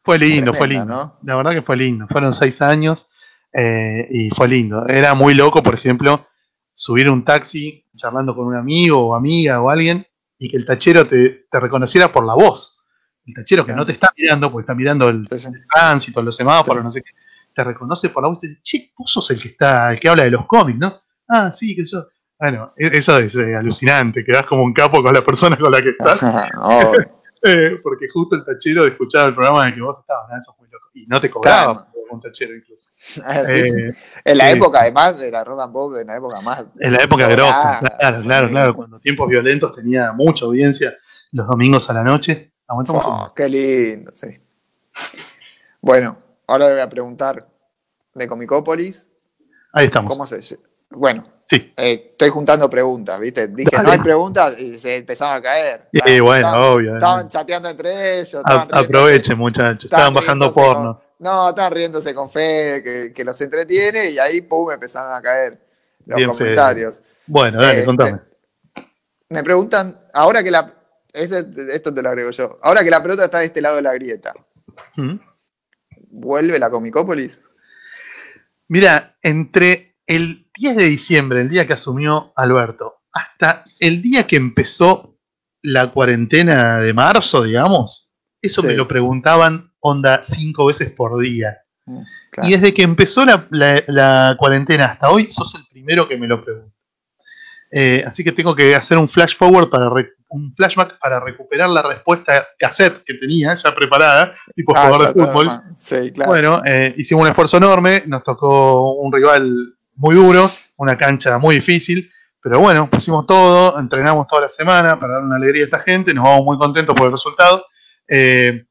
[0.04, 1.18] Fue lindo, fue lindo.
[1.24, 2.06] La verdad que fue lindo.
[2.10, 3.12] Fueron seis años
[3.54, 4.86] y fue lindo.
[4.90, 6.28] Era muy loco, por ejemplo,
[6.74, 10.06] subir un taxi charlando con un amigo o amiga o alguien
[10.42, 12.84] y que el tachero te, reconociera por la voz.
[13.28, 15.24] El tachero que no te está mirando, porque está mirando el,
[15.72, 17.12] tránsito, los semáforos, no sé qué,
[17.54, 20.00] te reconoce por la voz y te dice, che, vos sos el que está, el
[20.00, 21.00] que habla de los cómics, ¿no?
[21.28, 22.08] Ah, sí, que yo.
[22.40, 25.80] Bueno, e, eso es eh, alucinante, quedás como un capo con la persona con la
[25.80, 26.20] que estás.
[27.44, 30.38] Eh, porque justo el tachero escuchaba el programa en el que vos estabas, ¿no?
[30.38, 30.90] eso fue loco.
[30.94, 31.88] Y no te cobraba
[32.20, 32.90] tachero incluso.
[33.24, 33.90] Ah, eh,
[34.26, 36.66] en la época, además, de la rock and pop, en la época más.
[36.80, 38.76] En la época grosa, claro, claro, claro.
[38.76, 40.94] Cuando Tiempos Violentos tenía mucha audiencia
[41.32, 42.52] los domingos a la noche.
[42.68, 44.28] Aguantamos oh, Qué lindo, sí.
[45.82, 46.18] Bueno,
[46.48, 47.48] ahora le voy a preguntar
[48.14, 49.08] de Comicópolis.
[49.74, 50.10] Ahí estamos.
[50.12, 50.60] ¿Cómo se
[50.90, 51.74] Bueno, Sí.
[51.76, 53.48] eh, estoy juntando preguntas, ¿viste?
[53.50, 53.84] Dije, Dale.
[53.86, 55.90] no hay preguntas y se empezaba a caer.
[55.92, 56.94] Y Estaban- bueno, estaban- obvio.
[56.96, 58.36] Estaban chateando entre ellos.
[58.36, 59.86] A- estaban riéndose- aprovechen, muchachos.
[59.86, 61.02] Estaban bajando con- porno.
[61.22, 65.66] No, estaban riéndose con Fede, que, que los entretiene, y ahí, pum, empezaron a caer
[66.06, 66.38] los Bien, Fede.
[66.56, 67.02] comentarios.
[67.28, 68.20] Bueno, dale, Eh, contame.
[69.30, 70.74] Me preguntan, ahora que la.
[71.14, 72.60] ese- esto te lo agrego yo.
[72.64, 74.34] Ahora que la pelota está de este lado de la grieta,
[74.98, 75.16] ¿Mm?
[76.10, 77.40] ¿vuelve la Comicópolis?
[78.68, 84.38] Mira, entre el 10 de diciembre, el día que asumió Alberto, hasta el día que
[84.38, 85.18] empezó
[85.62, 88.68] la cuarentena de marzo, digamos, eso Sí.
[88.68, 91.58] me lo preguntaban onda cinco veces por día.
[91.86, 92.48] Claro.
[92.48, 96.28] Y desde que empezó la, la- la cuarentena hasta hoy, sos el primero que me
[96.28, 96.74] lo pregunta.
[97.74, 101.70] Eh, así que tengo que hacer un flash forward para re- un flashback para recuperar
[101.70, 105.50] la respuesta cassette que tenía ya preparada, tipo Ah, jugador de fútbol.
[105.78, 106.32] Sí, claro.
[106.32, 111.56] Bueno, eh, hicimos un esfuerzo enorme, nos tocó un rival muy duro, una cancha muy
[111.56, 112.10] difícil,
[112.42, 116.14] pero bueno, pusimos todo, entrenamos toda la semana para dar una alegría a esta gente,
[116.14, 117.66] nos vamos muy contentos por el resultado.
[118.08, 118.66] Eh,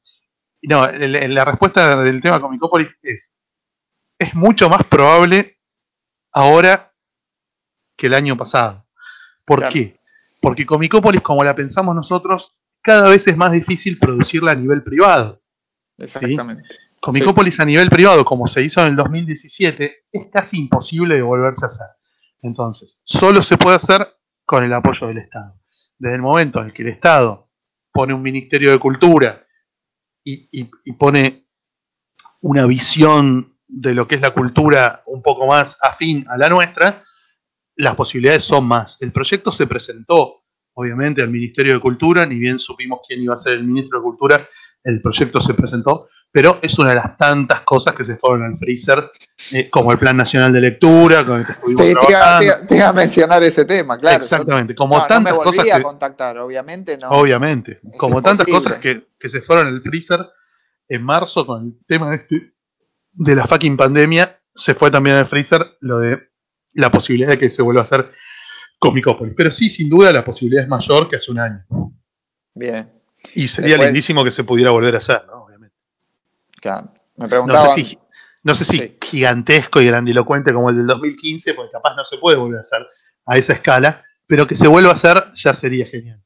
[0.62, 3.38] no, la respuesta del tema Comicópolis es,
[4.18, 5.58] es mucho más probable
[6.32, 6.92] ahora
[7.96, 8.86] que el año pasado.
[9.46, 9.72] ¿Por Claro.
[9.72, 10.00] qué?
[10.40, 15.42] Porque Comicópolis, como la pensamos nosotros, cada vez es más difícil producirla a nivel privado.
[15.98, 16.68] Exactamente.
[17.00, 21.64] Comicópolis a nivel privado, como se hizo en el 2017, es casi imposible de volverse
[21.64, 21.86] a hacer.
[22.42, 24.06] Entonces, solo se puede hacer
[24.44, 25.54] con el apoyo del Estado.
[25.98, 27.48] Desde el momento en el que el Estado
[27.92, 29.46] pone un Ministerio de Cultura
[30.24, 31.46] y, y- y pone
[32.42, 37.02] una visión de lo que es la cultura un poco más afín a la nuestra,
[37.76, 38.96] las posibilidades son más.
[39.00, 40.42] El proyecto se presentó,
[40.74, 44.02] obviamente, al Ministerio de Cultura, ni bien supimos quién iba a ser el ministro de
[44.04, 44.46] Cultura,
[44.84, 48.58] el proyecto se presentó, pero es una de las tantas cosas que se fueron al
[48.58, 49.10] freezer,
[49.52, 52.66] eh, como el Plan Nacional de Lectura, con el que estuvimos Te, te iba- trabajando.
[52.68, 54.22] te- iba a mencionar ese tema, claro.
[54.22, 57.08] Exactamente, como No, no tantas me volví cosas a que, contactar, obviamente no.
[57.10, 60.20] obviamente, como tantas cosas que, que se fueron al freezer
[60.88, 62.54] en marzo con el tema este
[63.12, 66.18] de la fucking pandemia, se fue también al freezer lo de
[66.74, 68.08] la posibilidad de que se vuelva a hacer
[68.78, 69.34] Comicópolis.
[69.36, 71.64] Pero sí, sin duda, la posibilidad es mayor que hace un año.
[72.54, 72.90] Bien,
[73.34, 75.44] Y sería Después- lindísimo que se pudiera volver a hacer, ¿no?
[75.44, 75.76] Obviamente.
[76.60, 76.92] claro.
[77.16, 77.70] Me No preguntaban.
[77.70, 77.98] sé si,
[78.44, 78.98] no sé si Sí.
[79.02, 82.86] gigantesco y grandilocuente como el del 2015, porque capaz no se puede volver a hacer
[83.26, 86.22] a esa escala, pero que se vuelva a hacer ya sería genial.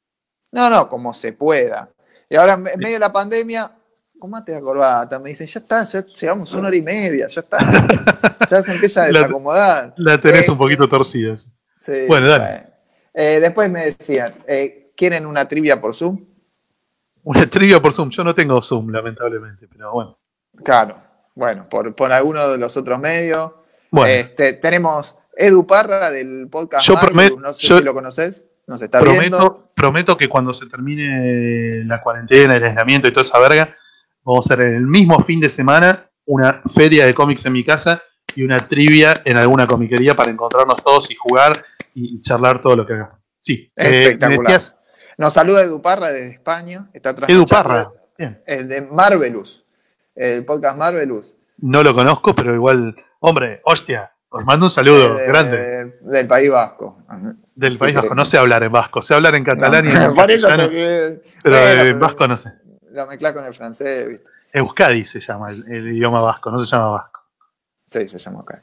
[0.52, 1.90] No, no, como se pueda.
[2.30, 3.72] Y ahora, en medio de la pandemia,
[4.20, 5.18] ¿cómo te la corbata?
[5.18, 7.58] Me dicen, ya está, ya llegamos una hora y media, ya está.
[8.50, 9.94] ya se empieza a La- desacomodar.
[9.96, 11.36] La tenés Eh, un poquito torcida.
[11.36, 11.48] sí.
[11.80, 12.66] Sí, Bueno, dale.
[13.12, 16.24] Eh, después me decían, eh, ¿quieren una trivia por Zoom?
[17.24, 18.10] Una trivia por Zoom.
[18.10, 20.18] Yo no tengo Zoom, lamentablemente, pero bueno.
[20.62, 21.02] Claro,
[21.34, 23.52] bueno, por, por alguno de los otros medios.
[23.90, 27.94] Bueno, Este, tenemos Edu Parra del podcast Yo Marvel, promet- no sé yo- si lo
[27.94, 29.36] conoces, nos está viendo.
[29.38, 33.74] prometo, prometo que cuando se termine la cuarentena, el aislamiento y toda esa verga,
[34.22, 37.64] vamos a hacer en el mismo fin de semana una feria de cómics en mi
[37.64, 38.02] casa
[38.34, 41.52] y una trivia en alguna comiquería para encontrarnos todos y jugar
[41.94, 43.18] y charlar todo lo que hagamos.
[43.38, 44.40] Sí, eh, Espectacular.
[44.52, 44.76] decías
[45.18, 47.90] Nos saluda Edu Parra desde España, está Edu Parra.
[48.18, 48.42] Bien.
[48.46, 49.64] El de Marvelous,
[50.14, 51.36] el podcast Marvelous.
[51.58, 56.50] No lo conozco, pero igual, hombre, hostia, os mando un saludo de- grande Del País
[56.50, 56.98] Vasco.
[57.54, 58.14] del Sí, País Vasco.
[58.14, 62.00] No sé hablar en vasco, sé hablar en catalán y en castellano, te- pero en
[62.00, 62.52] vasco no sé.
[62.90, 64.24] La mezcla con el francés, ¿viste?
[64.52, 67.20] Euskadi se llama el, el idioma vasco, no se llama vasco.
[67.86, 68.62] Sí, se llama acá.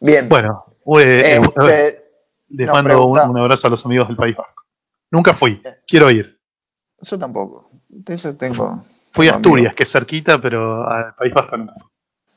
[0.00, 0.28] Bien.
[0.28, 0.64] Bueno,
[0.98, 2.04] eh, Este, eh,
[2.48, 4.64] les mando un abrazo a los amigos del País Vasco.
[5.10, 6.38] Nunca fui, quiero ir.
[7.00, 7.70] yo tampoco.
[7.88, 8.84] De eso tengo.
[9.12, 9.74] Fui a Asturias, amigos.
[9.76, 11.56] que es cerquita, pero al País Vasco.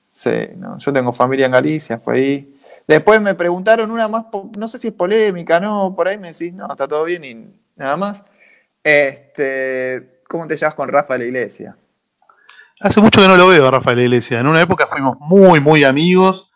[0.09, 2.53] Sí, no, yo tengo familia en Galicia, fue ahí.
[2.87, 4.25] Después me preguntaron una más,
[4.57, 7.47] no sé si es polémica, no, por ahí me decís, no, está todo bien y
[7.75, 8.23] nada más.
[8.83, 11.77] Este, ¿cómo te llevas con Rafa de la Iglesia?
[12.79, 14.39] Hace mucho que no lo veo a Rafael Iglesia.
[14.39, 16.49] En una época fuimos muy, muy amigos.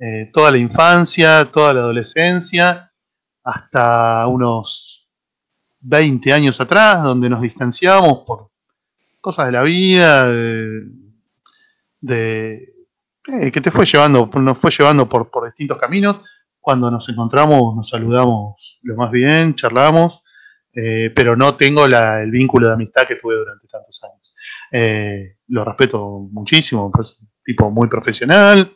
[0.00, 2.92] eh, toda la infancia, toda la adolescencia,
[3.42, 4.97] hasta unos
[5.80, 8.50] 20 años atrás, donde nos distanciamos por
[9.20, 10.28] cosas de la vida,
[12.00, 12.62] de,
[13.26, 16.20] eh, que te fue llevando, nos fue llevando por, distintos caminos.
[16.60, 20.20] Cuando nos encontramos, nos saludamos lo más bien, charlamos,
[20.74, 24.34] eh, pero no tengo la- el vínculo de amistad que tuve durante tantos años.
[24.70, 28.74] Eh, lo respeto muchísimo, pues tipo muy profesional.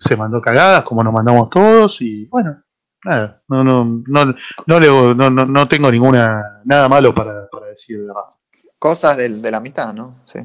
[0.00, 2.62] se mandó cagadas como nos mandamos todos y bueno,
[3.08, 4.34] nada, no, no, no,
[4.66, 8.36] no, le- no, no, no tengo ninguna nada malo para, para decir de Rafa.
[8.78, 10.22] Cosas del- de la amistad, ¿no?
[10.26, 10.38] Sí.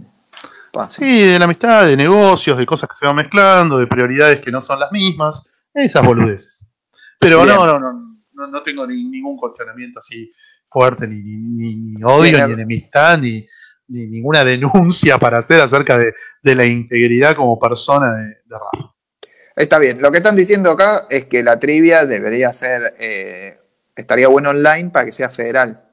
[0.75, 4.41] Ah, Sí, de la amistad, de negocios, de cosas que se van mezclando, de prioridades
[4.41, 6.75] que no son las mismas, esas boludeces.
[7.19, 7.55] Pero Bien.
[7.55, 7.93] no, no, no,
[8.33, 10.31] no, no tengo ni- ningún cuestionamiento así
[10.69, 13.45] fuerte, ni, ni, ni- odio, Tiene- ni enemistad, ni,
[13.89, 16.11] ni ninguna denuncia para hacer acerca de,
[16.41, 18.92] de la integridad como persona de, de Rafa.
[19.55, 20.01] Está bien.
[20.01, 22.95] Lo que están diciendo acá es que la trivia debería ser.
[22.99, 23.59] eh,
[23.95, 25.83] estaría bueno online para que sea federal.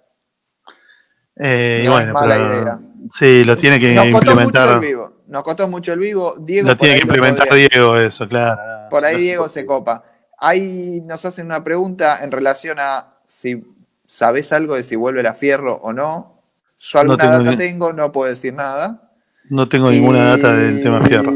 [1.36, 2.80] Eh, No es bueno, mala pero- idea.
[3.10, 4.80] Sí, lo tiene que Nos costó mucho el implementar.
[4.80, 5.12] vivo.
[5.26, 6.34] Nos costó mucho el vivo.
[6.38, 8.88] Diego Lo tiene que implementar Diego, eso, claro.
[8.90, 10.04] Por ahí No Diego se copa.
[10.38, 13.64] Ahí nos hacen una pregunta en relación a si
[14.06, 16.42] sabes algo de si vuelve la Fierro o no.
[16.78, 19.10] Yo alguna tengo data ni- tengo, no puedo decir nada.
[19.48, 21.30] No tengo ninguna data del tema fierro.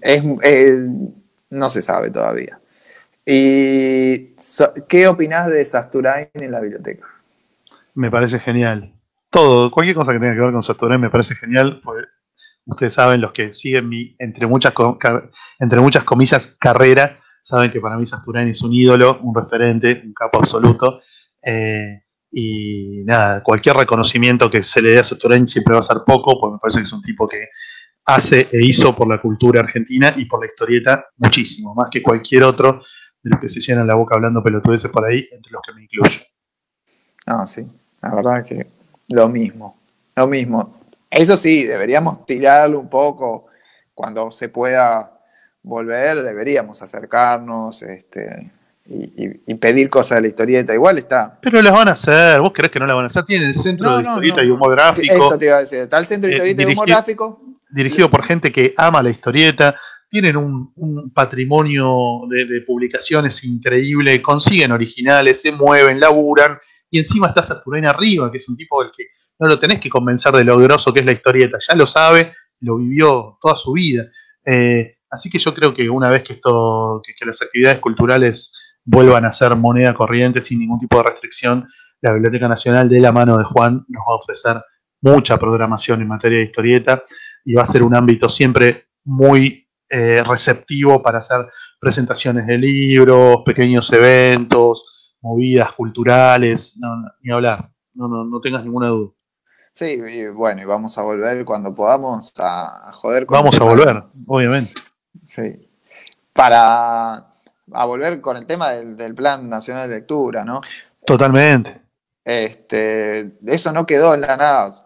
[0.00, 0.86] Es, eh,
[1.50, 2.58] no se sabe todavía.
[3.24, 4.34] ¿Y
[4.88, 7.06] qué opinás de Sasturain en la biblioteca?
[7.94, 8.92] Me parece genial.
[9.30, 11.80] Todo, cualquier cosa que tenga que ver con Saturday me parece genial.
[11.84, 12.02] Porque
[12.66, 14.74] ustedes saben, los que siguen mi, entre muchas,
[15.58, 20.12] entre muchas comillas, carrera, saben que para mí Sasturain es un ídolo, un referente, un
[20.12, 21.00] capo absoluto.
[21.44, 25.98] Eh, y nada, cualquier reconocimiento que se le dé a Sasturain siempre va a ser
[26.04, 27.46] poco, porque me parece que es un tipo que
[28.04, 32.42] hace e hizo por la cultura argentina y por la historieta muchísimo, más que cualquier
[32.44, 32.80] otro
[33.22, 35.82] de los que se llenan la boca hablando pelotudeces por ahí, entre los que me
[35.84, 36.20] incluyo.
[37.26, 37.66] No, sí,
[38.02, 38.66] la verdad que
[39.08, 39.78] lo mismo,
[40.16, 40.78] lo mismo.
[41.08, 43.46] Eso sí, deberíamos tirarlo un poco
[43.94, 45.12] cuando se pueda
[45.62, 48.50] volver, deberíamos acercarnos este,
[48.86, 50.74] y, y- y pedir cosas de la historieta.
[50.74, 51.38] Igual está.
[51.40, 53.24] Pero las van a hacer, vos crees que no las van a hacer.
[53.24, 54.42] Tienen el centro No, de historieta no.
[54.42, 55.78] y humor gráfico, Eso te iba a decir.
[55.80, 57.40] Está el Centro de Eh, Historieta y Humor dirigi- Gráfico.
[57.72, 59.74] Dirigido por gente que ama la historieta.
[60.08, 66.58] Tienen un, patrimonio de, publicaciones increíble, consiguen originales, se mueven, laburan,
[66.90, 69.06] y encima está Saturain arriba, que es un tipo del que
[69.38, 72.32] no lo tenés que convencer de lo grosso que es la historieta, ya lo sabe,
[72.60, 74.04] lo vivió toda su vida.
[74.44, 78.52] Eh, así que yo creo que una vez que esto, que las actividades culturales
[78.84, 81.66] vuelvan a ser moneda corriente sin ningún tipo de restricción,
[82.02, 84.62] la Biblioteca Nacional de la mano de Juan nos va a ofrecer
[85.00, 87.02] mucha programación en materia de historieta
[87.44, 91.46] y va a ser un ámbito siempre muy eh, receptivo para hacer
[91.78, 98.64] presentaciones de libros, pequeños eventos, movidas culturales, no, no, ni hablar, no, no, no tengas
[98.64, 99.12] ninguna duda.
[99.72, 104.02] Sí, y bueno, y vamos a volver cuando podamos a, joder con Vamos a volver,
[104.26, 104.72] obviamente.
[105.26, 105.68] Sí.
[106.32, 107.32] Para
[107.74, 110.60] a volver con el tema del, del Plan Nacional de Lectura, ¿no?
[111.06, 111.82] Totalmente.
[112.24, 114.81] Este, eso no quedó en la nada.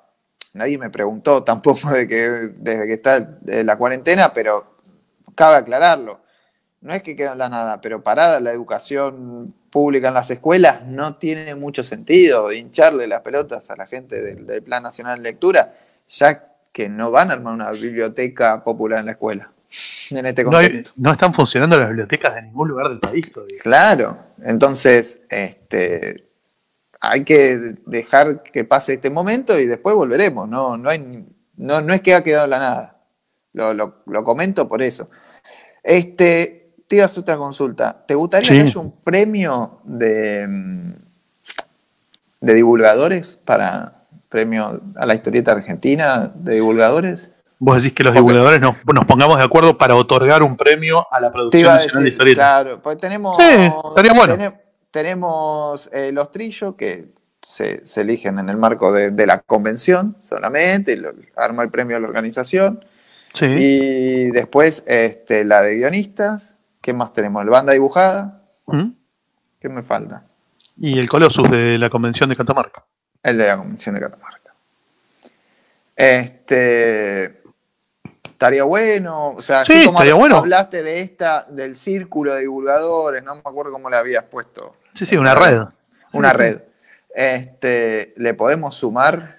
[0.57, 2.17] Nadie me preguntó tampoco de que
[2.57, 4.77] desde que está eh, la cuarentena, pero
[5.35, 6.21] cabe aclararlo.
[6.81, 10.85] No es que quedó en la nada, pero parada la educación pública en las escuelas
[10.87, 15.31] no tiene mucho sentido hincharle las pelotas a la gente del, del Plan Nacional de
[15.31, 15.75] Lectura,
[16.09, 19.51] ya que no van a armar una biblioteca popular en la escuela.
[20.11, 20.93] En este No, contexto.
[20.97, 23.59] no están funcionando las bibliotecas de ningún lugar del país todavía.
[23.63, 26.26] Claro, entonces este,
[27.11, 30.49] hay que dejar que pase este momento y después volveremos.
[30.49, 31.27] No, no, hay,
[31.57, 32.99] no, no es que ha quedado la nada.
[33.53, 35.09] Lo, lo- lo comento por eso.
[35.83, 38.05] Este, te hacer otra consulta.
[38.07, 38.55] ¿Te gustaría Sí.
[38.57, 40.47] que haya un premio de,
[42.41, 47.31] de divulgadores para premio a la historieta argentina de divulgadores?
[47.59, 51.07] Vos decís que los Porque- divulgadores nos, nos pongamos de acuerdo para otorgar un premio
[51.11, 52.37] a la producción nacional de historieta.
[52.43, 54.37] claro, pues tenemos, Sí, estaría bueno.
[54.97, 57.11] Tenemos eh, los trillos que
[57.43, 61.69] se, se eligen en el marco de, de la convención solamente, y lo- arma el
[61.69, 62.83] premio a la organización.
[63.35, 63.45] Sí.
[63.45, 66.55] Y después este, la de guionistas.
[66.81, 67.45] ¿Qué más tenemos?
[67.45, 68.43] La banda dibujada.
[68.65, 68.89] ¿Mm?
[69.61, 70.25] ¿Qué me falta?
[70.79, 72.83] Y el Colossus de la convención de Catamarca.
[73.23, 74.55] El de la convención de Catamarca.
[75.95, 77.43] Este.
[78.25, 80.37] Estaría bueno, o sea, así Sí, como estaría bueno.
[80.37, 84.77] hablaste de esta, del círculo de divulgadores, no me acuerdo cómo le habías puesto.
[84.97, 85.63] Sí, sí, una red.
[86.15, 86.63] una Sí, red.
[87.15, 89.37] Este, ¿Le podemos sumar?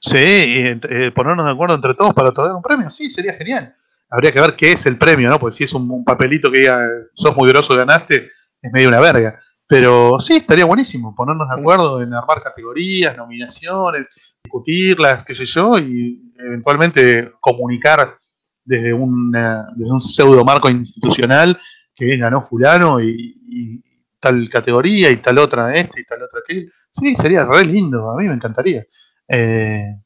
[0.00, 3.74] Sí, y eh, ponernos de acuerdo entre todos para otorgar un premio, sí, sería genial.
[4.10, 5.38] Habría que ver qué es el premio, ¿no?
[5.38, 6.80] Porque si es un, un papelito que diga
[7.14, 8.30] sos muy groso, ganaste,
[8.62, 9.38] es medio una verga.
[9.66, 14.08] Pero sí, estaría buenísimo ponernos de acuerdo en armar categorías, nominaciones,
[14.42, 18.16] discutirlas, qué sé yo, y eventualmente comunicar
[18.64, 21.58] desde, una, desde un pseudo marco institucional
[21.94, 23.87] que ganó fulano y, y
[24.20, 26.72] tal categoría y tal otra este y tal otra aquel.
[26.90, 28.84] Sí, sería re lindo, a mí me encantaría.
[29.28, 30.00] Eh,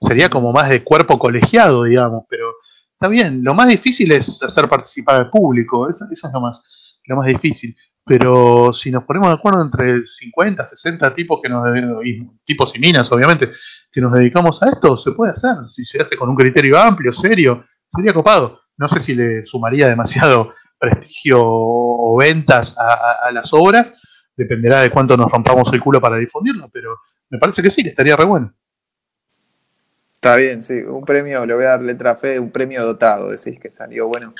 [0.00, 2.52] sería como más de cuerpo colegiado, digamos, pero
[2.92, 6.64] está bien, lo más difícil es hacer participar al público, eso, eso es lo más,
[7.04, 7.76] lo más difícil.
[8.04, 11.62] pero si nos ponemos de acuerdo entre 50, 60 tipos que nos
[12.04, 13.50] y tipos y minas, obviamente,
[13.92, 15.56] que nos dedicamos a esto, se puede hacer.
[15.66, 18.62] Si se hace con un criterio amplio, serio, sería copado.
[18.78, 23.98] No sé si le sumaría demasiado prestigio o ventas a, las obras,
[24.36, 26.96] dependerá de cuánto nos rompamos el culo para difundirlo, pero
[27.30, 28.54] me parece que sí, que estaría re bueno.
[30.12, 33.58] Está bien, sí, un premio, le voy a dar letra fe, un premio dotado, decís
[33.60, 34.34] que salió bueno.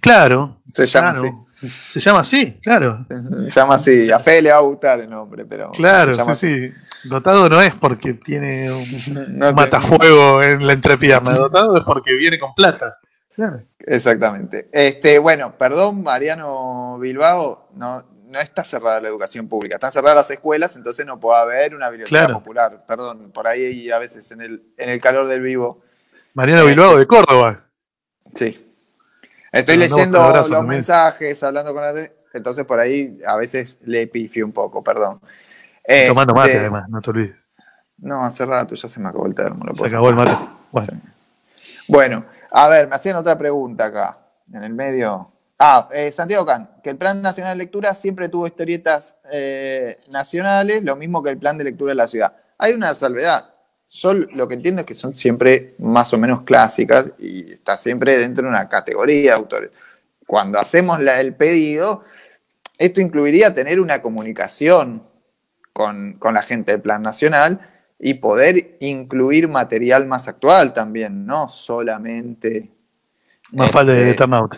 [0.00, 0.62] Claro.
[0.72, 1.28] Se llama así.
[1.68, 3.06] Se llama así, claro.
[3.46, 4.10] Se llama así.
[4.10, 5.70] A Fe le va a gustar el nombre, pero.
[5.72, 6.72] Claro, sí, sí.
[7.04, 11.32] Dotado no es porque tiene un matafuego en la entrepierna.
[11.32, 12.96] Dotado es porque viene con plata.
[13.80, 14.68] Exactamente.
[14.72, 20.30] Este, bueno, perdón, Mariano Bilbao, no, no está cerrada la educación pública, están cerradas las
[20.30, 22.84] escuelas, entonces no puede haber una biblioteca popular.
[22.86, 25.82] Perdón, por ahí a veces en el, en el calor del vivo.
[26.34, 27.64] Mariano Bilbao de Córdoba.
[28.34, 28.66] Sí.
[29.52, 31.92] Estoy leyendo los mensajes, hablando con la...
[32.32, 35.20] Entonces por ahí a veces le pifio un poco, perdón.
[36.06, 37.36] Tomando mate este, además, no te olvides.
[37.98, 39.64] No, hace rato ya se me acabó el termo.
[39.74, 40.38] se acabó el mate.
[41.88, 42.24] Bueno.
[42.50, 44.18] A ver, me hacían otra pregunta acá,
[44.52, 45.32] en el medio.
[45.58, 50.82] Ah, eh, Santiago Can, que el Plan Nacional de Lectura siempre tuvo historietas eh, nacionales,
[50.82, 52.34] lo mismo que el Plan de Lectura de la ciudad.
[52.58, 53.52] Hay una salvedad.
[53.90, 58.16] Yo lo que entiendo es que son siempre más o menos clásicas y está siempre
[58.16, 59.70] dentro de una categoría de autores.
[60.26, 62.04] Cuando hacemos el pedido,
[62.78, 65.02] esto incluiría tener una comunicación
[65.72, 67.60] con, la gente del Plan Nacional
[68.00, 72.70] y poder incluir material más actual también, no solamente.
[73.52, 74.56] Más falta de Eternaut.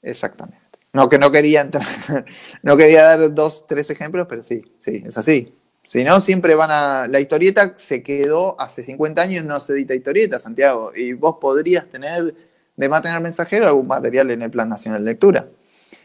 [0.00, 0.62] Exactamente.
[0.92, 1.84] No, que no quería entrar,
[2.62, 5.52] no quería dar dos, tres ejemplos, pero sí, sí, es así.
[5.86, 7.06] Si no, siempre van a.
[7.08, 10.92] La historieta se quedó hace 50 años, no se edita historieta, Santiago.
[10.94, 12.34] Y vos podrías tener,
[12.76, 15.48] de mantener mensajero, algún material en el Plan Nacional de Lectura.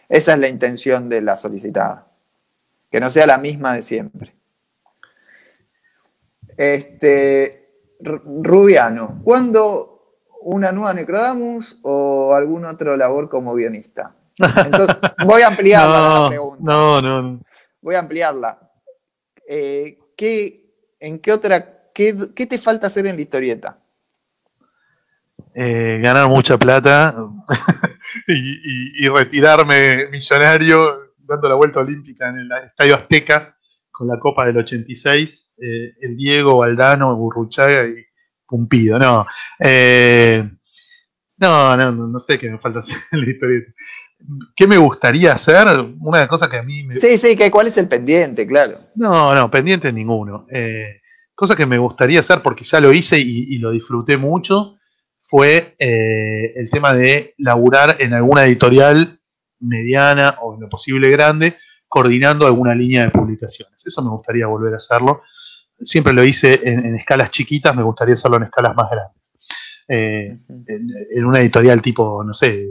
[0.10, 2.08] Esa es la intención de la solicitada.
[2.92, 4.39] Que no sea la misma de siempre.
[6.60, 7.56] Este.
[8.02, 14.16] Rubiano, ¿cuándo una nueva Necrodamus o algún otro labor como guionista?
[14.38, 14.96] Entonces,
[15.26, 16.64] voy a ampliarla la pregunta.
[16.64, 17.42] No, no, no.
[17.82, 18.70] Voy a ampliarla
[19.52, 23.80] eh, ¿qué, ¿en qué otra, qué, te falta hacer en la historieta?
[25.56, 27.16] Eh, ganar mucha plata
[28.28, 33.56] y, retirarme millonario dando la vuelta olímpica en el Estadio Azteca
[34.00, 38.06] con la Copa del 86, eh, el Diego, Valdano, Burruchaga y
[38.48, 38.98] Pumpido.
[38.98, 39.26] No,
[41.38, 43.74] no, no, no, sé qué me falta hacer en la historieta.
[44.56, 45.68] ¿Qué me gustaría hacer?
[46.00, 46.96] Una de las cosas que a mí me...
[46.96, 48.48] Sí, sí, que ¿cuál es el pendiente?
[48.48, 48.80] Claro.
[48.96, 50.48] No, no, pendiente ninguno.
[50.50, 51.02] Eh,
[51.36, 54.78] cosa que me gustaría hacer porque ya lo hice y, lo disfruté mucho
[55.24, 59.20] fue eh, el tema de laburar en alguna editorial
[59.60, 61.58] mediana o en lo posible grande,
[61.90, 63.86] coordinando alguna línea de publicaciones.
[63.86, 65.24] Eso me gustaría volver a hacerlo.
[65.74, 69.34] Siempre lo hice en, escalas chiquitas, me gustaría hacerlo en escalas más grandes.
[69.88, 72.66] Eh, en, una editorial tipo, no sé,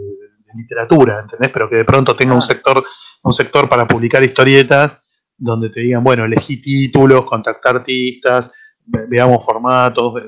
[0.55, 1.51] literatura, ¿entendés?
[1.51, 2.85] Pero que de pronto tenga un sector,
[3.23, 5.05] un sector para publicar historietas
[5.37, 8.53] donde te digan, bueno, elegí títulos, contactar artistas,
[8.85, 10.23] veamos formatos,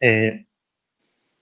[0.00, 0.47] eh,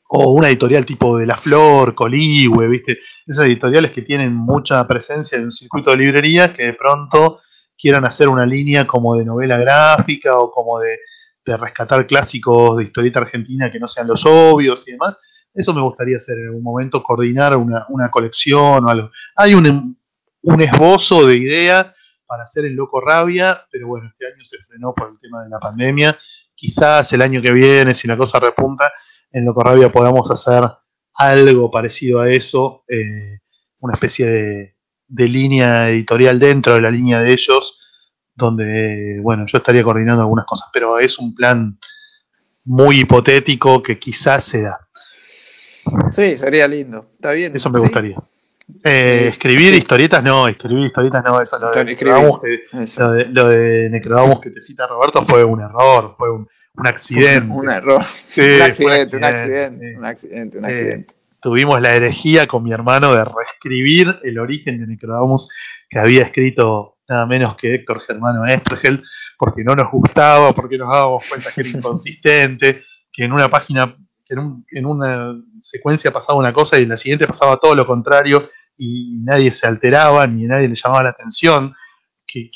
[0.09, 2.99] o una editorial tipo de La Flor, Coligüe, ¿viste?
[3.27, 7.41] Esas editoriales que tienen mucha presencia en el circuito de librerías que de pronto
[7.77, 10.99] quieran hacer una línea como de novela gráfica o como de,
[11.45, 15.21] de rescatar clásicos de historieta argentina que no sean los obvios y demás
[15.57, 19.11] eso me gustaría hacer en algún momento, coordinar una, colección o algo.
[19.37, 19.97] Hay un,
[20.61, 21.93] esbozo de idea
[22.27, 25.49] para hacer el Loco Rabia, pero bueno, este año se frenó por el tema de
[25.49, 26.17] la pandemia.
[26.55, 28.93] Quizás el año que viene, si la cosa repunta,
[29.37, 30.65] en Loco Rabia podamos hacer
[31.19, 33.41] algo parecido a eso, eh,
[33.81, 34.77] una especie de,
[35.09, 37.81] de, línea editorial dentro de la línea de ellos,
[38.35, 41.79] donde, bueno, yo estaría coordinando algunas cosas, pero es un plan
[42.65, 44.89] muy hipotético que quizás se da.
[46.11, 47.11] Sí, sería lindo.
[47.15, 47.55] Está bien.
[47.55, 48.17] Eso me gustaría.
[48.83, 54.41] Eh, escribir historietas no, escribir historietas no, eso lo de, Necrodamus, que, lo de, Necrodamus
[54.41, 56.49] que te cita Roberto fue un error, fue un,
[56.85, 57.53] accidente.
[57.53, 58.03] Un, error.
[58.03, 63.25] un, accidente, un accidente, un accidente, un accidente, tuvimos la herejía con mi hermano de
[63.25, 65.49] reescribir el origen de Necrodamus
[65.89, 69.03] que había escrito nada menos que Héctor Germano Estrgel,
[69.39, 72.81] porque no nos gustaba, porque nos dábamos cuenta que era inconsistente,
[73.13, 77.29] que en una página que en, una secuencia pasaba una cosa y en la siguiente
[77.29, 81.75] pasaba todo lo contrario y nadie se alteraba ni nadie le llamaba la atención,
[82.27, 82.51] que,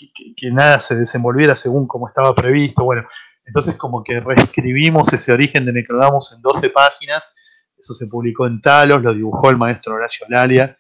[0.51, 2.85] nada se desenvolviera según como estaba previsto.
[2.85, 3.07] Bueno,
[3.51, 7.27] entonces como que reescribimos ese origen de Necrodamus en 12 páginas,
[7.77, 10.79] eso se publicó en Talos, lo dibujó el maestro Horacio Lalia,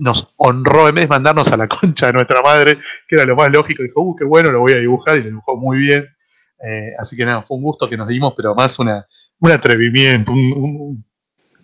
[0.00, 2.78] nos honró, en vez de mandarnos a la concha de nuestra madre,
[3.08, 5.28] que era lo más lógico, dijo, uh, qué bueno, lo voy a dibujar, y lo
[5.28, 6.06] dibujó muy bien.
[6.62, 9.06] Eh, así que nada, fue un gusto que nos dimos, pero más una,
[9.40, 11.02] un atrevimiento, un,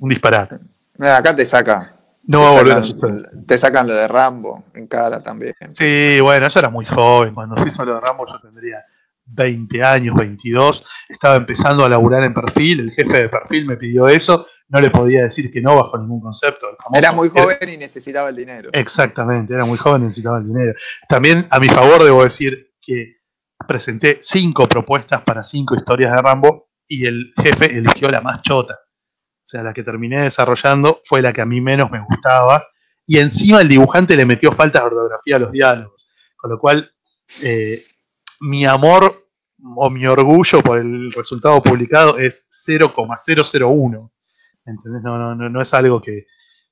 [0.00, 0.58] disparate.
[0.98, 1.96] Acá te saca.
[2.22, 5.54] No te va a sacan, Te sacan lo de Rambo en cara también.
[5.68, 7.34] Sí, bueno, yo era muy joven.
[7.34, 8.82] Cuando se hizo lo de Rambo, yo tendría
[9.32, 10.86] 20 años, 22.
[11.08, 12.80] Estaba empezando a laburar en perfil.
[12.80, 16.20] El jefe de perfil me pidió eso no le podía decir que no bajo ningún
[16.20, 16.68] concepto.
[16.94, 18.70] era muy joven y necesitaba el dinero.
[18.72, 20.72] Exactamente, era muy joven y necesitaba el dinero.
[21.08, 23.16] También a mi favor debo decir que
[23.66, 28.74] presenté cinco propuestas para cinco historias de Rambo y el jefe eligió la más chota.
[28.74, 32.64] O sea, la que terminé desarrollando fue la que a mí menos me gustaba.
[33.04, 36.08] Y encima el dibujante le metió faltas de ortografía a los diálogos.
[36.36, 36.92] Con lo cual,
[37.42, 37.82] eh,
[38.40, 39.28] mi amor
[39.76, 44.10] o mi orgullo por el resultado publicado es 0,001.
[44.64, 45.02] ¿entendés?
[45.02, 46.26] No, no, no, es algo que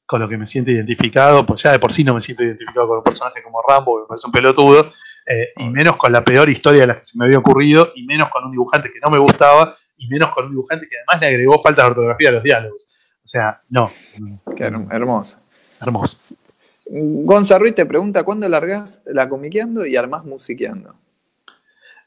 [0.07, 2.89] con lo que me siento identificado, pues ya de por sí no me siento identificado
[2.89, 4.90] con un personaje como Rambo, que me parece un pelotudo,
[5.27, 8.05] eh, y menos con la peor historia de la que se me había ocurrido, y
[8.05, 11.20] menos con un dibujante que no me gustaba, y menos con un dibujante que además
[11.20, 12.89] le agregó falta de ortografía a los diálogos.
[13.23, 13.90] O sea, no.
[14.57, 15.39] Qué hermoso.
[15.78, 16.19] Hermoso.
[16.86, 20.95] Gonza Ruiz te pregunta, ¿cuándo largas la comiqueando y armás musiqueando?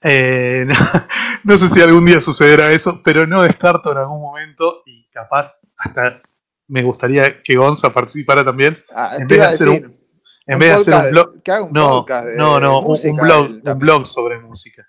[0.03, 0.65] Eh,
[1.43, 5.59] no, sé si algún día sucederá eso, pero no descarto en algún momento y capaz
[5.77, 6.21] hasta
[6.67, 8.77] me gustaría que Gonza participara también.
[8.95, 10.01] Ah, en vez de hacer un,
[10.47, 11.71] en vez de hacer un blog.
[11.71, 12.05] no,
[12.35, 14.87] no, no, un, blog, un blog sobre música.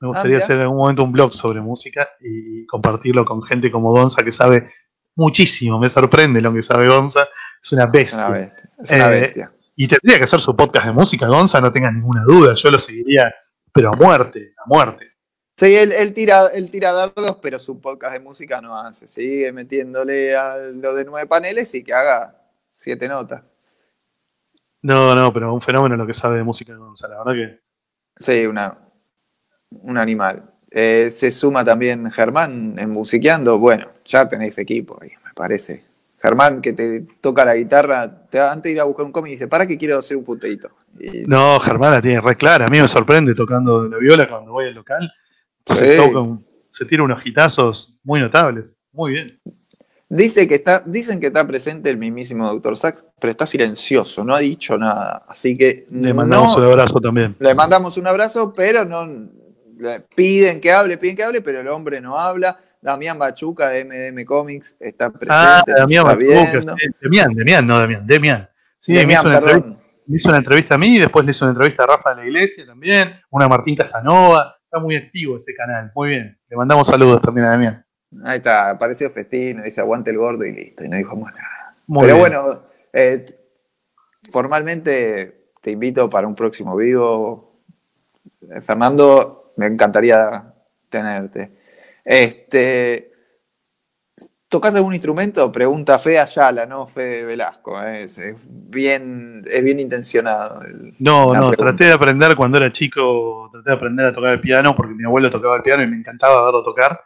[0.00, 3.70] Me gustaría ah, hacer en algún momento un blog sobre música y compartirlo con gente
[3.70, 4.68] como Gonza que sabe
[5.14, 5.78] muchísimo.
[5.78, 7.28] Me sorprende lo que sabe Gonza.
[7.62, 8.50] Es una bestia.
[8.82, 9.50] Es una bestia.
[9.52, 12.54] Eh, y tendría que hacer su podcast de música, Gonza, no tenga ninguna duda.
[12.54, 13.34] Yo lo seguiría,
[13.74, 15.10] pero a muerte, a muerte.
[15.56, 19.08] Sí, él, tira, él tira dardos, pero su podcast de música no hace.
[19.08, 22.40] Sigue metiéndole a lo de nueve paneles y que haga
[22.70, 23.42] siete notas.
[24.82, 27.60] No, no, pero un fenómeno lo que sabe de música Gonzalo, la verdad que.
[28.16, 28.78] Sí, una,
[29.70, 30.54] un animal.
[30.70, 33.58] Eh, se suma también Germán en musiqueando.
[33.58, 35.84] Bueno, ya tenéis equipo ahí, me parece.
[36.20, 39.48] Germán, que te toca la guitarra, te, antes de ir a buscar un cómic, dice,
[39.48, 40.70] ¿para qué quiero hacer un puteito?
[41.26, 42.66] No, Germán la tiene re clara.
[42.66, 45.10] A mí me sorprende tocando la viola cuando voy al local
[45.64, 48.76] se, tira unos hitazos muy notables.
[48.92, 49.40] Muy bien.
[50.08, 52.76] Dice que está, dicen que está presente el mismísimo Dr.
[52.76, 55.24] Sachs, pero está silencioso, no ha dicho nada.
[55.26, 55.86] Así que.
[55.90, 57.34] Le mandamos un abrazo también.
[57.38, 59.28] Le mandamos un abrazo, pero no.
[60.14, 62.60] piden que hable, piden que hable, pero el hombre no habla.
[62.80, 65.34] Damián Bachuca de MDM Comics está presente.
[65.34, 66.76] Ah, Damián Bachuca.
[67.00, 68.48] Demián, Demián, no Damián, Demián.
[68.78, 69.78] Sí, Demián, perdón.
[70.06, 72.26] Me hizo una entrevista a mí, después le hizo una entrevista a Rafa de la
[72.26, 75.92] Iglesia también, una a Martín Casanova muy activo ese canal.
[75.94, 76.38] Muy bien.
[76.48, 77.84] Le mandamos saludos también a Damián.
[78.24, 80.84] Ahí está, apareció Festino, dice aguante el gordo y listo.
[80.84, 81.76] Y no dijo más nada.
[82.00, 82.62] Pero bueno,
[82.92, 83.24] eh,
[84.30, 87.60] formalmente te invito para un próximo vivo.
[88.42, 90.54] Eh, Fernando, me encantaría
[90.88, 91.58] tenerte.
[92.04, 93.12] Este,
[94.54, 95.50] ¿Tocas algún instrumento?
[95.50, 97.82] Pregunta Fe Ayala, no Fe Velasco.
[97.82, 98.04] ¿eh?
[98.04, 100.62] Es, bien, es bien intencionado.
[101.00, 104.76] no, no, traté de aprender cuando era chico, traté de aprender a tocar el piano
[104.76, 107.00] porque mi abuelo tocaba el piano y me encantaba verlo tocar.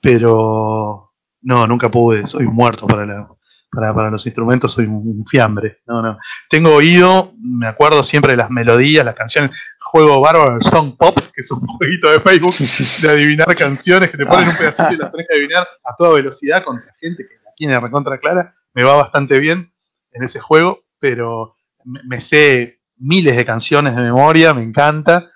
[0.00, 1.12] Pero
[1.42, 3.28] no, nunca pude, soy muerto para, la,
[3.70, 5.80] para, los instrumentos, soy un fiambre.
[5.86, 6.16] No, no.
[6.48, 9.71] Tengo oído, me acuerdo siempre de las melodías, las canciones.
[9.92, 12.54] Juego bárbaro el Song Pop, que es un jueguito de Facebook
[13.02, 16.14] de adivinar canciones que te ponen un pedacito y las tenés que adivinar a toda
[16.14, 18.50] velocidad contra gente que la tiene recontra clara.
[18.72, 19.70] Me va bastante bien
[20.12, 25.30] en ese juego, pero me, sé miles de canciones de memoria, me encanta,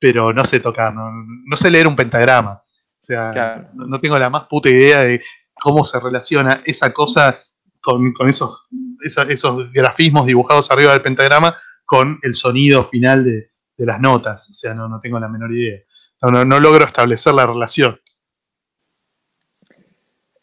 [0.00, 2.64] pero no sé tocar, no, sé leer un pentagrama.
[2.64, 5.22] O sea, no, tengo la más puta idea de
[5.54, 7.38] cómo se relaciona esa cosa
[7.80, 8.66] con, esos,
[9.04, 13.49] esos grafismos dibujados arriba del pentagrama con el sonido final de,
[13.80, 15.80] de las notas, o sea, no, no tengo la menor idea.
[16.20, 17.98] No, no, logro establecer la relación.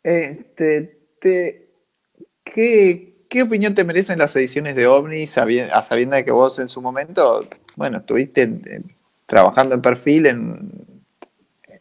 [0.02, 0.98] Este,
[2.44, 5.26] ¿qué, opinión te merecen las ediciones de OVNI
[5.72, 8.82] a sabiendo de que vos en su momento, bueno, estuviste
[9.28, 11.04] trabajando en perfil en,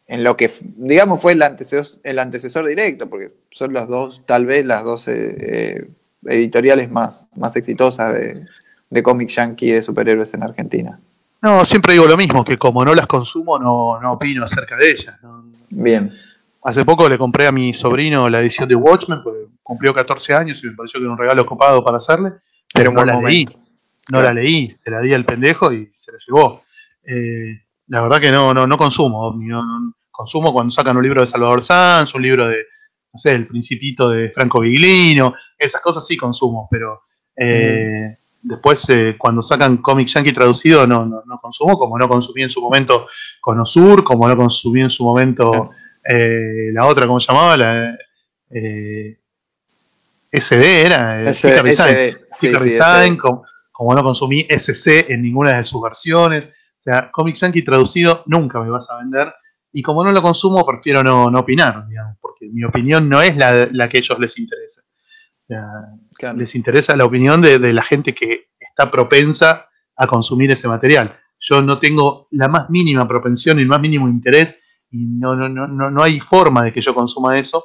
[0.09, 4.45] en lo que, digamos, fue el antecesor, el antecesor directo, porque son las dos, tal
[4.45, 5.89] vez las dos eh,
[6.27, 8.45] editoriales más, más exitosas de,
[8.91, 11.01] de cómic yankee de superhéroes en Argentina.
[11.47, 14.91] No, siempre digo lo mismo, que como no las consumo, no, no opino acerca de
[14.91, 15.17] ellas.
[15.71, 16.13] Bien.
[16.65, 20.65] Hace poco le compré a mi sobrino la edición de Watchmen, porque cumplió 14 años
[20.65, 22.33] y me pareció que era un regalo copado para hacerle.
[22.75, 23.47] Pero no la leí.
[24.11, 26.63] No la leí, se la di al pendejo y se la llevó.
[27.05, 29.39] Eh, la verdad que no, no, no consumo.
[30.11, 32.57] consumo cuando sacan un libro de Salvador Sanz, un libro de,
[33.13, 37.03] no sé, El Principito de Franco Viglino, esas cosas sí consumo, pero
[37.37, 38.17] Eh,
[38.47, 42.51] después, eh, cuando sacan cómic yankee traducido, no, no, no, consumo, como no consumí en
[42.51, 43.07] su momento
[43.41, 45.71] Conosur, como no consumí en su momento
[46.05, 47.57] eh, la otra, ¿cómo se llamaba?
[47.57, 47.97] La,
[50.31, 51.25] SD era.
[51.33, 56.55] SD, SD, como, como no consumí SC en ninguna de sus versiones.
[56.79, 59.33] O sea, cómic yankee traducido nunca me vas a vender
[59.73, 63.69] y como no lo consumo, prefiero no, opinar, digamos, porque mi opinión no es la,
[63.73, 64.83] la que a ellos les interesa.
[66.37, 71.15] Les interesa la opinión de, la gente que está propensa a consumir ese material.
[71.39, 75.49] Yo no tengo la más mínima propensión y el más mínimo interés y no, no,
[75.49, 77.65] no, no, hay forma de que yo consuma eso.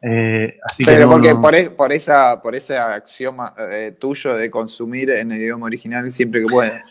[0.00, 5.10] Eh, así Pero porque por, e, por, esa, por ese axioma eh, tuyo de consumir
[5.10, 6.84] en el idioma original siempre que puedes.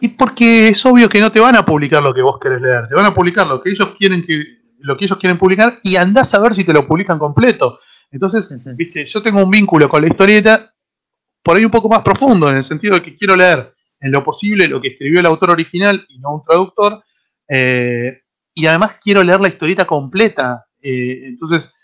[0.00, 2.88] Y porque es obvio que no te van a publicar lo que vos querés leer,
[2.88, 5.96] te van a publicar lo que ellos quieren que lo que ellos quieren publicar y
[5.96, 7.78] andás a ver si te lo publican completo.
[8.10, 10.72] Entonces, viste, yo tengo un vínculo con la historieta
[11.42, 14.24] por ahí un poco más profundo, en el sentido de que quiero leer en lo
[14.24, 17.04] posible lo que escribió el autor original y no un traductor.
[17.48, 18.22] Eh,
[18.52, 20.66] y además quiero leer la historieta completa.
[20.82, 21.74] Eh, entonces,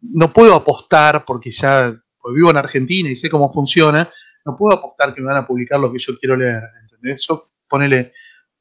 [0.00, 4.08] no puedo apostar, porque ya pues vivo en Argentina y sé cómo funciona,
[4.46, 6.62] no puedo apostar que me van a publicar lo que yo quiero leer.
[7.02, 8.12] Eso, ponele,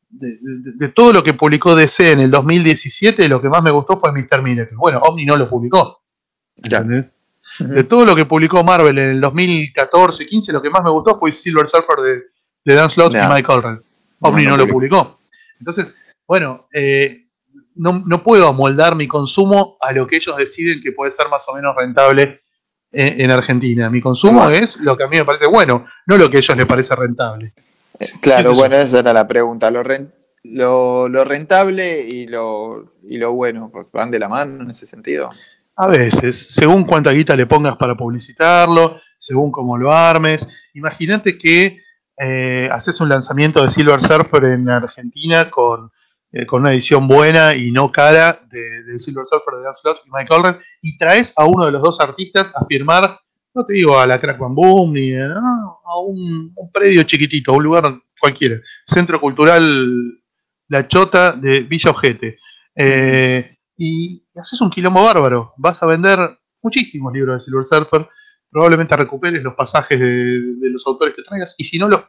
[0.10, 4.12] de, todo lo que publicó DC en el 2017, lo que más me gustó fue
[4.12, 4.42] Mr.
[4.42, 4.76] Miracle.
[4.76, 6.01] Bueno, Omni no lo publicó.
[6.64, 7.16] ¿Entendés?
[7.60, 11.32] De todo lo que publicó Marvel en el 2014-15, lo que más me gustó fue
[11.32, 12.24] Silver Surfer de,
[12.64, 13.80] de Dan Slott y Mike Allred.
[14.22, 15.20] Omni no, lo publicó.
[15.60, 17.26] Entonces, bueno, eh,
[17.76, 21.56] no, puedo amoldar mi consumo a lo que ellos deciden que puede ser más o
[21.56, 22.42] menos rentable
[22.92, 23.90] en, en Argentina.
[23.90, 26.58] Mi consumo es lo que a mí me parece bueno, no lo que a ellos
[26.58, 27.54] les parece rentable.
[28.22, 29.70] Claro, bueno, esa era la pregunta.
[30.44, 34.88] Lo, lo, rentable y lo, y lo bueno, pues, ¿van de la mano en ese
[34.88, 35.30] sentido?
[35.76, 40.48] A veces, según cuánta guita le pongas para publicitarlo, según cómo lo armes.
[40.74, 41.82] Imagínate que
[42.18, 45.92] eh, haces un lanzamiento de Silver Surfer en Argentina con,
[46.32, 50.10] eh, con una edición buena y no cara de, Silver Surfer de Dan Slott y
[50.12, 53.20] Mike Allred y traes a uno de los dos artistas a firmar
[53.54, 55.36] no te digo a la Crack Boom, ni a,
[56.06, 60.22] un, predio chiquitito, a un lugar cualquiera, Centro Cultural
[60.70, 62.38] La Chota de Villa Ojete.
[62.76, 68.10] Eh, y haces un quilombo bárbaro, vas a vender muchísimos libros de Silver Surfer,
[68.50, 72.02] probablemente recuperes los pasajes de, los autores que traigas, y si no los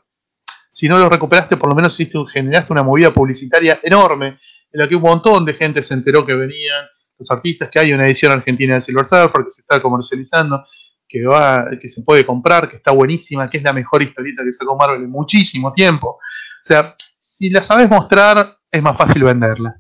[0.75, 1.97] si no los recuperaste, por lo menos
[2.33, 4.39] generaste una movida publicitaria enorme,
[4.73, 6.87] en la que un montón de gente se enteró que venían
[7.19, 10.65] los artistas, que hay una edición argentina de Silver Surfer que se está comercializando,
[11.07, 14.53] que, va, que se puede comprar, que está buenísima, que es la mejor historieta que
[14.53, 16.09] sacó Marvel en muchísimo tiempo.
[16.09, 19.79] O sea, si la sabes mostrar, es más fácil venderla.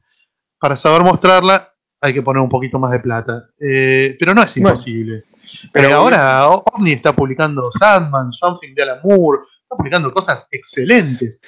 [0.58, 1.71] Para saber mostrarla,
[2.02, 3.48] hay que poner un poquito más de plata.
[3.58, 5.24] Eh, pero no es imposible.
[5.72, 11.40] pero eh, ahora Omni está publicando Sandman, Something de Alan Moore, está publicando cosas excelentes.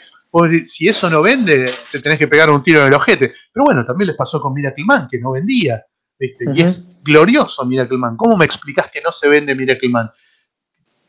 [0.62, 3.32] si eso no vende, te tenés que pegar un tiro en el ojete.
[3.52, 5.84] Pero bueno, también les pasó con Miracle Man, que no vendía.
[6.20, 8.16] Y es glorioso Miracle Man.
[8.16, 10.08] ¿Cómo me explicás que no se vende Miracle Man?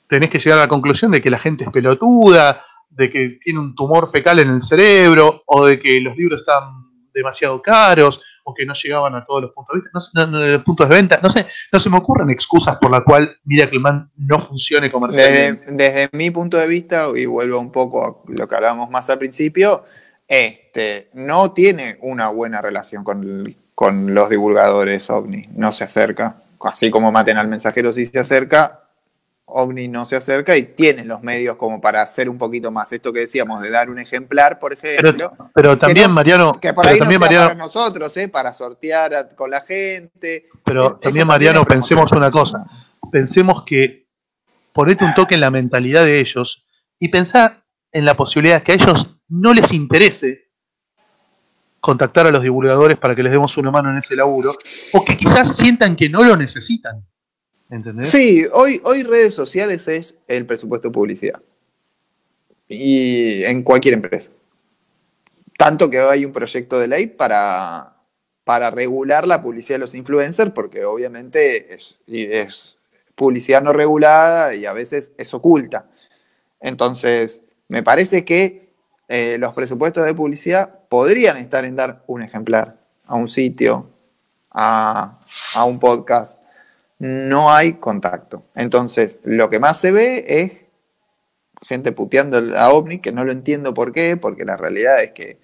[0.08, 3.60] Tenés que llegar a la conclusión de que la gente es pelotuda, de que tiene
[3.60, 6.85] un tumor fecal en el cerebro, o de que los libros están
[7.16, 10.96] demasiado caros, o que no llegaban a todos los puntos de vista, no, puntos de
[10.96, 14.92] venta, no sé, no se me ocurren excusas por la cual Miracle Man no funcione
[14.92, 15.72] comercialmente.
[15.72, 19.18] Desde, mi punto de vista, y vuelvo un poco a lo que hablábamos más al
[19.18, 19.86] principio,
[20.28, 26.38] este, no tiene una buena relación con con los divulgadores OVNI, no se acerca.
[26.62, 28.85] Así como maten al mensajero si se acerca,
[29.48, 32.92] OVNI no se acerca y tiene los medios como para hacer un poquito más.
[32.92, 35.34] Esto que decíamos de dar un ejemplar, por ejemplo.
[35.54, 36.54] Pero, también, Mariano.
[36.60, 38.28] Que por ahí también, Mariano, para nosotros, ¿eh?
[38.28, 40.50] para sortear con la gente.
[40.64, 42.66] Pero también, Mariano, pensemos una cosa.
[43.12, 44.08] Pensemos que
[44.74, 46.66] ponete un toque en la mentalidad de ellos
[47.00, 50.46] y pensá en la posibilidad de que a ellos no les interese
[51.80, 54.58] contactar a los divulgadores para que les demos una mano en ese laburo,
[54.94, 57.06] o que quizás sientan que no lo necesitan.
[58.04, 61.42] Sí, hoy, hoy redes sociales es el presupuesto de publicidad.
[62.68, 64.32] Y en cualquier empresa.
[65.58, 67.96] Tanto que hay un proyecto de ley para,
[68.44, 72.78] para regular la publicidad de los influencers, porque obviamente es, es
[73.16, 75.90] publicidad no regulada y a veces es oculta.
[76.60, 78.70] Entonces, me parece que
[79.08, 83.90] eh, los presupuestos de publicidad podrían estar en dar un ejemplar a un sitio,
[84.52, 85.20] a,
[85.66, 86.42] un podcast.
[87.00, 88.46] No hay contacto.
[88.56, 90.66] Entonces, lo que más se ve es
[91.62, 95.40] gente puteando a OVNI, que no lo entiendo por qué, porque la realidad es que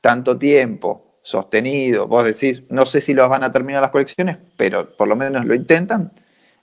[0.00, 4.96] tanto tiempo sostenido, vos decís, no sé si los van a terminar las colecciones, pero
[4.96, 6.12] por lo menos lo intentan.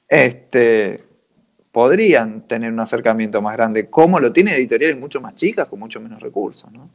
[0.08, 1.04] Este,
[1.72, 6.00] podrían tener un acercamiento más grande, como lo tienen editoriales mucho más chicas, con mucho
[6.00, 6.90] menos recursos, ¿no?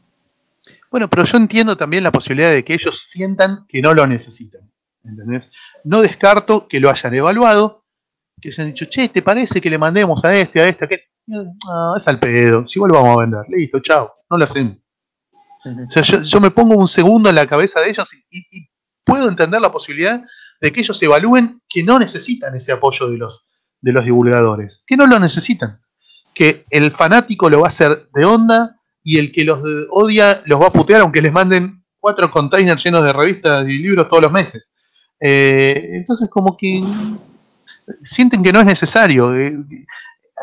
[0.90, 4.71] Bueno, pero yo entiendo también la posibilidad de que ellos sientan que no lo necesitan.
[5.04, 5.50] ¿Entendés?
[5.84, 7.84] No descarto que lo hayan evaluado,
[8.40, 11.00] que hayan dicho, che, ¿te parece que le mandemos a este, a este, a aquel?
[11.26, 13.44] No, es al pedo, si igual lo vamos a vender.
[13.48, 14.82] Listo, chao, no lo hacen.
[15.64, 18.68] O sea, yo, me pongo un segundo en la cabeza de ellos y,
[19.04, 20.22] puedo entender la posibilidad
[20.60, 23.48] de que ellos evalúen que no necesitan ese apoyo de los,
[23.80, 25.80] de los divulgadores, que no lo necesitan,
[26.34, 29.60] que el fanático lo va a hacer de onda y el que los
[29.90, 34.08] odia los va a putear aunque les manden cuatro containers llenos de revistas y libros
[34.08, 34.72] todos los meses.
[35.24, 36.82] Eh, entonces como que
[38.02, 39.34] sienten que no es necesario.
[39.36, 39.56] Eh,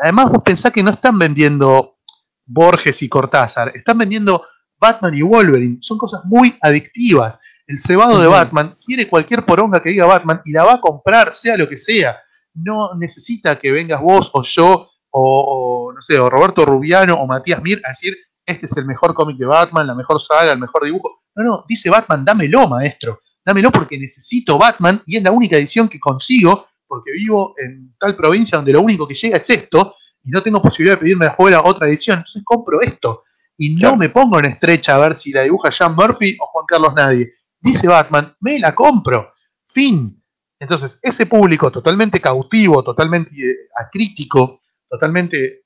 [0.02, 1.98] además vos pensás que no están vendiendo
[2.46, 4.42] Borges y Cortázar, están vendiendo
[4.78, 5.78] Batman y Wolverine.
[5.82, 7.40] Son cosas muy adictivas.
[7.66, 11.34] El cebado de Batman quiere cualquier poronga que diga Batman y la va a comprar,
[11.34, 12.18] sea lo que sea.
[12.54, 17.62] No necesita que vengas vos o yo o, no sé, o Roberto Rubiano o Matías
[17.62, 18.16] Mir a decir
[18.46, 21.22] este es el mejor cómic de Batman, la mejor saga, el mejor dibujo.
[21.36, 23.20] No, no, dice Batman, dámelo, maestro.
[23.44, 28.16] Dámelo porque necesito Batman y es la única edición que consigo porque vivo en tal
[28.16, 29.94] provincia donde lo único que llega es esto
[30.24, 32.18] y no tengo posibilidad de pedirme afuera otra edición.
[32.18, 33.22] Entonces compro esto
[33.56, 36.64] y no me pongo en estrecha a ver si la dibuja Sean Murphy o Juan
[36.66, 37.32] Carlos Nadie.
[37.60, 39.32] Dice Batman, me la compro.
[39.68, 40.20] Fin.
[40.58, 45.62] Entonces, ese público totalmente cautivo, totalmente eh, acrítico, totalmente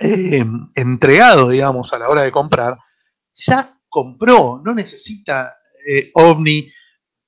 [0.00, 0.44] eh,
[0.74, 2.78] entregado, digamos, a la hora de comprar,
[3.34, 5.52] ya compró, no necesita
[5.86, 6.72] eh, OVNI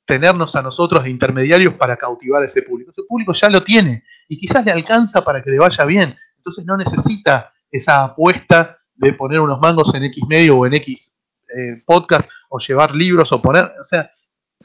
[0.06, 2.90] tenernos a nosotros intermediarios para cautivar a ese público.
[2.90, 6.16] Ese público ya lo tiene y quizás le alcanza para que le vaya bien.
[6.36, 11.18] Entonces no necesita esa apuesta de poner unos mangos en X medio o en X
[11.56, 14.10] eh, podcast o llevar libros o poner, o sea,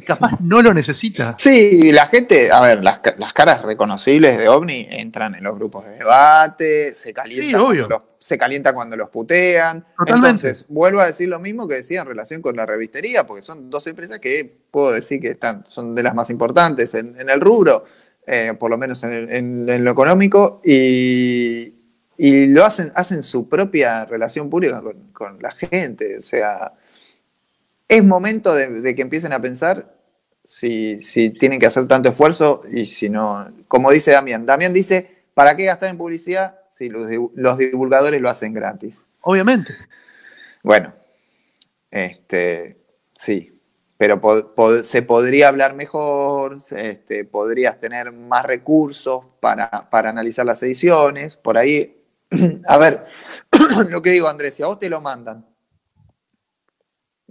[0.05, 1.35] capaz no lo necesita.
[1.37, 2.99] Sí, la gente, a ver, las,
[3.33, 8.37] caras reconocibles de OVNI entran en los grupos de debate, se calientan, cuando, los, se
[8.37, 9.85] calienta cuando los putean.
[10.05, 13.69] Entonces, vuelvo a decir lo mismo que decía en relación con la revistería, porque son
[13.69, 17.85] dos empresas que puedo decir que están, son de las más importantes en, el rubro,
[18.25, 21.75] eh, por lo menos en, lo económico, y,
[22.17, 24.81] lo hacen, hacen su propia relación pública
[25.13, 26.17] con la gente.
[26.17, 26.73] O sea,
[27.89, 29.93] es momento de, que empiecen a pensar
[30.43, 30.99] si,
[31.39, 35.65] tienen que hacer tanto esfuerzo y si no, como dice Damián, Damián dice, ¿para qué
[35.65, 37.09] gastar en publicidad si los,
[37.57, 39.05] divulgadores lo hacen gratis?
[39.21, 39.73] Obviamente.
[40.63, 40.93] Bueno,
[41.89, 42.77] este,
[43.17, 43.59] sí,
[43.97, 44.21] pero
[44.83, 51.57] se podría hablar mejor, este, podrías tener más recursos para, para analizar las ediciones, por
[51.57, 52.03] ahí,
[52.67, 53.07] a ver,
[53.89, 55.48] lo que digo Andrés, si a vos te lo mandan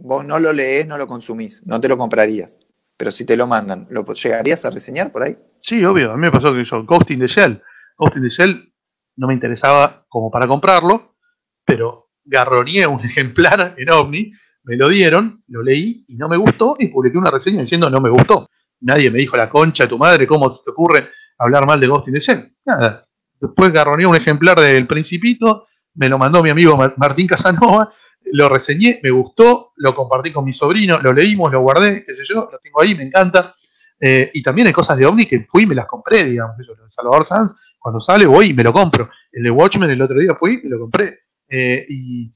[0.01, 2.59] vos no lo lees, no lo consumís, no te lo comprarías.
[2.97, 5.37] Pero si te lo mandan, ¿lo llegarías a reseñar por ahí?
[5.61, 6.13] Sí, obvio.
[6.13, 7.63] A mí me pasó que yo, Ghost in the Shell.
[7.97, 8.73] Ghost in the Shell
[9.17, 11.17] no me interesaba como para comprarlo,
[11.65, 14.33] pero garroneé un ejemplar en OVNI,
[14.65, 18.01] me lo dieron, lo leí y no me gustó y publiqué una reseña diciendo no
[18.01, 18.49] me gustó.
[18.81, 21.87] Nadie me dijo la concha de tu madre, ¿cómo se te ocurre hablar mal de
[21.87, 22.57] Ghost in the Shell?
[22.65, 23.05] Nada.
[23.41, 27.91] Después garroneé un ejemplar del Principito, me lo mandó mi amigo Martín Casanova
[28.33, 32.23] lo reseñé, me gustó, lo compartí con mi sobrino, lo leímos, lo guardé, qué sé
[32.25, 33.55] yo, lo tengo ahí, me encanta.
[34.01, 36.75] Eh, y también hay cosas de Omni que fui y me las compré, digamos, eso,
[36.75, 39.11] de Salvador Sanz, cuando sale voy y me lo compro.
[39.33, 41.21] El de Watchmen el otro día fui y lo compré.
[41.49, 42.33] Eh, y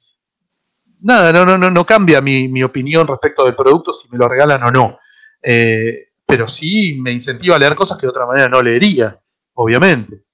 [1.01, 4.63] nada, no, no, no, no cambia mi, opinión respecto del producto si me lo regalan
[4.63, 4.99] o no.
[5.43, 9.21] Eh, pero sí me incentiva a leer cosas que de otra manera no leería,
[9.55, 10.25] obviamente.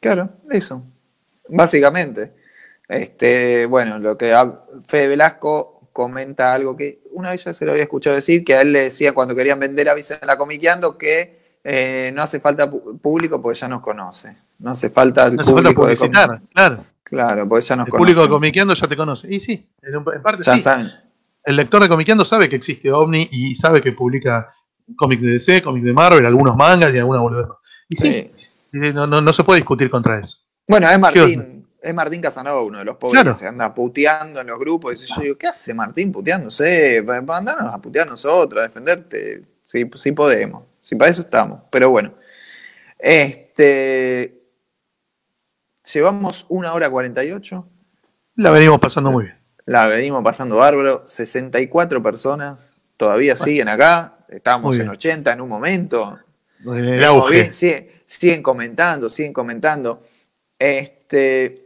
[0.00, 0.82] Claro, eso.
[1.48, 2.34] Básicamente.
[2.88, 4.34] Este, bueno, lo que
[4.86, 8.60] Fede Velasco comenta algo que una vez ya se lo había escuchado decir, que a
[8.60, 9.94] él le decía cuando querían vender a
[10.26, 14.36] la Comiqueando que eh, no hace falta público porque ya nos conoce.
[14.58, 16.84] No hace falta el público de claro.
[17.02, 19.32] Claro, porque ya nos el público de Comiqueando ya te conoce.
[19.32, 20.60] Y sí, en, parte ya sí.
[20.60, 20.92] Saben.
[21.44, 24.52] El lector de Comiqueando sabe que existe OVNI y sabe que publica
[24.96, 27.46] cómics de DC, cómics de Marvel, algunos mangas y alguna boludez
[27.88, 28.30] Y sí,
[28.72, 30.38] No, no, no, se puede discutir contra eso.
[30.68, 31.55] Bueno, es Martín
[31.86, 34.94] es Martín Casanova, uno de los pobres que se anda puteando en los grupos.
[34.94, 37.02] Y yo digo, ¿qué hace Martín puteándose?
[37.02, 39.44] Mandanos a putear nosotros, a defenderte.
[39.66, 40.64] Sí, sí podemos.
[40.82, 41.60] Sí, para eso estamos.
[41.70, 42.14] Pero bueno.
[42.98, 44.42] Este.
[45.92, 47.68] Llevamos una hora 48.
[48.34, 49.38] La venimos pasando muy bien.
[49.64, 51.04] La venimos pasando bárbaro.
[51.06, 54.18] 64 personas todavía siguen acá.
[54.28, 56.18] Estábamos en 80 en un momento.
[56.64, 57.52] El auge.
[57.52, 60.02] siguen, siguen comentando, siguen comentando.
[60.58, 61.65] Este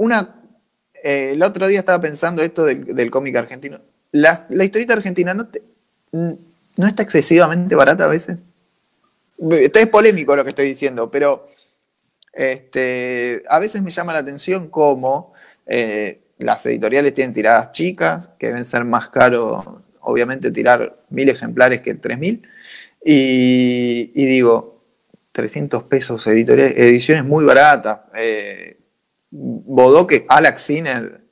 [0.00, 0.34] una,
[1.04, 3.80] eh, el otro día estaba pensando esto del, cómic argentino.
[4.12, 5.48] La, historieta argentina no,
[6.12, 8.38] no está excesivamente barata a veces.
[9.50, 11.48] Esto es polémico lo que estoy diciendo, pero
[12.32, 15.34] Este, a veces me llama la atención cómo
[15.66, 19.64] eh, las editoriales tienen tiradas chicas, que deben ser más caros,
[20.00, 22.42] obviamente, tirar mil ejemplares que tres mil.
[23.04, 24.82] Y, digo,
[25.32, 28.00] 300 pesos editoriales, ediciones muy baratas.
[28.14, 28.79] Eh,
[29.30, 31.24] Bodoque, Alex Sinner,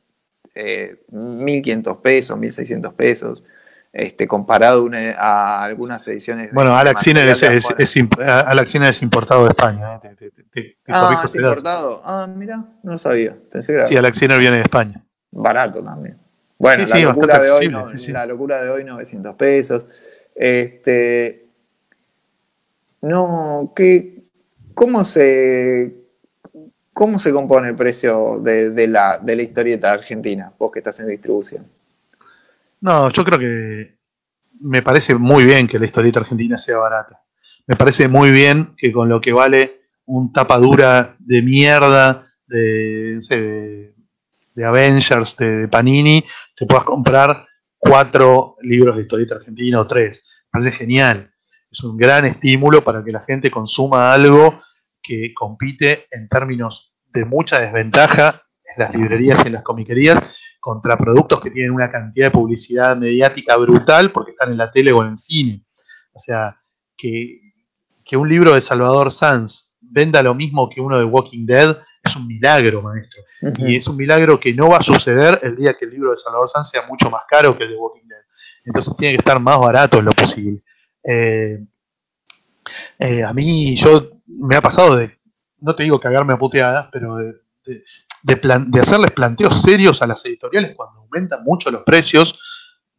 [0.55, 3.45] eh, 1.500 pesos, 1.600 pesos
[3.93, 6.53] este, comparado a algunas ediciones.
[6.53, 10.01] Bueno, Alex Sinner es, es, importado de España.
[10.55, 12.01] Eh, ah, es importado.
[12.05, 13.37] Ah, mira, no sabía.
[13.63, 15.05] Sí, Alex Sinner viene de España.
[15.31, 16.19] Barato también.
[16.59, 17.69] Bueno, la, locura de hoy,
[18.09, 19.87] la locura de hoy, 900 pesos.
[20.35, 21.47] Este,
[23.01, 24.25] no, ¿qué,
[24.75, 25.95] cómo, se,
[26.99, 30.99] ¿cómo se compone el precio de, de, la, de la historieta argentina, vos que estás
[30.99, 31.65] en distribución?
[32.81, 33.99] No, yo creo que
[34.63, 37.23] me parece muy bien que la historieta argentina sea barata.
[37.69, 43.21] Me parece muy bien que con lo que vale un tapa dura de mierda de,
[44.57, 46.25] de, Avengers, de, Panini,
[46.57, 47.47] te puedas comprar
[47.77, 50.29] cuatro libros de historieta argentina o tres.
[50.53, 51.33] Me parece genial.
[51.71, 54.61] Es un gran estímulo para que la gente consuma algo
[55.01, 58.43] que compite en términos de mucha desventaja
[58.77, 60.23] en las librerías y en las comiquerías
[60.61, 64.93] contra productos que tienen una cantidad de publicidad mediática brutal porque están en la tele
[64.93, 65.65] o en el cine.
[66.13, 66.61] O sea,
[66.97, 67.41] que,
[68.17, 72.27] un libro de Salvador Sanz venda lo mismo que uno de Walking Dead es un
[72.27, 73.23] milagro, maestro.
[73.67, 76.17] Y es un milagro que no va a suceder el día que el libro de
[76.17, 78.23] Salvador Sanz sea mucho más caro que el de Walking Dead.
[78.65, 80.63] Entonces tiene que estar más barato en lo posible.
[81.05, 81.59] Eh,
[82.99, 85.18] eh, a mí, yo me ha pasado de,
[85.61, 87.35] no te digo cagarme a puteadas, pero de,
[88.23, 92.39] de, hacerles planteos serios a las editoriales cuando aumentan mucho los precios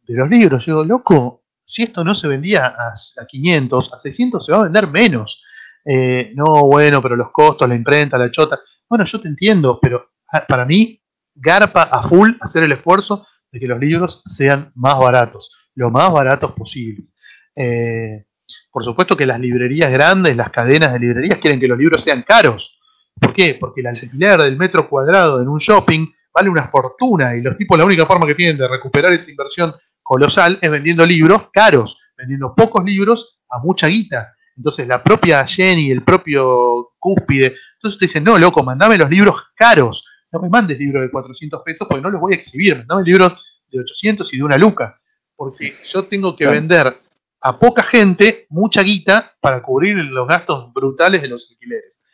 [0.02, 0.64] de los libros.
[0.64, 4.62] Yo digo, loco, si esto no se vendía a, 500, a 600 se va a
[4.64, 5.42] vender menos.
[5.84, 8.58] Eh, no, bueno, pero los costos, la imprenta, la chota.
[8.88, 11.00] Bueno, yo te entiendo, pero ah, para mí,
[11.34, 16.12] garpa a full hacer el esfuerzo de que los libros sean más baratos, lo más
[16.12, 17.14] baratos posibles.
[17.54, 18.26] Eh,
[18.70, 22.22] por supuesto que las librerías grandes, las cadenas de librerías quieren que los libros sean
[22.22, 22.78] caros.
[23.18, 23.56] ¿Por qué?
[23.58, 27.76] Porque el alquiler del metro cuadrado en un shopping vale una fortuna y los tipos
[27.78, 32.54] la única forma que tienen de recuperar esa inversión colosal es vendiendo libros caros, vendiendo
[32.54, 34.34] pocos libros a mucha guita.
[34.56, 39.36] Entonces la propia Jenny, el propio Cúspide, entonces te dicen, no, loco, mandame los libros
[39.54, 43.04] caros, no me mandes libros de 400 pesos porque no los voy a exhibir, mandame
[43.04, 45.00] libros de 800 y de una luca,
[45.34, 47.00] porque yo tengo que vender
[47.42, 52.04] a poca gente mucha guita para cubrir los gastos brutales de los alquileres.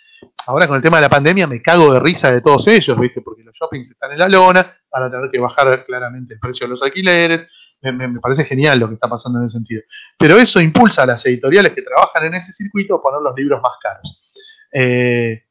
[0.46, 3.20] Ahora con el tema de la pandemia me cago de risa de todos ellos, ¿viste?
[3.20, 6.66] Porque los shoppings están en la lona, van a tener que bajar claramente el precio
[6.66, 7.48] de los alquileres.
[7.82, 9.82] Me, parece genial lo que está pasando en ese sentido.
[10.18, 13.60] Pero eso impulsa a las editoriales que trabajan en ese circuito a poner los libros
[13.60, 14.32] más caros.
[14.72, 15.44] Eh,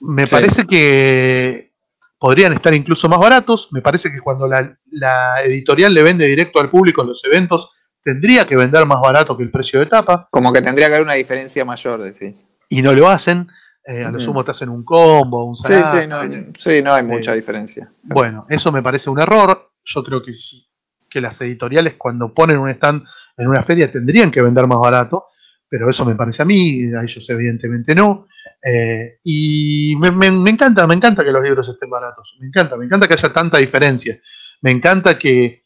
[0.00, 1.72] me parece que
[2.18, 3.68] podrían estar incluso más baratos.
[3.72, 7.72] Me parece que cuando la, la, editorial le vende directo al público en los eventos,
[8.04, 10.28] tendría que vender más barato que el precio de tapa.
[10.30, 13.48] Como que tendría que haber una diferencia mayor, decís y no lo hacen,
[13.84, 16.22] eh, a lo sumo te hacen un combo, un Sí, sí, no,
[16.58, 17.92] sí, no hay mucha eh, diferencia.
[18.02, 19.72] Bueno, eso me parece un error.
[19.84, 20.66] Yo creo que sí,
[21.10, 23.04] que las editoriales cuando ponen un stand
[23.36, 25.26] en una feria tendrían que vender más barato,
[25.68, 28.26] pero eso me parece a mí, a ellos evidentemente no.
[28.64, 32.86] Eh, y me, me, encanta, me encanta que los libros estén baratos, me encanta, me
[32.86, 34.18] encanta que haya tanta diferencia.
[34.62, 35.61] Me encanta que,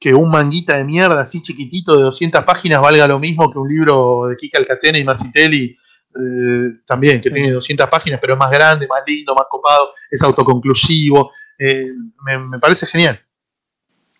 [0.00, 3.68] que un manguita de mierda así chiquitito de 200 páginas valga lo mismo que un
[3.68, 5.76] libro de Kika Alcatena y Macitelli
[6.12, 10.20] eh, también, que tiene 200 páginas, pero es más grande, más lindo, más copado, es
[10.22, 11.30] autoconclusivo.
[11.58, 11.86] Eh,
[12.24, 13.20] me, parece genial.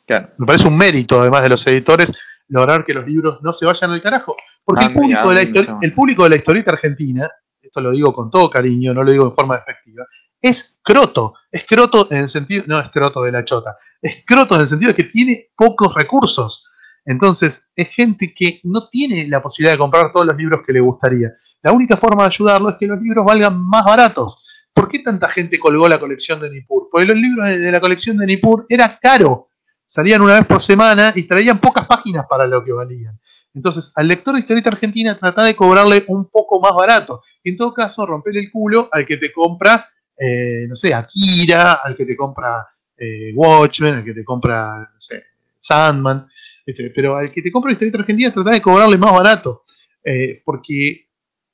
[0.07, 2.13] Me parece un mérito, además de los editores,
[2.49, 4.37] lograr que los libros no se vayan al carajo.
[4.65, 7.29] Porque el, público de la el público de la historieta argentina,
[7.71, 10.05] esto lo digo con todo cariño, no lo digo en forma despectiva,
[10.43, 11.35] es croto.
[11.51, 14.67] Es croto en el sentido, no es croto de la chota, es croto en el
[14.67, 16.67] sentido de que tiene pocos recursos.
[17.05, 20.81] Entonces, es gente que no tiene la posibilidad de comprar todos los libros que le
[20.81, 21.29] gustaría.
[21.63, 24.47] La única forma de ayudarlo es que los libros valgan más baratos.
[24.75, 26.89] ¿Por qué tanta gente colgó la colección de Nippur?
[26.91, 29.49] Porque los libros de la colección de Nippur era caro.
[29.87, 33.19] Salían una vez por semana y traían pocas páginas para lo que valían.
[33.55, 37.21] Entonces, al lector de historieta argentina trata de cobrarle un poco más barato.
[37.43, 41.81] Y en todo caso, romperle el culo al que te compra, eh, no sé, Akira,
[41.83, 42.67] al que te compra
[42.97, 45.23] eh, Watchmen, al que te compra, no sé,
[45.59, 46.29] Sandman.
[46.65, 49.65] Este, pero al que te compra historieta argentina trata de cobrarle más barato.
[50.05, 51.09] Eh, porque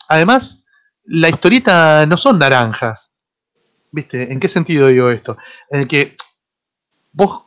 [0.08, 0.66] además,
[1.04, 3.20] la historieta no son naranjas.
[3.90, 4.30] ¿Viste?
[4.30, 5.38] ¿En qué sentido digo esto?
[5.70, 6.16] En el que
[7.12, 7.44] vos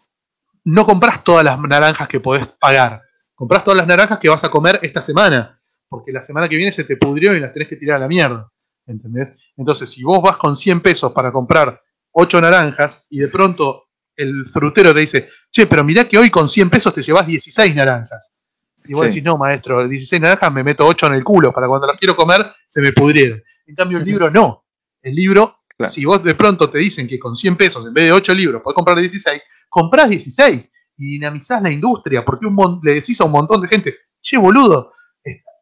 [0.64, 3.04] no comprás todas las naranjas que podés pagar.
[3.40, 5.62] Comprás todas las naranjas que vas a comer esta semana.
[5.88, 8.10] Porque la semana que viene se te pudrió y las tenés que tirar a la
[8.10, 8.52] mierda.
[8.86, 9.34] ¿entendés?
[9.56, 13.86] Entonces, si vos vas con 100 pesos para comprar 8 naranjas y de pronto
[14.18, 17.74] el frutero te dice, che, pero mirá que hoy con 100 pesos te llevas 16
[17.74, 18.38] naranjas.
[18.84, 21.88] Y vos decís, no, maestro, 16 naranjas me meto 8 en el culo, para cuando
[21.88, 23.42] las quiero comer se me pudrieron.
[23.68, 24.66] En cambio, el libro no.
[25.02, 28.12] El libro, si vos de pronto te dicen que con 100 pesos, en vez de
[28.12, 32.46] 8 libros, podés comprar 16, comprás 16 y dinamizás la industria, porque
[32.84, 34.92] le decís a un montón de gente, che, boludo,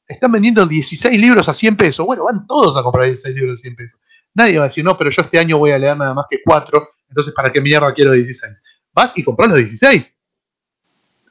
[0.07, 2.05] están vendiendo 16 libros a 100 pesos.
[2.05, 3.99] Bueno, van todos a comprar 16 libros a 100 pesos.
[4.33, 6.39] Nadie va a decir, no, pero yo este año voy a leer nada más que
[6.43, 8.63] 4, entonces ¿para qué mierda quiero 16?
[8.93, 10.23] Vas y compras los 16.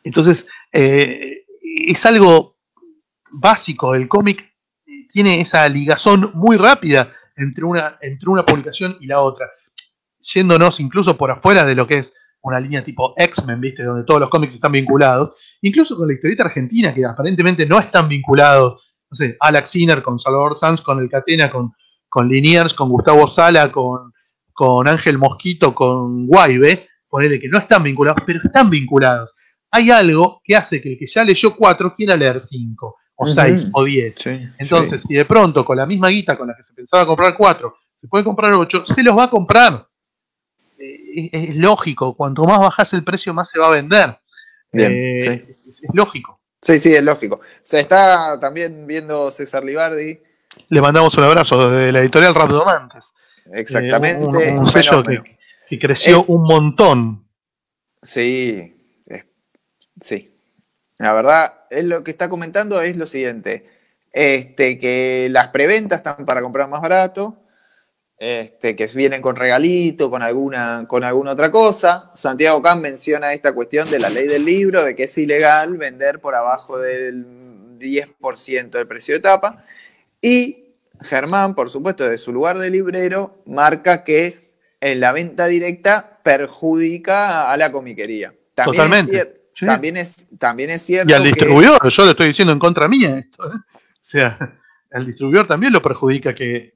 [0.05, 1.45] Entonces, eh,
[1.89, 2.59] es algo
[3.33, 3.97] básico.
[3.97, 4.55] El cómic
[5.11, 9.51] tiene esa ligazón muy rápida entre una, entre una publicación y la otra,
[10.21, 12.15] yéndonos incluso por afuera de lo que es
[12.49, 13.83] una línea tipo X-Men, ¿viste?
[13.83, 18.09] Donde todos los cómics están vinculados, incluso con la historieta argentina, que aparentemente no están
[18.09, 21.73] vinculados, no sé, Alex Sinner con Salvador Sanz, con El Catena, con,
[22.09, 24.13] con Liniers, con Gustavo Sala, con,
[24.53, 29.35] con Ángel Mosquito, con Guaybe, ponele que no están vinculados, pero están vinculados
[29.77, 33.67] hay algo que hace que el que ya leyó cuatro quiera leer cinco, o seis,
[33.73, 34.17] o diez.
[34.59, 37.77] Entonces, si de pronto con la misma guita con la que se pensaba comprar cuatro,
[37.95, 39.87] se puede comprar ocho, se los va a comprar.
[41.17, 44.19] Eh, es, lógico, cuanto más bajas el precio, más se va a vender.
[44.71, 46.41] Bien, eh, es, lógico.
[46.61, 47.41] Sí, sí, es lógico.
[47.63, 50.21] Se está también viendo César Libardi.
[50.69, 53.13] Le mandamos un abrazo desde la editorial Rabdomantes.
[53.53, 54.25] Exactamente.
[54.25, 55.03] un, sello
[55.69, 57.29] que, creció un montón.
[58.03, 58.75] Sí,
[60.01, 60.37] Sí.
[60.99, 63.67] La verdad, él lo que está comentando es lo siguiente.
[64.13, 67.43] Este, que las preventas están para comprar más barato,
[68.19, 72.13] este, que vienen con regalito, con alguna, con alguna otra cosa.
[72.15, 76.21] Santiago Kahn menciona esta cuestión de la ley del libro, de que es ilegal vender
[76.21, 77.27] por abajo del
[77.79, 79.65] 10% del precio de tapa.
[80.21, 80.65] Y
[81.03, 84.47] Germán, por supuesto, de su lugar de librero, marca que
[84.81, 88.35] en la venta directa perjudica a la comiquería.
[88.55, 89.35] Totalmente.
[89.59, 91.11] También, es, también es cierto.
[91.11, 93.47] Y al distribuidor, yo lo estoy diciendo en contra mía esto.
[93.47, 93.57] ¿eh?
[93.57, 94.59] O sea,
[94.93, 96.75] al distribuidor también lo perjudica que,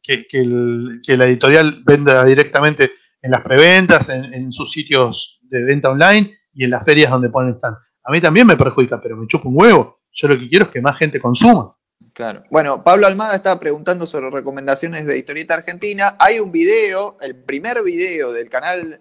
[1.07, 2.93] la editorial venda directamente
[3.23, 7.55] en las preventas, en, sus sitios de venta online y en las ferias donde ponen
[7.55, 7.77] stand.
[8.05, 9.95] A mí también me perjudica, pero me chupa un huevo.
[10.13, 11.77] Yo lo que quiero es que más gente consuma.
[12.13, 12.43] Claro.
[12.51, 16.17] Bueno, Pablo Almada estaba preguntando sobre recomendaciones de historieta argentina.
[16.19, 19.01] Hay un video, el primer video del canal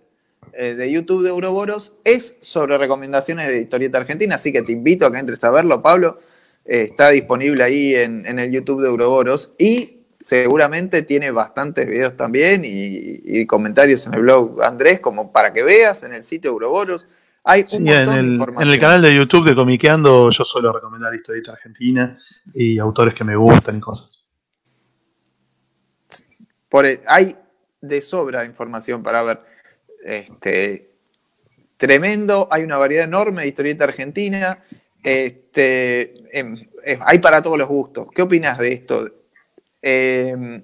[0.53, 5.05] eh, de YouTube de Euroboros es sobre recomendaciones de historieta argentina, así que te invito
[5.05, 6.19] a que entres a verlo, Pablo.
[6.71, 12.61] Eh, está disponible ahí en, el YouTube de Euroboros y seguramente tiene bastantes videos también
[12.63, 17.07] y, comentarios en el blog Andrés, como para que veas en el sitio Euroboros.
[17.43, 18.67] Hay un montón en el, de información.
[18.67, 22.19] En el canal de YouTube de Comiqueando yo suelo recomendar historieta argentina
[22.53, 24.29] y autores que me gustan y cosas.
[26.69, 27.35] Por, e, hay
[27.81, 29.39] de sobra información para ver.
[30.05, 30.91] Este,
[31.77, 34.63] tremendo, hay una variedad enorme de historieta argentina.
[35.03, 38.07] Este, em, em, hay para todos los gustos.
[38.13, 39.09] ¿Qué opinas de esto?
[39.81, 40.63] Em,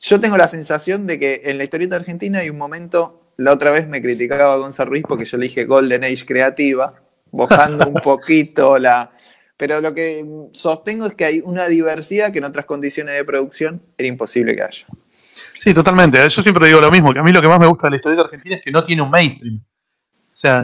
[0.00, 3.70] yo tengo la sensación de que en la historieta argentina hay un momento, la otra
[3.70, 6.94] vez me criticaba Gonzalo Ruiz porque yo le dije Golden Age creativa,
[7.30, 9.12] bojando un poquito la...
[9.58, 13.82] Pero lo que sostengo es que hay una diversidad que en otras condiciones de producción
[13.96, 14.86] era imposible que haya.
[15.58, 16.18] Sí, totalmente.
[16.28, 17.96] Yo siempre digo lo mismo, que a mí lo que más me gusta de la
[17.96, 19.56] historieta argentina es que no tiene un mainstream.
[19.56, 20.62] O sea,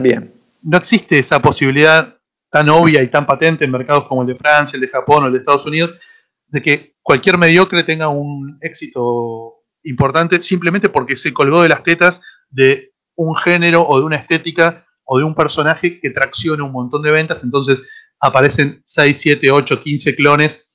[0.61, 2.17] no existe esa posibilidad
[2.53, 5.25] tan obvia y tan patente en mercados como el de Francia, el de Japón o
[5.25, 5.99] el de Estados Unidos,
[6.45, 12.21] de que cualquier mediocre tenga un éxito importante simplemente porque se colgó de las tetas
[12.51, 17.01] de un género o de una estética o de un personaje que tracciona un montón
[17.01, 17.89] de ventas, entonces
[18.19, 20.71] aparecen 6, 7, 8, 15 clones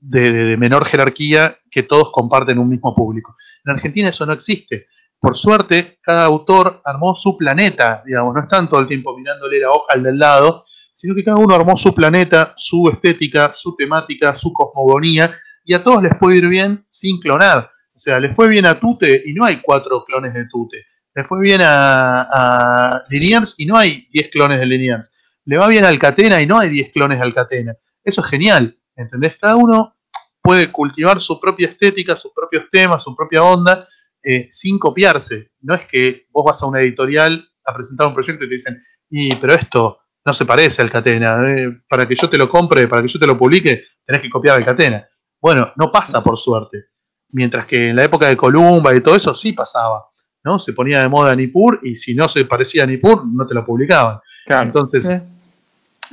[0.00, 3.36] de, menor jerarquía que todos comparten un mismo público.
[3.64, 4.88] En Argentina eso no existe.
[5.20, 9.70] Por suerte, cada autor armó su planeta, digamos, no están todo el tiempo mirándole la
[9.70, 14.36] hoja al del lado, sino que cada uno armó su planeta, su estética, su temática,
[14.36, 17.70] su cosmogonía, y a todos les puede ir bien sin clonar.
[17.94, 20.84] O sea, les fue bien a Tute y no hay cuatro clones de Tute.
[21.14, 25.14] Le fue bien a, a Linears y no hay diez clones de Linears.
[25.44, 27.74] Le va bien al Catena y no hay diez clones de Alcatena.
[28.02, 28.76] Eso es genial.
[28.96, 29.36] ¿Entendés?
[29.40, 29.96] Cada uno
[30.42, 33.84] puede cultivar su propia estética, sus propios temas, su propia onda,
[34.22, 35.52] eh, sin copiarse.
[35.60, 38.76] No es que vos vas a una editorial a presentar un proyecto y te dicen,
[39.10, 41.42] y, pero esto no se parece al Catena.
[41.48, 44.30] Eh, para que yo te lo compre, para que yo te lo publique, tenés que
[44.30, 45.06] copiar al Catena.
[45.40, 46.86] Bueno, no pasa por suerte.
[47.30, 50.04] Mientras que en la época de Columba y todo eso sí pasaba.
[50.44, 50.58] ¿no?
[50.58, 53.64] Se ponía de moda Nippur y si no se parecía a Nippur, no te lo
[53.64, 54.18] publicaban.
[54.46, 55.22] Entonces, eh.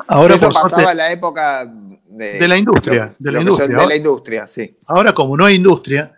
[0.07, 3.15] ahora eso pasaba en la época de, la industria.
[3.17, 3.77] de, la industria.
[3.77, 4.77] de la industria, sí.
[4.87, 6.15] Ahora, como no hay industria,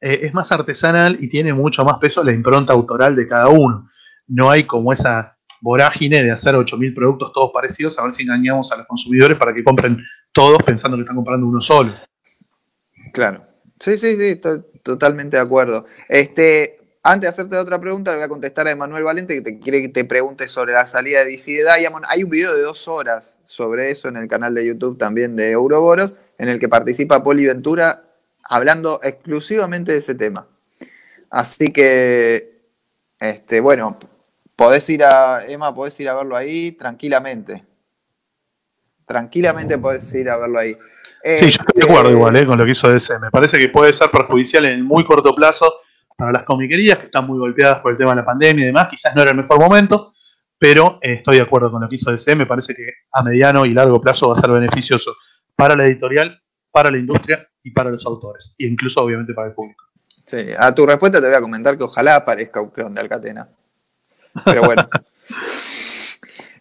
[0.00, 3.88] eh, es más artesanal y tiene mucho más peso la impronta autoral de cada uno.
[4.26, 5.33] No hay como esa
[5.64, 9.54] vorágine de hacer 8.000 productos todos parecidos, a ver si engañamos a los consumidores para
[9.54, 9.96] que compren
[10.30, 11.94] todos pensando que están comprando uno solo.
[13.14, 13.46] Claro.
[13.80, 15.86] Sí, sí, sí, estoy totalmente de acuerdo.
[16.06, 19.58] Este, antes de hacerte otra pregunta, le voy a contestar a Emanuel Valente que te
[19.58, 22.04] quiere que te pregunte sobre la salida de DC de Diamond.
[22.10, 25.50] Hay un video de dos horas sobre eso en el canal de YouTube también de
[25.50, 28.02] Euroboros, en el que participa Poli Ventura
[28.42, 30.46] hablando exclusivamente de ese tema.
[31.30, 32.68] Así que,
[33.18, 33.98] este, bueno,
[34.56, 37.64] podés ir a, Emma, podés ir a verlo ahí tranquilamente.
[39.06, 40.76] Tranquilamente podés ir a verlo ahí.
[41.22, 43.18] Sí, yo estoy de acuerdo este, igual eh, con lo que hizo DC.
[43.18, 45.72] Me parece que puede ser perjudicial en el muy corto plazo
[46.16, 48.88] para las comiquerías que están muy golpeadas por el tema de la pandemia y demás.
[48.88, 50.12] Quizás no era el mejor momento,
[50.58, 52.36] pero eh, estoy de acuerdo con lo que hizo DC.
[52.36, 55.14] Me parece que a mediano y largo plazo va a ser beneficioso
[55.56, 56.40] para la editorial,
[56.70, 59.84] para la industria y para los autores, e incluso obviamente para el público.
[60.24, 63.48] Sí, a tu respuesta te voy a comentar que ojalá aparezca un clon de Alcatena.
[64.44, 64.88] Pero bueno.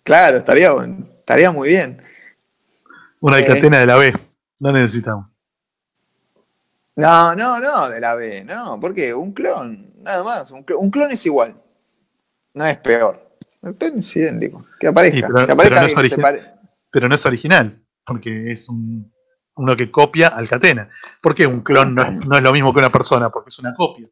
[0.03, 0.71] claro, estaría,
[1.19, 2.01] estaría muy bien.
[3.19, 4.13] Una Alcatena de la B.
[4.59, 5.27] No necesitamos.
[6.95, 11.25] No, no, no, de la B, no, porque un clon, nada más, un clon, es
[11.25, 11.59] igual,
[12.53, 13.35] no es peor.
[13.63, 16.53] El clon es idéntico, que aparezca, pero, que aparezca no
[16.91, 19.11] pero no es original, porque es un,
[19.55, 20.89] uno que copia al catena.
[21.21, 23.29] ¿Por qué un clon no es, lo mismo que una persona?
[23.31, 24.07] Porque es una copia.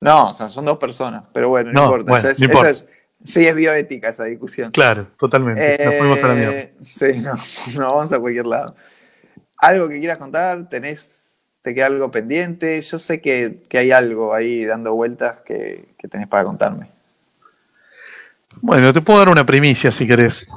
[0.00, 2.34] No, o sea, son dos personas, pero bueno, no, importa.
[3.22, 4.70] sí, es bioética esa discusión.
[4.70, 5.78] Claro, totalmente.
[5.84, 6.58] Nos fuimos a la mierda.
[6.58, 7.34] Eh, sí, no,
[7.78, 8.74] no, vamos a cualquier lado.
[9.58, 10.68] ¿Algo que quieras contar?
[10.70, 12.80] ¿Tenés, ¿Te queda algo pendiente?
[12.80, 16.90] Yo sé que, hay algo ahí dando vueltas que, tenés para contarme.
[18.62, 20.48] Bueno, te puedo dar una primicia si querés.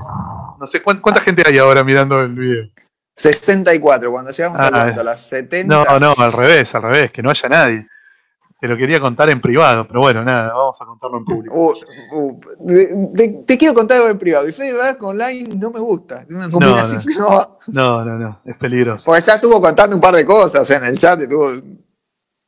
[0.57, 2.69] No sé, ¿cuánta, gente hay ahora mirando el video?
[3.15, 5.67] 64, cuando llegamos a ah, las 70.
[5.67, 7.87] No, no, al revés, al revés, que no haya nadie.
[8.63, 11.53] Te lo quería contar en privado, pero bueno, nada, vamos a contarlo en público.
[11.53, 13.13] Uh, uh,
[13.45, 14.47] te, quiero contar algo en privado.
[14.47, 16.25] Y Fede Basco online no me gusta.
[16.29, 18.05] Una combinación no, no.
[18.05, 19.03] No, no, es peligroso.
[19.03, 21.51] Porque ya estuvo contando un par de cosas, o sea, en el chat estuvo.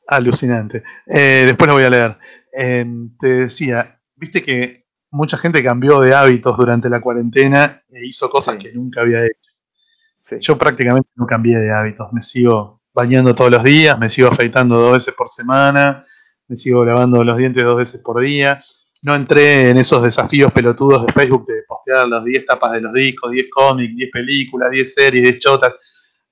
[0.07, 0.83] Alucinante.
[1.05, 2.17] Eh, después lo voy a leer.
[2.53, 8.29] Em, te decía, viste que mucha gente cambió de hábitos durante la cuarentena e hizo
[8.29, 10.39] cosas que nunca había hecho.
[10.39, 14.77] Yo prácticamente no cambié de hábitos, me sigo bañando todos los días, me sigo afeitando
[14.77, 16.05] dos veces por semana,
[16.47, 18.63] me sigo lavando los dientes dos veces por día.
[19.01, 22.93] No entré en esos desafíos pelotudos de Facebook de postear las 10 tapas de los
[22.93, 25.73] discos, 10 cómics, 10 películas, 10 series, 10 chotas,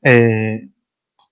[0.02, 0.70] eh,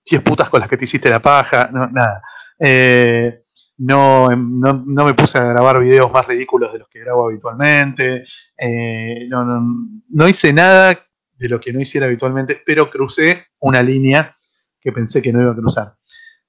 [0.04, 2.22] 10 putas con las que te hiciste la paja, no, nada.
[2.58, 3.44] Eh,
[3.78, 8.24] no, no, no, me puse a grabar videos más ridículos de los que grabo habitualmente.
[8.56, 9.62] Eh, no, no,
[10.10, 10.96] no hice nada
[11.32, 14.36] de lo que no hiciera habitualmente, pero crucé una línea
[14.82, 15.94] que pensé que no iba a cruzar.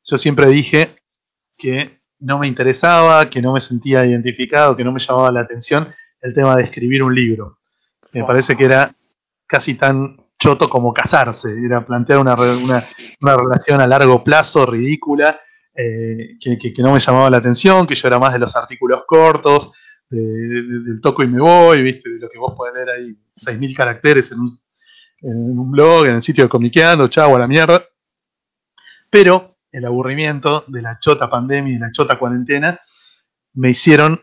[0.04, 0.96] Yo siempre dije
[1.58, 5.94] que no me interesaba, que no me sentía identificado, que no me llamaba la atención
[6.22, 7.60] el tema de escribir un libro.
[8.14, 8.96] Me parece que era
[9.46, 15.40] casi tan choto como casarse, era plantear una, relación a largo plazo ridícula,
[15.76, 19.72] eh, que, no me llamaba la atención, que yo era más de los artículos cortos,
[20.10, 22.10] del toco y me voy, ¿viste?
[22.10, 24.50] de lo que vos podés leer ahí, 6.000 caracteres en un,
[25.22, 27.82] en un blog, en el sitio de Comiqueando, chavo a la mierda.
[29.14, 32.80] Pero el aburrimiento de la chota pandemia y la chota cuarentena
[33.54, 34.20] me hicieron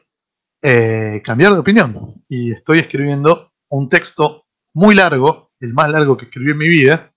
[0.60, 1.94] eh, cambiar de opinión.
[2.28, 7.12] Y estoy escribiendo un texto muy largo, el más largo que escribí en mi vida,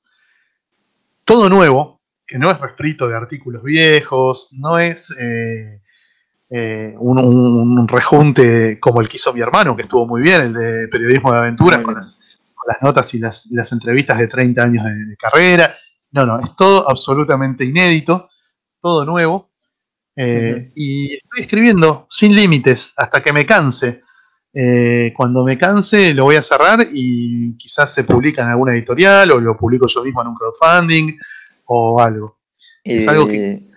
[1.26, 5.82] todo nuevo, que no es refrito de artículos viejos, no es eh,
[6.52, 10.88] eh, un, rejunte como el que hizo mi hermano, que estuvo muy bien, el de
[10.90, 12.20] periodismo de aventuras, con las,
[12.84, 15.76] notas y las, entrevistas de 30 años de carrera.
[16.14, 18.30] No, no, es todo absolutamente inédito,
[18.80, 19.52] todo nuevo.
[20.16, 24.02] Eh, y estoy escribiendo sin límites hasta que me canse.
[24.54, 29.32] Eh, cuando me canse lo voy a cerrar y quizás se publica en alguna editorial
[29.32, 31.18] o lo publico yo mismo en un crowdfunding
[31.66, 32.38] o algo.
[32.84, 33.72] es algo que,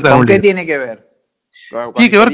[0.00, 1.06] ¿Con qué tiene que ver?
[1.94, 2.32] tiene que ver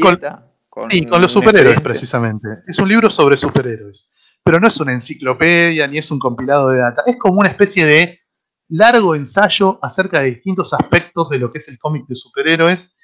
[0.68, 2.48] con, con los superhéroes precisamente.
[2.68, 4.12] Es un libro sobre superhéroes.
[4.44, 7.02] Pero no es una enciclopedia ni es un compilado de data.
[7.06, 8.20] Es como una especie de
[8.68, 12.96] largo ensayo acerca de distintos aspectos de lo que es el cómic de superhéroes,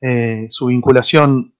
[0.00, 1.54] eh, su vinculación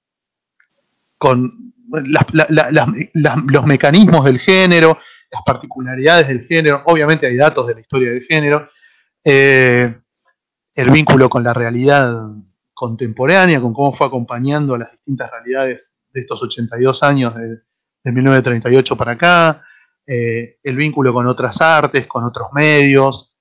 [1.16, 4.98] con los mecanismos del género,
[5.30, 8.68] las particularidades del género, obviamente hay datos de la historia del género,
[9.24, 9.98] eh,
[10.74, 12.14] el vínculo con la realidad
[12.72, 17.48] contemporánea, con cómo fue acompañando a las distintas realidades de estos 82 años de,
[18.04, 19.62] de 1938 para acá,
[20.06, 23.37] eh, el vínculo con otras artes, con otros medios.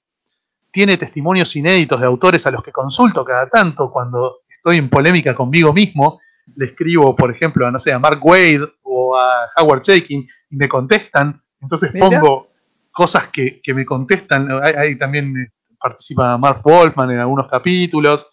[0.78, 5.34] Tiene testimonios inéditos de autores a los que consulto cada tanto cuando estoy en polémica
[5.34, 6.20] conmigo mismo.
[6.56, 10.56] Le escribo, por ejemplo, a, no sé, a Mark Wade o a Howard Chaykin y
[10.56, 11.42] me contestan.
[11.60, 12.50] Entonces pongo
[12.92, 14.50] cosas que, me contestan.
[14.62, 15.52] Ahí, también eh,
[15.82, 18.28] participa Mark Wolfman en algunos capítulos.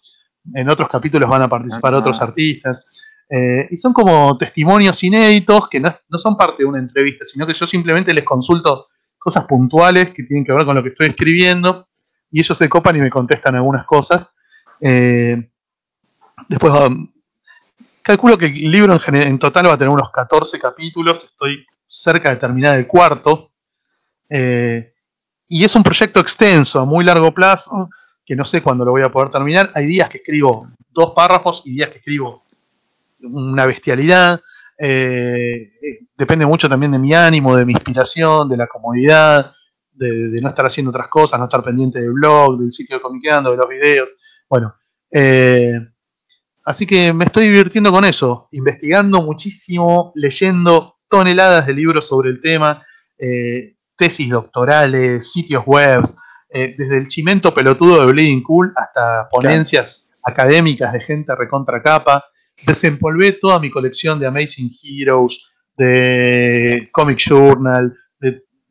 [0.53, 1.97] En otros capítulos van a participar ah.
[1.97, 2.85] otros artistas.
[3.27, 7.55] Eh, y son como testimonios inéditos que no, son parte de una entrevista, sino que
[7.55, 11.87] yo simplemente les consulto cosas puntuales que tienen que ver con lo que estoy escribiendo
[12.35, 14.35] y ellos se copan y me contestan algunas cosas.
[14.81, 15.51] Eh,
[16.49, 17.07] después, um,
[18.01, 22.35] calculo que el libro en, total va a tener unos 14 capítulos, estoy cerca de
[22.35, 23.51] terminar el cuarto.
[24.29, 24.93] Eh,
[25.47, 27.89] y es un proyecto extenso, a muy largo plazo,
[28.25, 29.71] que no sé cuándo lo voy a poder terminar.
[29.73, 32.43] Hay días que escribo dos párrafos y días que escribo
[33.21, 34.41] una bestialidad.
[34.77, 35.71] Eh,
[36.17, 39.54] depende mucho también de mi ánimo, de mi inspiración, de la comodidad,
[39.95, 43.51] de, no estar haciendo otras cosas, no estar pendiente del blog, del sitio de Comiqueando,
[43.51, 44.11] de los videos.
[44.49, 44.75] Bueno,
[45.11, 45.79] eh,
[46.65, 52.39] así que me estoy divirtiendo con eso, investigando muchísimo, leyendo toneladas de libros sobre el
[52.39, 52.83] tema,
[53.97, 56.03] tesis doctorales, sitios web,
[56.49, 62.25] desde el chimento pelotudo de Bleeding Cool hasta ponencias académicas de gente recontra capa
[62.65, 67.97] desempolvé toda mi colección de Amazing Heroes, de Comic Journal, de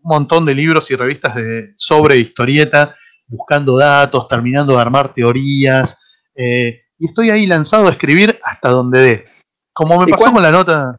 [0.05, 2.95] montón de libros y revistas de, sobre historieta,
[3.27, 5.99] buscando datos, terminando de armar teorías.
[6.35, 9.25] Eh, y estoy ahí lanzado a escribir hasta donde dé.
[9.73, 10.93] Como me pasó con la nota.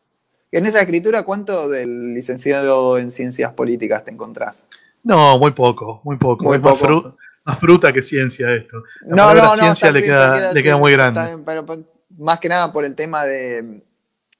[0.51, 4.65] En esa escritura, ¿cuánto del licenciado en ciencias políticas te encontrás?
[5.03, 6.43] No, muy poco, muy poco.
[6.43, 7.15] Muy poco.
[7.45, 8.83] Más, fruta que ciencia esto.
[9.07, 11.21] La no, no, ciencia le, queda, le queda muy grande
[12.17, 13.83] más que nada por el tema de.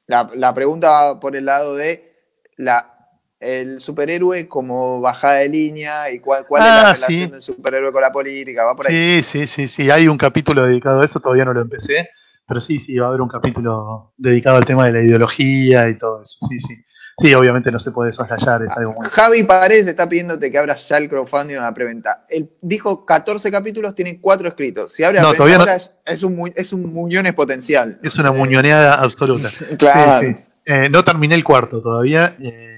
[0.08, 2.14] La, pregunta por el lado de
[2.58, 2.95] la,
[3.40, 7.92] el superhéroe como bajada de línea y cuál, cuál es la ah, relación del superhéroe
[7.92, 8.64] con la política.
[8.64, 9.24] ¿Va por ahí?
[9.24, 9.92] Sí, sí, sí, sí.
[9.92, 12.10] Hay un capítulo dedicado a eso, todavía no lo empecé.
[12.48, 15.98] Pero sí, sí, va a haber un capítulo dedicado al tema de la ideología y
[15.98, 16.38] todo eso.
[16.48, 16.76] Sí, sí.
[17.18, 19.08] Sí, obviamente no se puede soslayar, es algo muy...
[19.08, 22.26] Javi Paredes está pidiéndote que abras ya el crowdfunding o la preventa.
[22.28, 24.92] Él dijo 14 capítulos, tiene 4 escritos.
[24.92, 28.00] Si abre la preventa es, un, es un muñón potencial.
[28.04, 29.50] Es una muñoneada absoluta.
[29.78, 30.38] claro.
[30.66, 32.36] Eh, no terminé el cuarto todavía.
[32.38, 32.75] Eh,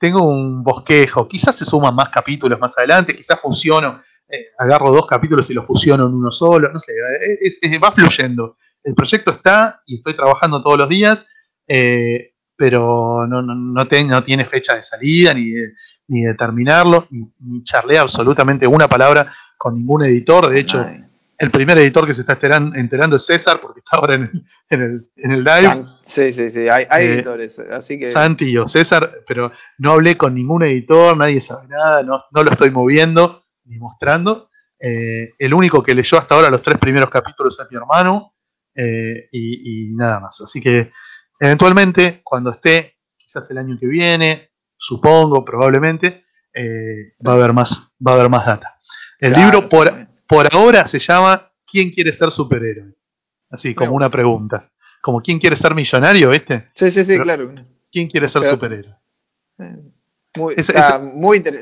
[0.00, 1.28] tengo un bosquejo.
[1.28, 3.98] Quizás se suman más capítulos más adelante, quizás fusiono.
[4.28, 6.72] Eh, agarro dos capítulos y los fusiono en uno solo.
[6.72, 6.94] No sé,
[7.78, 8.56] va fluyendo.
[8.82, 11.26] El proyecto está y estoy trabajando todos los días
[12.60, 15.72] pero no, no, no, no tiene fecha de salida ni de,
[16.08, 20.46] ni de terminarlo, ni, ni, charlé absolutamente una palabra con ningún editor.
[20.46, 20.84] De hecho,
[21.40, 22.38] el primer editor que se está
[22.74, 25.84] enterando, es César, porque está ahora en el, en el, en el live.
[26.04, 27.58] Sí, sí, sí, hay, hay eh, editores.
[27.58, 28.10] Así que...
[28.10, 32.44] Santi y yo, César, pero no hablé con ningún editor, nadie sabe nada, no, no
[32.44, 34.50] lo estoy moviendo ni mostrando.
[34.78, 38.34] Eh, el único que leyó hasta ahora los tres primeros capítulos es mi hermano
[38.74, 40.42] eh, y, y, nada más.
[40.42, 40.92] Así que
[41.42, 46.26] Eventualmente, cuando esté, quizás el año que viene, supongo, probablemente,
[47.26, 48.78] va a haber más, va a haber más data.
[49.18, 49.90] El libro por,
[50.30, 52.94] por ahora se llama ¿Quién quiere ser superhéroe?
[53.50, 54.70] Así, como una pregunta.
[55.02, 56.68] Como ¿quién quiere ser millonario, este?
[56.72, 57.52] Sí, sí, sí, claro.
[57.90, 58.94] ¿Quién quiere ser superhéroe?
[59.58, 59.76] Eh,
[60.36, 60.54] muy,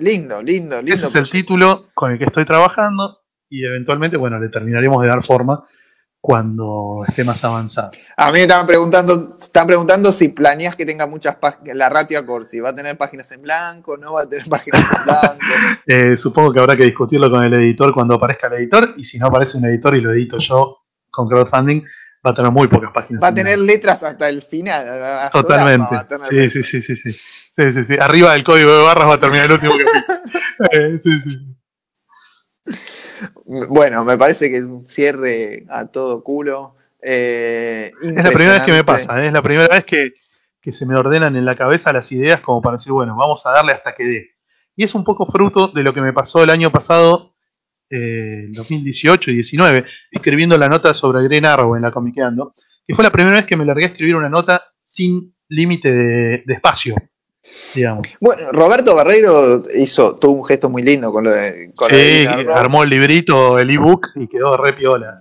[0.00, 0.94] lindo, lindo, lindo.
[0.94, 5.08] Ese es el título con el que estoy trabajando y eventualmente, bueno, le terminaremos de
[5.08, 5.64] dar forma
[6.20, 7.92] cuando esté más avanzado.
[8.16, 12.18] A mí me estaban preguntando, están preguntando si planeas que tenga muchas páginas, la ratio
[12.18, 15.38] Accord, si va a tener páginas en blanco, no va a tener páginas en blanco.
[15.86, 19.18] Eh, supongo que habrá que discutirlo con el editor cuando aparezca el editor, y si
[19.18, 20.78] no aparece un editor y lo edito yo
[21.10, 21.82] con crowdfunding,
[22.26, 23.22] va a tener muy pocas páginas.
[23.22, 25.30] Va a tener letras hasta el final.
[25.32, 25.96] Totalmente.
[26.28, 27.96] Sí, sí, sí, sí, sí, sí, sí, sí.
[27.98, 30.18] Arriba del código de barras va a terminar el último capítulo.
[30.72, 31.54] eh, sí, sí.
[33.44, 36.76] Bueno, me parece que es un cierre a todo culo.
[37.02, 39.28] Eh, es la primera vez que me pasa, ¿eh?
[39.28, 40.12] es la primera vez que,
[40.70, 43.72] se me ordenan en la cabeza las ideas como para decir, bueno, vamos a darle
[43.72, 44.30] hasta que dé.
[44.76, 47.34] Y es un poco fruto de lo que me pasó el año pasado,
[47.90, 52.52] eh, 2018 y 19, escribiendo la nota sobre Green Arrow en la Comiqueando,
[52.86, 56.52] que fue la primera vez que me largué a escribir una nota sin límite de
[56.52, 56.94] espacio.
[58.20, 61.72] Bueno, Roberto Barreiro hizo todo un gesto muy lindo con lo de.
[61.88, 65.20] sí, armó el librito, el ebook y quedó re piola,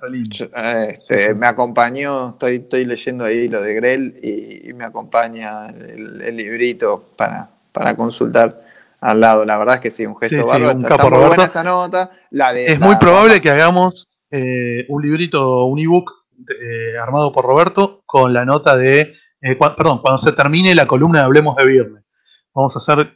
[0.87, 7.03] este, Me acompañó, estoy, estoy leyendo ahí lo de Grell y, me acompaña el, librito
[7.15, 8.61] para, para consultar
[9.01, 9.45] al lado.
[9.45, 10.79] La verdad es que sí, un gesto bárbaro.
[10.79, 12.11] está, muy buena esa nota.
[12.55, 16.11] es muy probable que hagamos eh, un librito, un ebook
[16.49, 19.13] eh, armado por Roberto con la nota de.
[19.41, 22.06] Eh, perdón, cuando se termine la columna de Hablemos de Viernes
[22.57, 23.13] vamos a hacer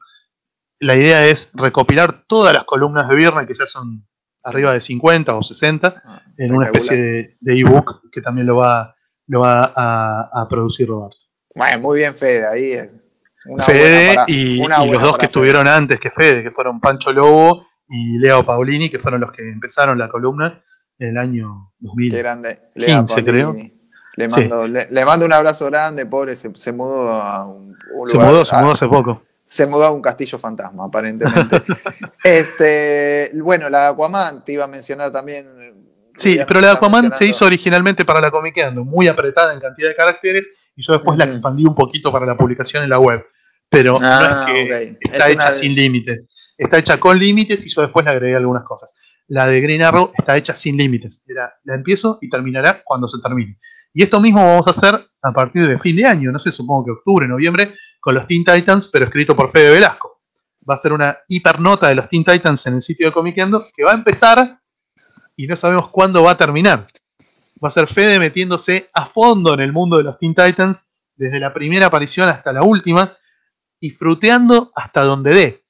[0.79, 4.07] la idea es recopilar todas las columnas de Viernes, que ya son
[4.43, 8.55] arriba de 50 o 60, Ah, en una especie de de ebook que también lo
[8.55, 8.95] va,
[9.27, 11.17] lo va a, a producir Roberto.
[11.53, 12.89] Bueno, muy bien, Fede, ahí.
[13.45, 15.25] una Fede para- y, una y buena los dos que Fede.
[15.27, 19.43] estuvieron antes que Fede, que fueron Pancho Lobo y Leo Paulini, que fueron los que
[19.51, 20.63] empezaron la columna
[20.97, 22.11] en el año 2000.
[22.11, 22.59] Qué grande.
[22.75, 23.53] 15, creo.
[24.15, 24.41] Le Sí.
[24.41, 28.13] mando, le, le mando un abrazo grande, pobre, se, se mudó a un, un Se
[28.15, 29.23] lugar- mudó, se mudó hace poco.
[29.51, 31.61] Se mudó a un castillo fantasma, aparentemente.
[32.23, 35.45] este, bueno, la de Aquaman te iba a mencionar también.
[36.15, 39.89] Sí, pero la de Aquaman se hizo originalmente para la Comiqueando, muy apretada en cantidad
[39.89, 41.33] de caracteres, y yo después la Ujú.
[41.33, 43.25] expandí un poquito para la publicación en la web.
[43.69, 44.97] Pero Ah, no es que ok.
[45.13, 46.53] está Es hecha una- sin límites.
[46.57, 48.95] Está hecha con límites y yo después le agregué algunas cosas.
[49.27, 51.25] La de Green Arrow está hecha sin límites.
[51.27, 53.57] Era, la empiezo y terminará cuando se termine.
[53.93, 56.85] Y esto mismo vamos a hacer a partir de fin de año, no sé, supongo
[56.85, 60.19] que octubre, noviembre, con los Teen Titans, pero escrito por Fede Velasco.
[60.69, 63.83] Va a ser una hipernota de los Teen Titans en el sitio de Comiqueando que
[63.83, 64.59] va a empezar
[65.35, 66.87] y no sabemos cuándo va a terminar.
[67.63, 70.83] Va a ser Fede metiéndose a fondo en el mundo de los Teen Titans,
[71.15, 73.15] desde la primera aparición hasta la última,
[73.79, 75.63] y fruteando hasta donde dé,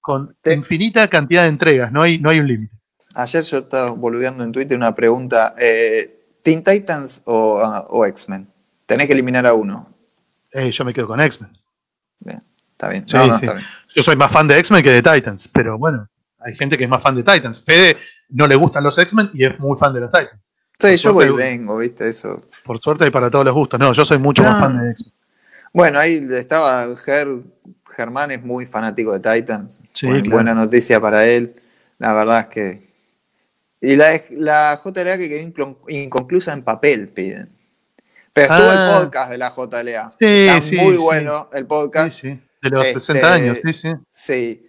[0.00, 2.74] con infinita cantidad de entregas, no hay, no hay un límite.
[3.14, 8.50] Ayer yo estaba boludeando en Twitter una pregunta: eh, ¿Teen Titans o, ah, o X-Men?
[8.86, 9.88] Tenés que eliminar a uno.
[10.52, 11.50] Eh, yo me quedo con X-Men.
[12.20, 13.08] Bien, está bien.
[13.08, 13.44] Sí, No, no, sí.
[13.44, 13.66] está bien.
[13.94, 16.08] Yo soy más fan de X-Men que de Titans, pero bueno,
[16.40, 17.60] hay gente que es más fan de Titans.
[17.62, 17.96] Fede
[18.30, 20.50] no le gustan los X-Men y es muy fan de los Titans.
[20.78, 22.06] Sí, yo voy y vengo, ¿viste?
[22.08, 22.42] Eso.
[22.64, 23.80] Por suerte hay para todos los gustos.
[23.80, 25.12] No, yo soy mucho más fan de X-Men.
[25.72, 27.28] Bueno, ahí estaba Ger,
[27.96, 29.82] Germán es muy fanático de Titans.
[29.92, 30.36] Sí, Buen- claro.
[30.36, 31.56] Buena noticia para él.
[31.98, 32.86] La verdad es que.
[33.80, 37.55] Y la, la JLA que quedó inconclusa en papel, piden.
[38.36, 38.98] Pero estuvo Ah.
[39.00, 40.10] el podcast de la JLA.
[40.10, 40.96] Sí, Está sí, muy sí.
[40.98, 42.14] bueno el podcast.
[42.20, 42.40] Sí, sí.
[42.62, 43.88] De los Este, 60 años, sí, sí.
[44.10, 44.62] Sí.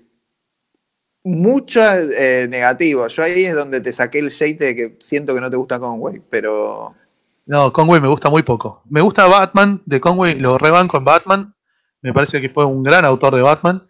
[1.23, 3.07] Mucho eh, negativo.
[3.07, 5.77] Yo ahí es donde te saqué el shade de que siento que no te gusta
[5.79, 6.95] Conway, pero.
[7.45, 8.81] No, Conway me gusta muy poco.
[8.89, 11.53] Me gusta Batman de Conway, lo rebanco en Batman.
[12.01, 13.85] Me parece que fue un gran autor de Batman.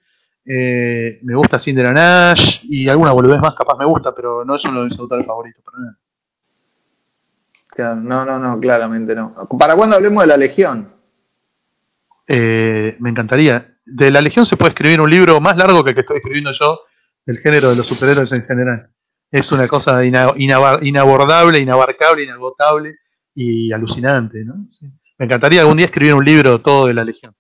[0.46, 4.64] Eh, me gusta Cinder Nash y alguna boludez más capaz me gusta, pero no es
[4.66, 5.62] uno de mis autores favoritos.
[5.64, 5.98] para nada.
[7.78, 9.36] Claro, no, no, no, claramente no.
[9.60, 10.92] ¿Para cuándo hablemos de la Legión?
[12.28, 13.68] Eh, me encantaría.
[13.86, 16.52] De la Legión se puede escribir un libro más largo que el que estoy escribiendo
[16.54, 16.80] yo,
[17.24, 18.90] del género de los superhéroes en general.
[19.30, 20.34] Es una cosa ina-
[20.82, 22.96] inabordable, inabarcable, inagotable
[23.36, 24.44] y alucinante.
[24.44, 24.68] ¿no?
[24.72, 24.88] Sí.
[25.20, 27.36] Me encantaría algún día escribir un libro todo de la Legión,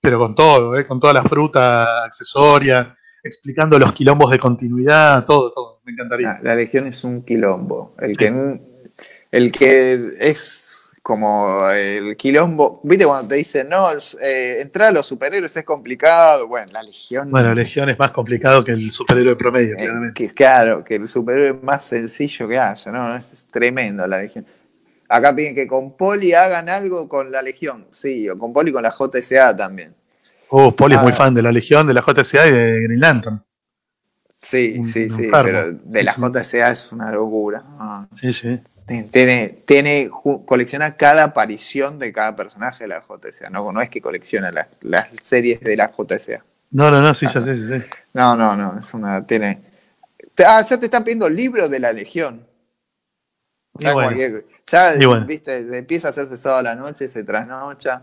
[0.00, 0.86] pero con todo, ¿eh?
[0.86, 5.80] con toda la fruta accesoria, explicando los quilombos de continuidad, todo, todo.
[5.84, 6.28] Me encantaría.
[6.28, 7.94] La, la Legión es un quilombo.
[7.98, 8.30] El que,
[9.32, 12.80] el que es como el quilombo.
[12.84, 13.88] ¿Viste cuando te dicen, no,
[14.20, 16.46] eh, entrar a los superhéroes es complicado?
[16.46, 17.28] Bueno, la Legión.
[17.30, 20.14] Bueno, Legión es más complicado que el superhéroe promedio, eh, claramente.
[20.28, 23.16] que, claro, que el superhéroe más sencillo que haya, ¿no?
[23.16, 24.46] Es, es tremendo la Legión.
[25.08, 28.82] Acá piden que con Poli hagan algo con la Legión, sí, o con Poli con
[28.84, 29.94] la JSA también.
[30.48, 31.16] Oh, Poli es muy Ah.
[31.16, 33.42] fan de la Legión, de la JSA y de Green Lantern.
[34.38, 36.12] Sí, Un- sí, un sí, pero de la.
[36.14, 37.62] JSA es una locura.
[37.78, 38.06] Ah.
[38.20, 38.60] Sí, sí.
[38.86, 40.10] Tiene, tiene,
[40.44, 43.48] colecciona cada aparición de cada personaje de la JSA.
[43.50, 46.44] No, no es que colecciona la- las series de la JSA.
[46.72, 47.84] No, no, no, sí, ya sé, sí, sí.
[48.14, 48.78] No, no, no.
[48.80, 49.24] Es una.
[49.26, 49.62] Tiene.
[50.44, 52.46] Ah, ya te están pidiendo libros de la Legión.
[53.74, 54.08] Ya, bueno.
[54.10, 55.26] cualquier- ya, bueno.
[55.26, 58.02] viste, empieza a hacerse sábado a la noche, se trasnocha.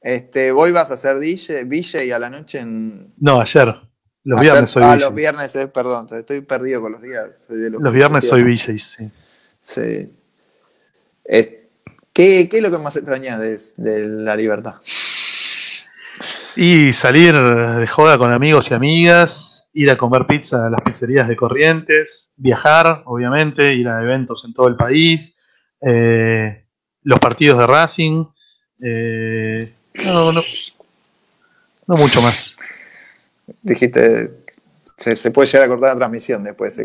[0.00, 3.12] Este, voy vas a hacer DJ, DJ y a la noche en.
[3.18, 3.74] No, ayer.
[4.22, 7.30] Los ayer- viernes soy Ah, los viernes, eh, perdón, estoy perdido con los días.
[7.46, 8.42] soy de Los viernes soy.
[8.42, 9.10] VJ, sí.
[9.64, 10.12] Sí.
[11.24, 11.68] Eh,
[12.12, 14.74] ¿qué, qué es lo que más extrañas de, de la libertad?
[16.54, 21.26] Y salir de joda con amigos y amigas, ir a comer pizza a las pizzerías
[21.26, 25.36] de Corrientes, viajar, obviamente, ir a eventos en todo el país,
[25.80, 26.66] eh,
[27.02, 28.26] los partidos de Racing,
[28.84, 29.68] eh,
[30.04, 30.42] no, no,
[31.86, 32.54] no mucho más.
[33.62, 34.30] Dijiste,
[34.96, 36.80] se, se puede llegar a cortar la transmisión después.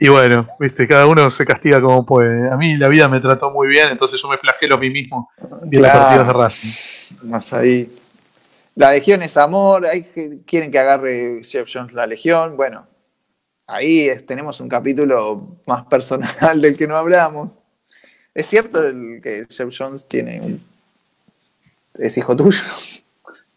[0.00, 2.50] Y bueno, viste, cada uno se castiga como puede.
[2.50, 5.30] A mí la vida me trató muy bien, entonces yo me flagelo a mí mismo
[5.62, 5.98] viendo Claro.
[6.00, 7.28] partidos de Racing.
[7.28, 7.92] Más ahí.
[8.76, 10.04] La Legión es amor, hay
[10.46, 12.56] quieren que agarre Jeff Jones la Legión.
[12.56, 12.86] Bueno,
[13.66, 17.50] ahí es- tenemos un capítulo más personal del que no hablamos.
[18.34, 20.62] ¿Es cierto el que Jeff Jones tiene un...
[21.98, 22.60] es hijo tuyo?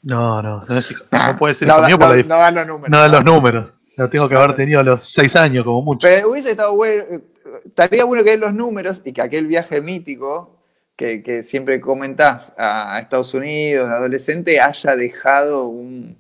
[0.02, 1.04] No, no, no es hijo.
[1.12, 2.90] No puede ser no, hijo da- mío por no- la dif- no dan los números.
[2.90, 3.70] no dan los números.
[4.02, 6.08] Lo tengo que haber tenido a los seis años, como mucho.
[6.08, 7.22] Pero hubiese estado bueno, eh,
[7.66, 10.60] estaría bueno que den los números y que aquel viaje mítico
[10.96, 16.18] que, que siempre comentás a, Estados Unidos, de adolescente, haya dejado un,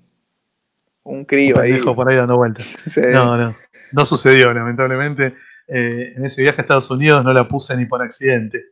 [1.02, 1.82] un crío Un ahí.
[1.82, 2.68] por ahí dando vueltas.
[2.78, 3.02] Sí.
[3.12, 3.58] No, no.
[3.94, 5.34] No sucedió, lamentablemente.
[5.68, 8.64] Eh, en ese viaje a Estados Unidos no la puse ni por accidente.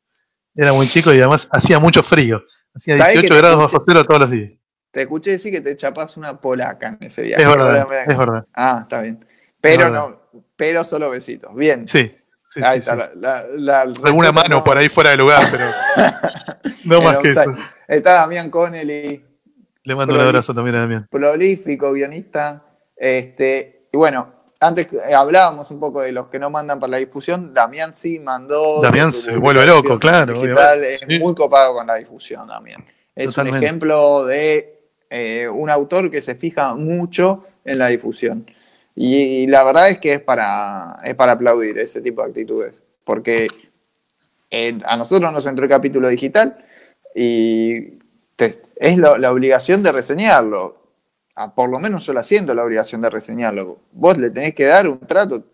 [0.53, 2.43] Era muy chico y además hacía mucho frío.
[2.75, 4.51] Hacía ¿Sabés que 18 te grados bajo cero todos los días.
[4.91, 7.43] Te escuché decir que te chapas una polaca en ese viaje.
[7.43, 8.45] Es verdad, es verdad.
[8.53, 9.19] Ah, está bien.
[9.61, 10.21] Pero no,
[10.55, 11.53] pero solo besitos.
[11.53, 11.87] Bien.
[11.87, 12.15] Sí.
[12.47, 13.07] sí, ahí sí, está.
[13.09, 13.11] sí.
[13.15, 15.65] La, la- la- Alguna mano no- por ahí fuera de lugar, pero
[16.85, 17.43] no más que eso.
[17.87, 19.25] Está Damián Connelly,
[19.83, 21.07] Le mando un abrazo también a Damián.
[21.09, 22.63] prolífico, guionista.
[22.95, 26.97] Este, y bueno, antes eh, hablábamos un poco de los que no mandan para la
[26.97, 27.53] difusión.
[27.53, 28.81] Damián sí mandó.
[28.81, 32.83] Damián se vuelve loco, claro, Digital, es muy copado con la difusión, Damián.
[33.15, 34.78] Es un ejemplo de
[35.09, 38.45] eh, un autor que se fija mucho en la difusión.
[38.95, 42.81] Y, la verdad es que es para, es para aplaudir ese tipo de actitudes.
[43.03, 43.47] Porque
[44.51, 46.65] eh, a nosotros nos entró el capítulo digital
[47.15, 47.99] y
[48.37, 50.79] es la obligación de reseñarlo.
[51.55, 53.79] Por lo menos yo la siento la obligación de reseñarlo.
[53.91, 55.45] Vos le tenés que dar un trato,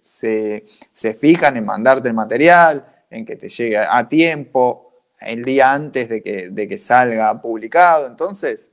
[0.00, 0.64] se,
[0.94, 6.08] se fijan en mandarte el material, en que te llegue a tiempo, el día antes
[6.08, 8.06] de que, de que salga publicado.
[8.06, 8.70] Entonces,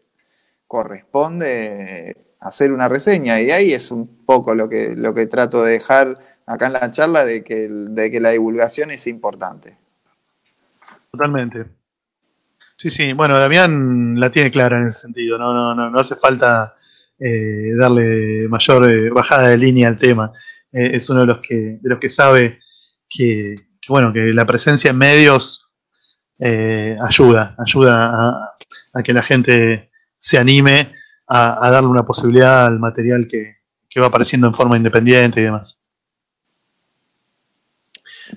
[0.75, 5.71] corresponde hacer una reseña y ahí es un poco lo que, lo que trato de
[5.71, 9.77] dejar acá en la charla de que, de que la divulgación es importante.
[11.11, 11.67] Totalmente.
[12.75, 16.17] Sí, sí, bueno, Damián la tiene clara en ese sentido, no, no, no, no hace
[16.17, 16.75] falta
[17.17, 20.33] eh, darle mayor eh, bajada de línea al tema.
[20.73, 22.59] Eh, es uno de los que, de los que sabe
[23.07, 23.55] que,
[23.87, 25.61] bueno, que la presencia en medios
[26.37, 28.51] ayuda, ayuda
[28.93, 29.89] a que la gente
[30.25, 30.91] se anime
[31.27, 33.57] a, a darle una posibilidad al material que,
[33.87, 35.83] que va apareciendo en forma independiente y demás.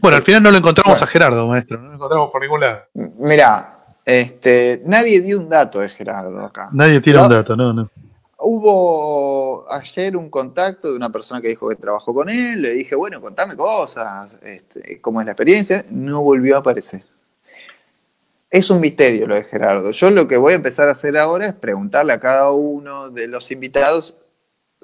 [0.03, 1.05] Bueno, al final no lo encontramos Bueno.
[1.05, 2.83] a Gerardo, maestro, no lo encontramos por ningún lado.
[2.93, 6.69] Mira, este, nadie dio un dato de Gerardo acá.
[6.73, 7.91] Nadie tira un dato, no, no.
[8.37, 12.95] Hubo ayer un contacto de una persona que dijo que trabajó con él, le dije,
[12.95, 17.03] bueno, contame cosas, este, cómo es la experiencia, no volvió a aparecer.
[18.51, 19.91] Es un misterio lo de Gerardo.
[19.91, 23.29] Yo lo que voy a empezar a hacer ahora es preguntarle a cada uno de
[23.29, 24.17] los invitados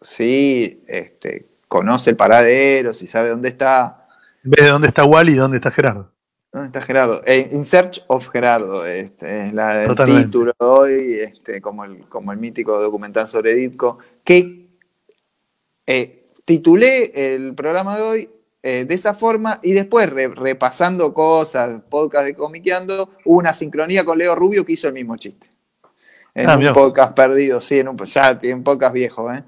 [0.02, 4.06] si este, conoce el paradero, si sabe dónde está.
[4.44, 6.10] En vez de dónde está Wally, ¿dónde está Gerardo?
[6.52, 7.22] ¿Dónde está Gerardo?
[7.24, 10.24] Eh, In Search of Gerardo, este, es la, el Totalmente.
[10.26, 14.68] título de hoy, este, como, el, como el mítico documental sobre Ditko, que
[15.86, 18.30] eh, titulé el programa de hoy
[18.66, 24.04] eh, de esa forma y después re- repasando cosas, podcast de Comiqueando, hubo una sincronía
[24.04, 25.50] con Leo Rubio que hizo el mismo chiste.
[26.34, 29.44] En Ah, un podcast perdido, sí, en un, ya un podcast viejo, ¿eh?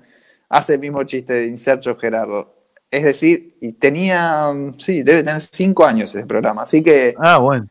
[0.50, 2.54] Hace el mismo chiste de In Search of Gerardo.
[2.90, 7.38] Es decir, y tenía, mm, sí, debe tener cinco años ese programa, así que Ah,
[7.38, 7.66] bueno.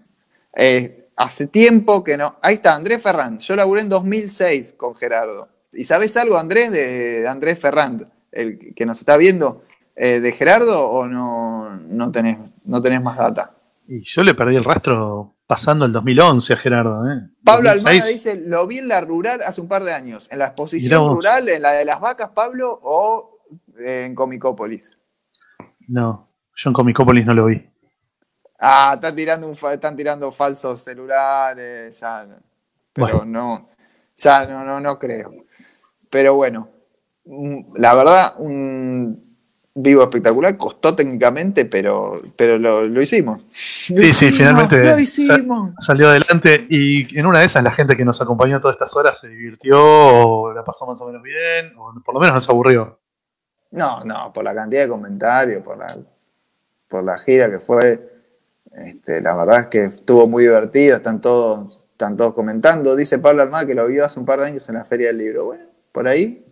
[0.56, 2.38] eh, hace tiempo que no.
[2.42, 3.40] Ahí está, Andrés Ferrand.
[3.40, 5.48] Yo laburé en 2006 con Gerardo.
[5.72, 8.08] ¿Y sabes algo, Andrés, de, Andrés Ferrand?
[8.32, 9.64] El que nos está viendo,
[9.96, 13.56] eh, de Gerardo o no, no, tenés, no tenés más data?
[13.88, 17.30] Y yo le perdí el rastro pasando el 2011 a Gerardo, ¿eh?
[17.44, 17.86] Pablo 2006.
[17.86, 20.28] Almada dice, lo vi en la rural hace un par de años.
[20.32, 23.40] En la exposición rural, en la de las vacas, Pablo, o
[23.80, 24.98] eh, en Comicópolis.
[25.88, 27.70] No, yo en Comicópolis no lo vi.
[28.60, 32.26] Ah, están tirando, un, están tirando falsos celulares, ya.
[32.94, 33.26] Pero Bueno.
[33.26, 33.70] no,
[34.18, 35.32] ya no, no, no creo.
[36.10, 36.70] Pero bueno,
[37.26, 39.25] mm, la verdad, un
[39.78, 43.40] vivo espectacular, costó técnicamente, pero, pero lo, lo hicimos.
[43.42, 45.72] Lo Sí, sí, finalmente Lo sa- hicimos.
[45.80, 49.20] Salió adelante y en una de esas la gente que nos acompañó todas estas horas
[49.20, 52.52] se divirtió o la pasó más o menos bien o por lo menos no se
[52.52, 52.98] aburrió.
[53.72, 55.98] No, no, por la cantidad de comentarios, por la,
[56.88, 58.14] por la gira que fue.
[58.72, 62.96] Este, la verdad es que estuvo muy divertido, están todos, están todos comentando.
[62.96, 65.18] Dice Pablo Almada que lo vio hace un par de años en la Feria del
[65.18, 65.46] Libro.
[65.46, 66.45] Bueno, por ahí,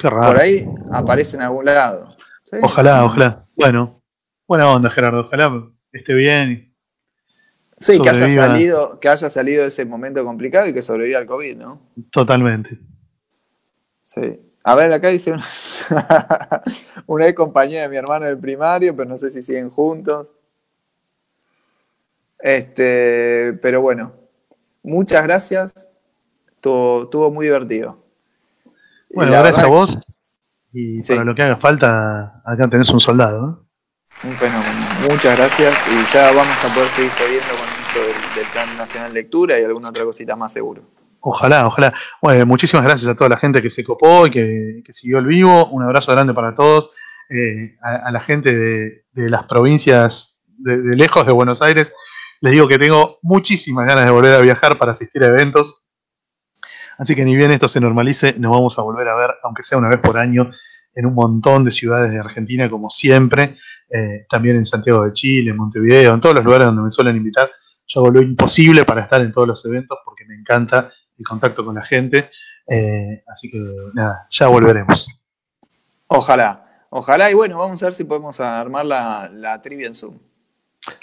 [0.00, 0.32] Qué raro.
[0.32, 2.16] por ahí aparece en algún lado.
[2.46, 2.56] Sí.
[2.62, 3.46] Ojalá, ojalá.
[3.54, 4.02] Bueno,
[4.48, 6.74] buena onda Gerardo, ojalá esté bien.
[7.78, 11.26] Sí, que haya, salido, que haya salido de ese momento complicado y que sobreviva al
[11.26, 11.80] COVID, ¿no?
[12.10, 12.78] Totalmente.
[14.04, 14.40] Sí.
[14.62, 15.44] A ver, acá dice una,
[17.06, 20.30] una ex compañera de mi hermano del primario, pero no sé si siguen juntos.
[22.38, 24.12] Este, pero bueno,
[24.82, 25.72] muchas gracias.
[26.48, 27.99] Estuvo, estuvo muy divertido.
[29.10, 29.98] Bueno, gracias a vos.
[30.72, 31.12] Y Sí.
[31.14, 33.66] para lo que haga falta, acá tenés un soldado.
[34.22, 34.28] ¿eh?
[34.28, 34.86] Un fenómeno.
[35.10, 35.74] Muchas gracias.
[35.90, 39.64] Y ya vamos a poder seguir jodiendo con esto del, del Plan Nacional Lectura y
[39.64, 40.82] alguna otra cosita más seguro.
[41.20, 41.92] Ojalá, ojalá.
[42.22, 45.26] Bueno, muchísimas gracias a toda la gente que se copó y que, que siguió el
[45.26, 45.66] vivo.
[45.66, 46.90] Un abrazo grande para todos.
[47.28, 51.92] Eh, a, a la gente de, de las provincias de, de lejos de Buenos Aires,
[52.40, 55.82] les digo que tengo muchísimas ganas de volver a viajar para asistir a eventos.
[57.00, 59.78] Así que ni bien esto se normalice, nos vamos a volver a ver, aunque sea
[59.78, 60.50] una vez por año,
[60.94, 63.56] en un montón de ciudades de Argentina, como siempre,
[63.88, 67.16] eh, también en Santiago de Chile, en Montevideo, en todos los lugares donde me suelen
[67.16, 67.50] invitar.
[67.86, 71.64] Yo hago lo imposible para estar en todos los eventos porque me encanta el contacto
[71.64, 72.30] con la gente.
[72.68, 73.58] Eh, así que
[73.94, 75.24] nada, ya volveremos.
[76.06, 80.18] Ojalá, ojalá, y bueno, vamos a ver si podemos armar la, la trivia en Zoom.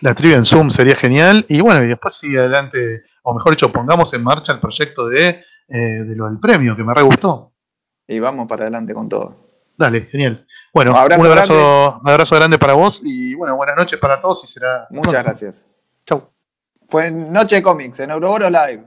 [0.01, 1.43] La trivia en Zoom sería genial.
[1.49, 5.43] Y bueno, y después sigue adelante, o mejor dicho, pongamos en marcha el proyecto de,
[5.67, 7.51] eh, de lo del premio, que me re gustó.
[8.07, 9.35] Y vamos para adelante con todo.
[9.77, 10.45] Dale, genial.
[10.73, 11.53] Bueno, un abrazo, grande.
[11.53, 14.87] un abrazo grande para vos y bueno, buenas noches para todos y será.
[14.89, 15.65] Muchas gracias.
[16.05, 16.29] Chau.
[16.87, 18.85] Fue Noche Comics en Euroboro Live.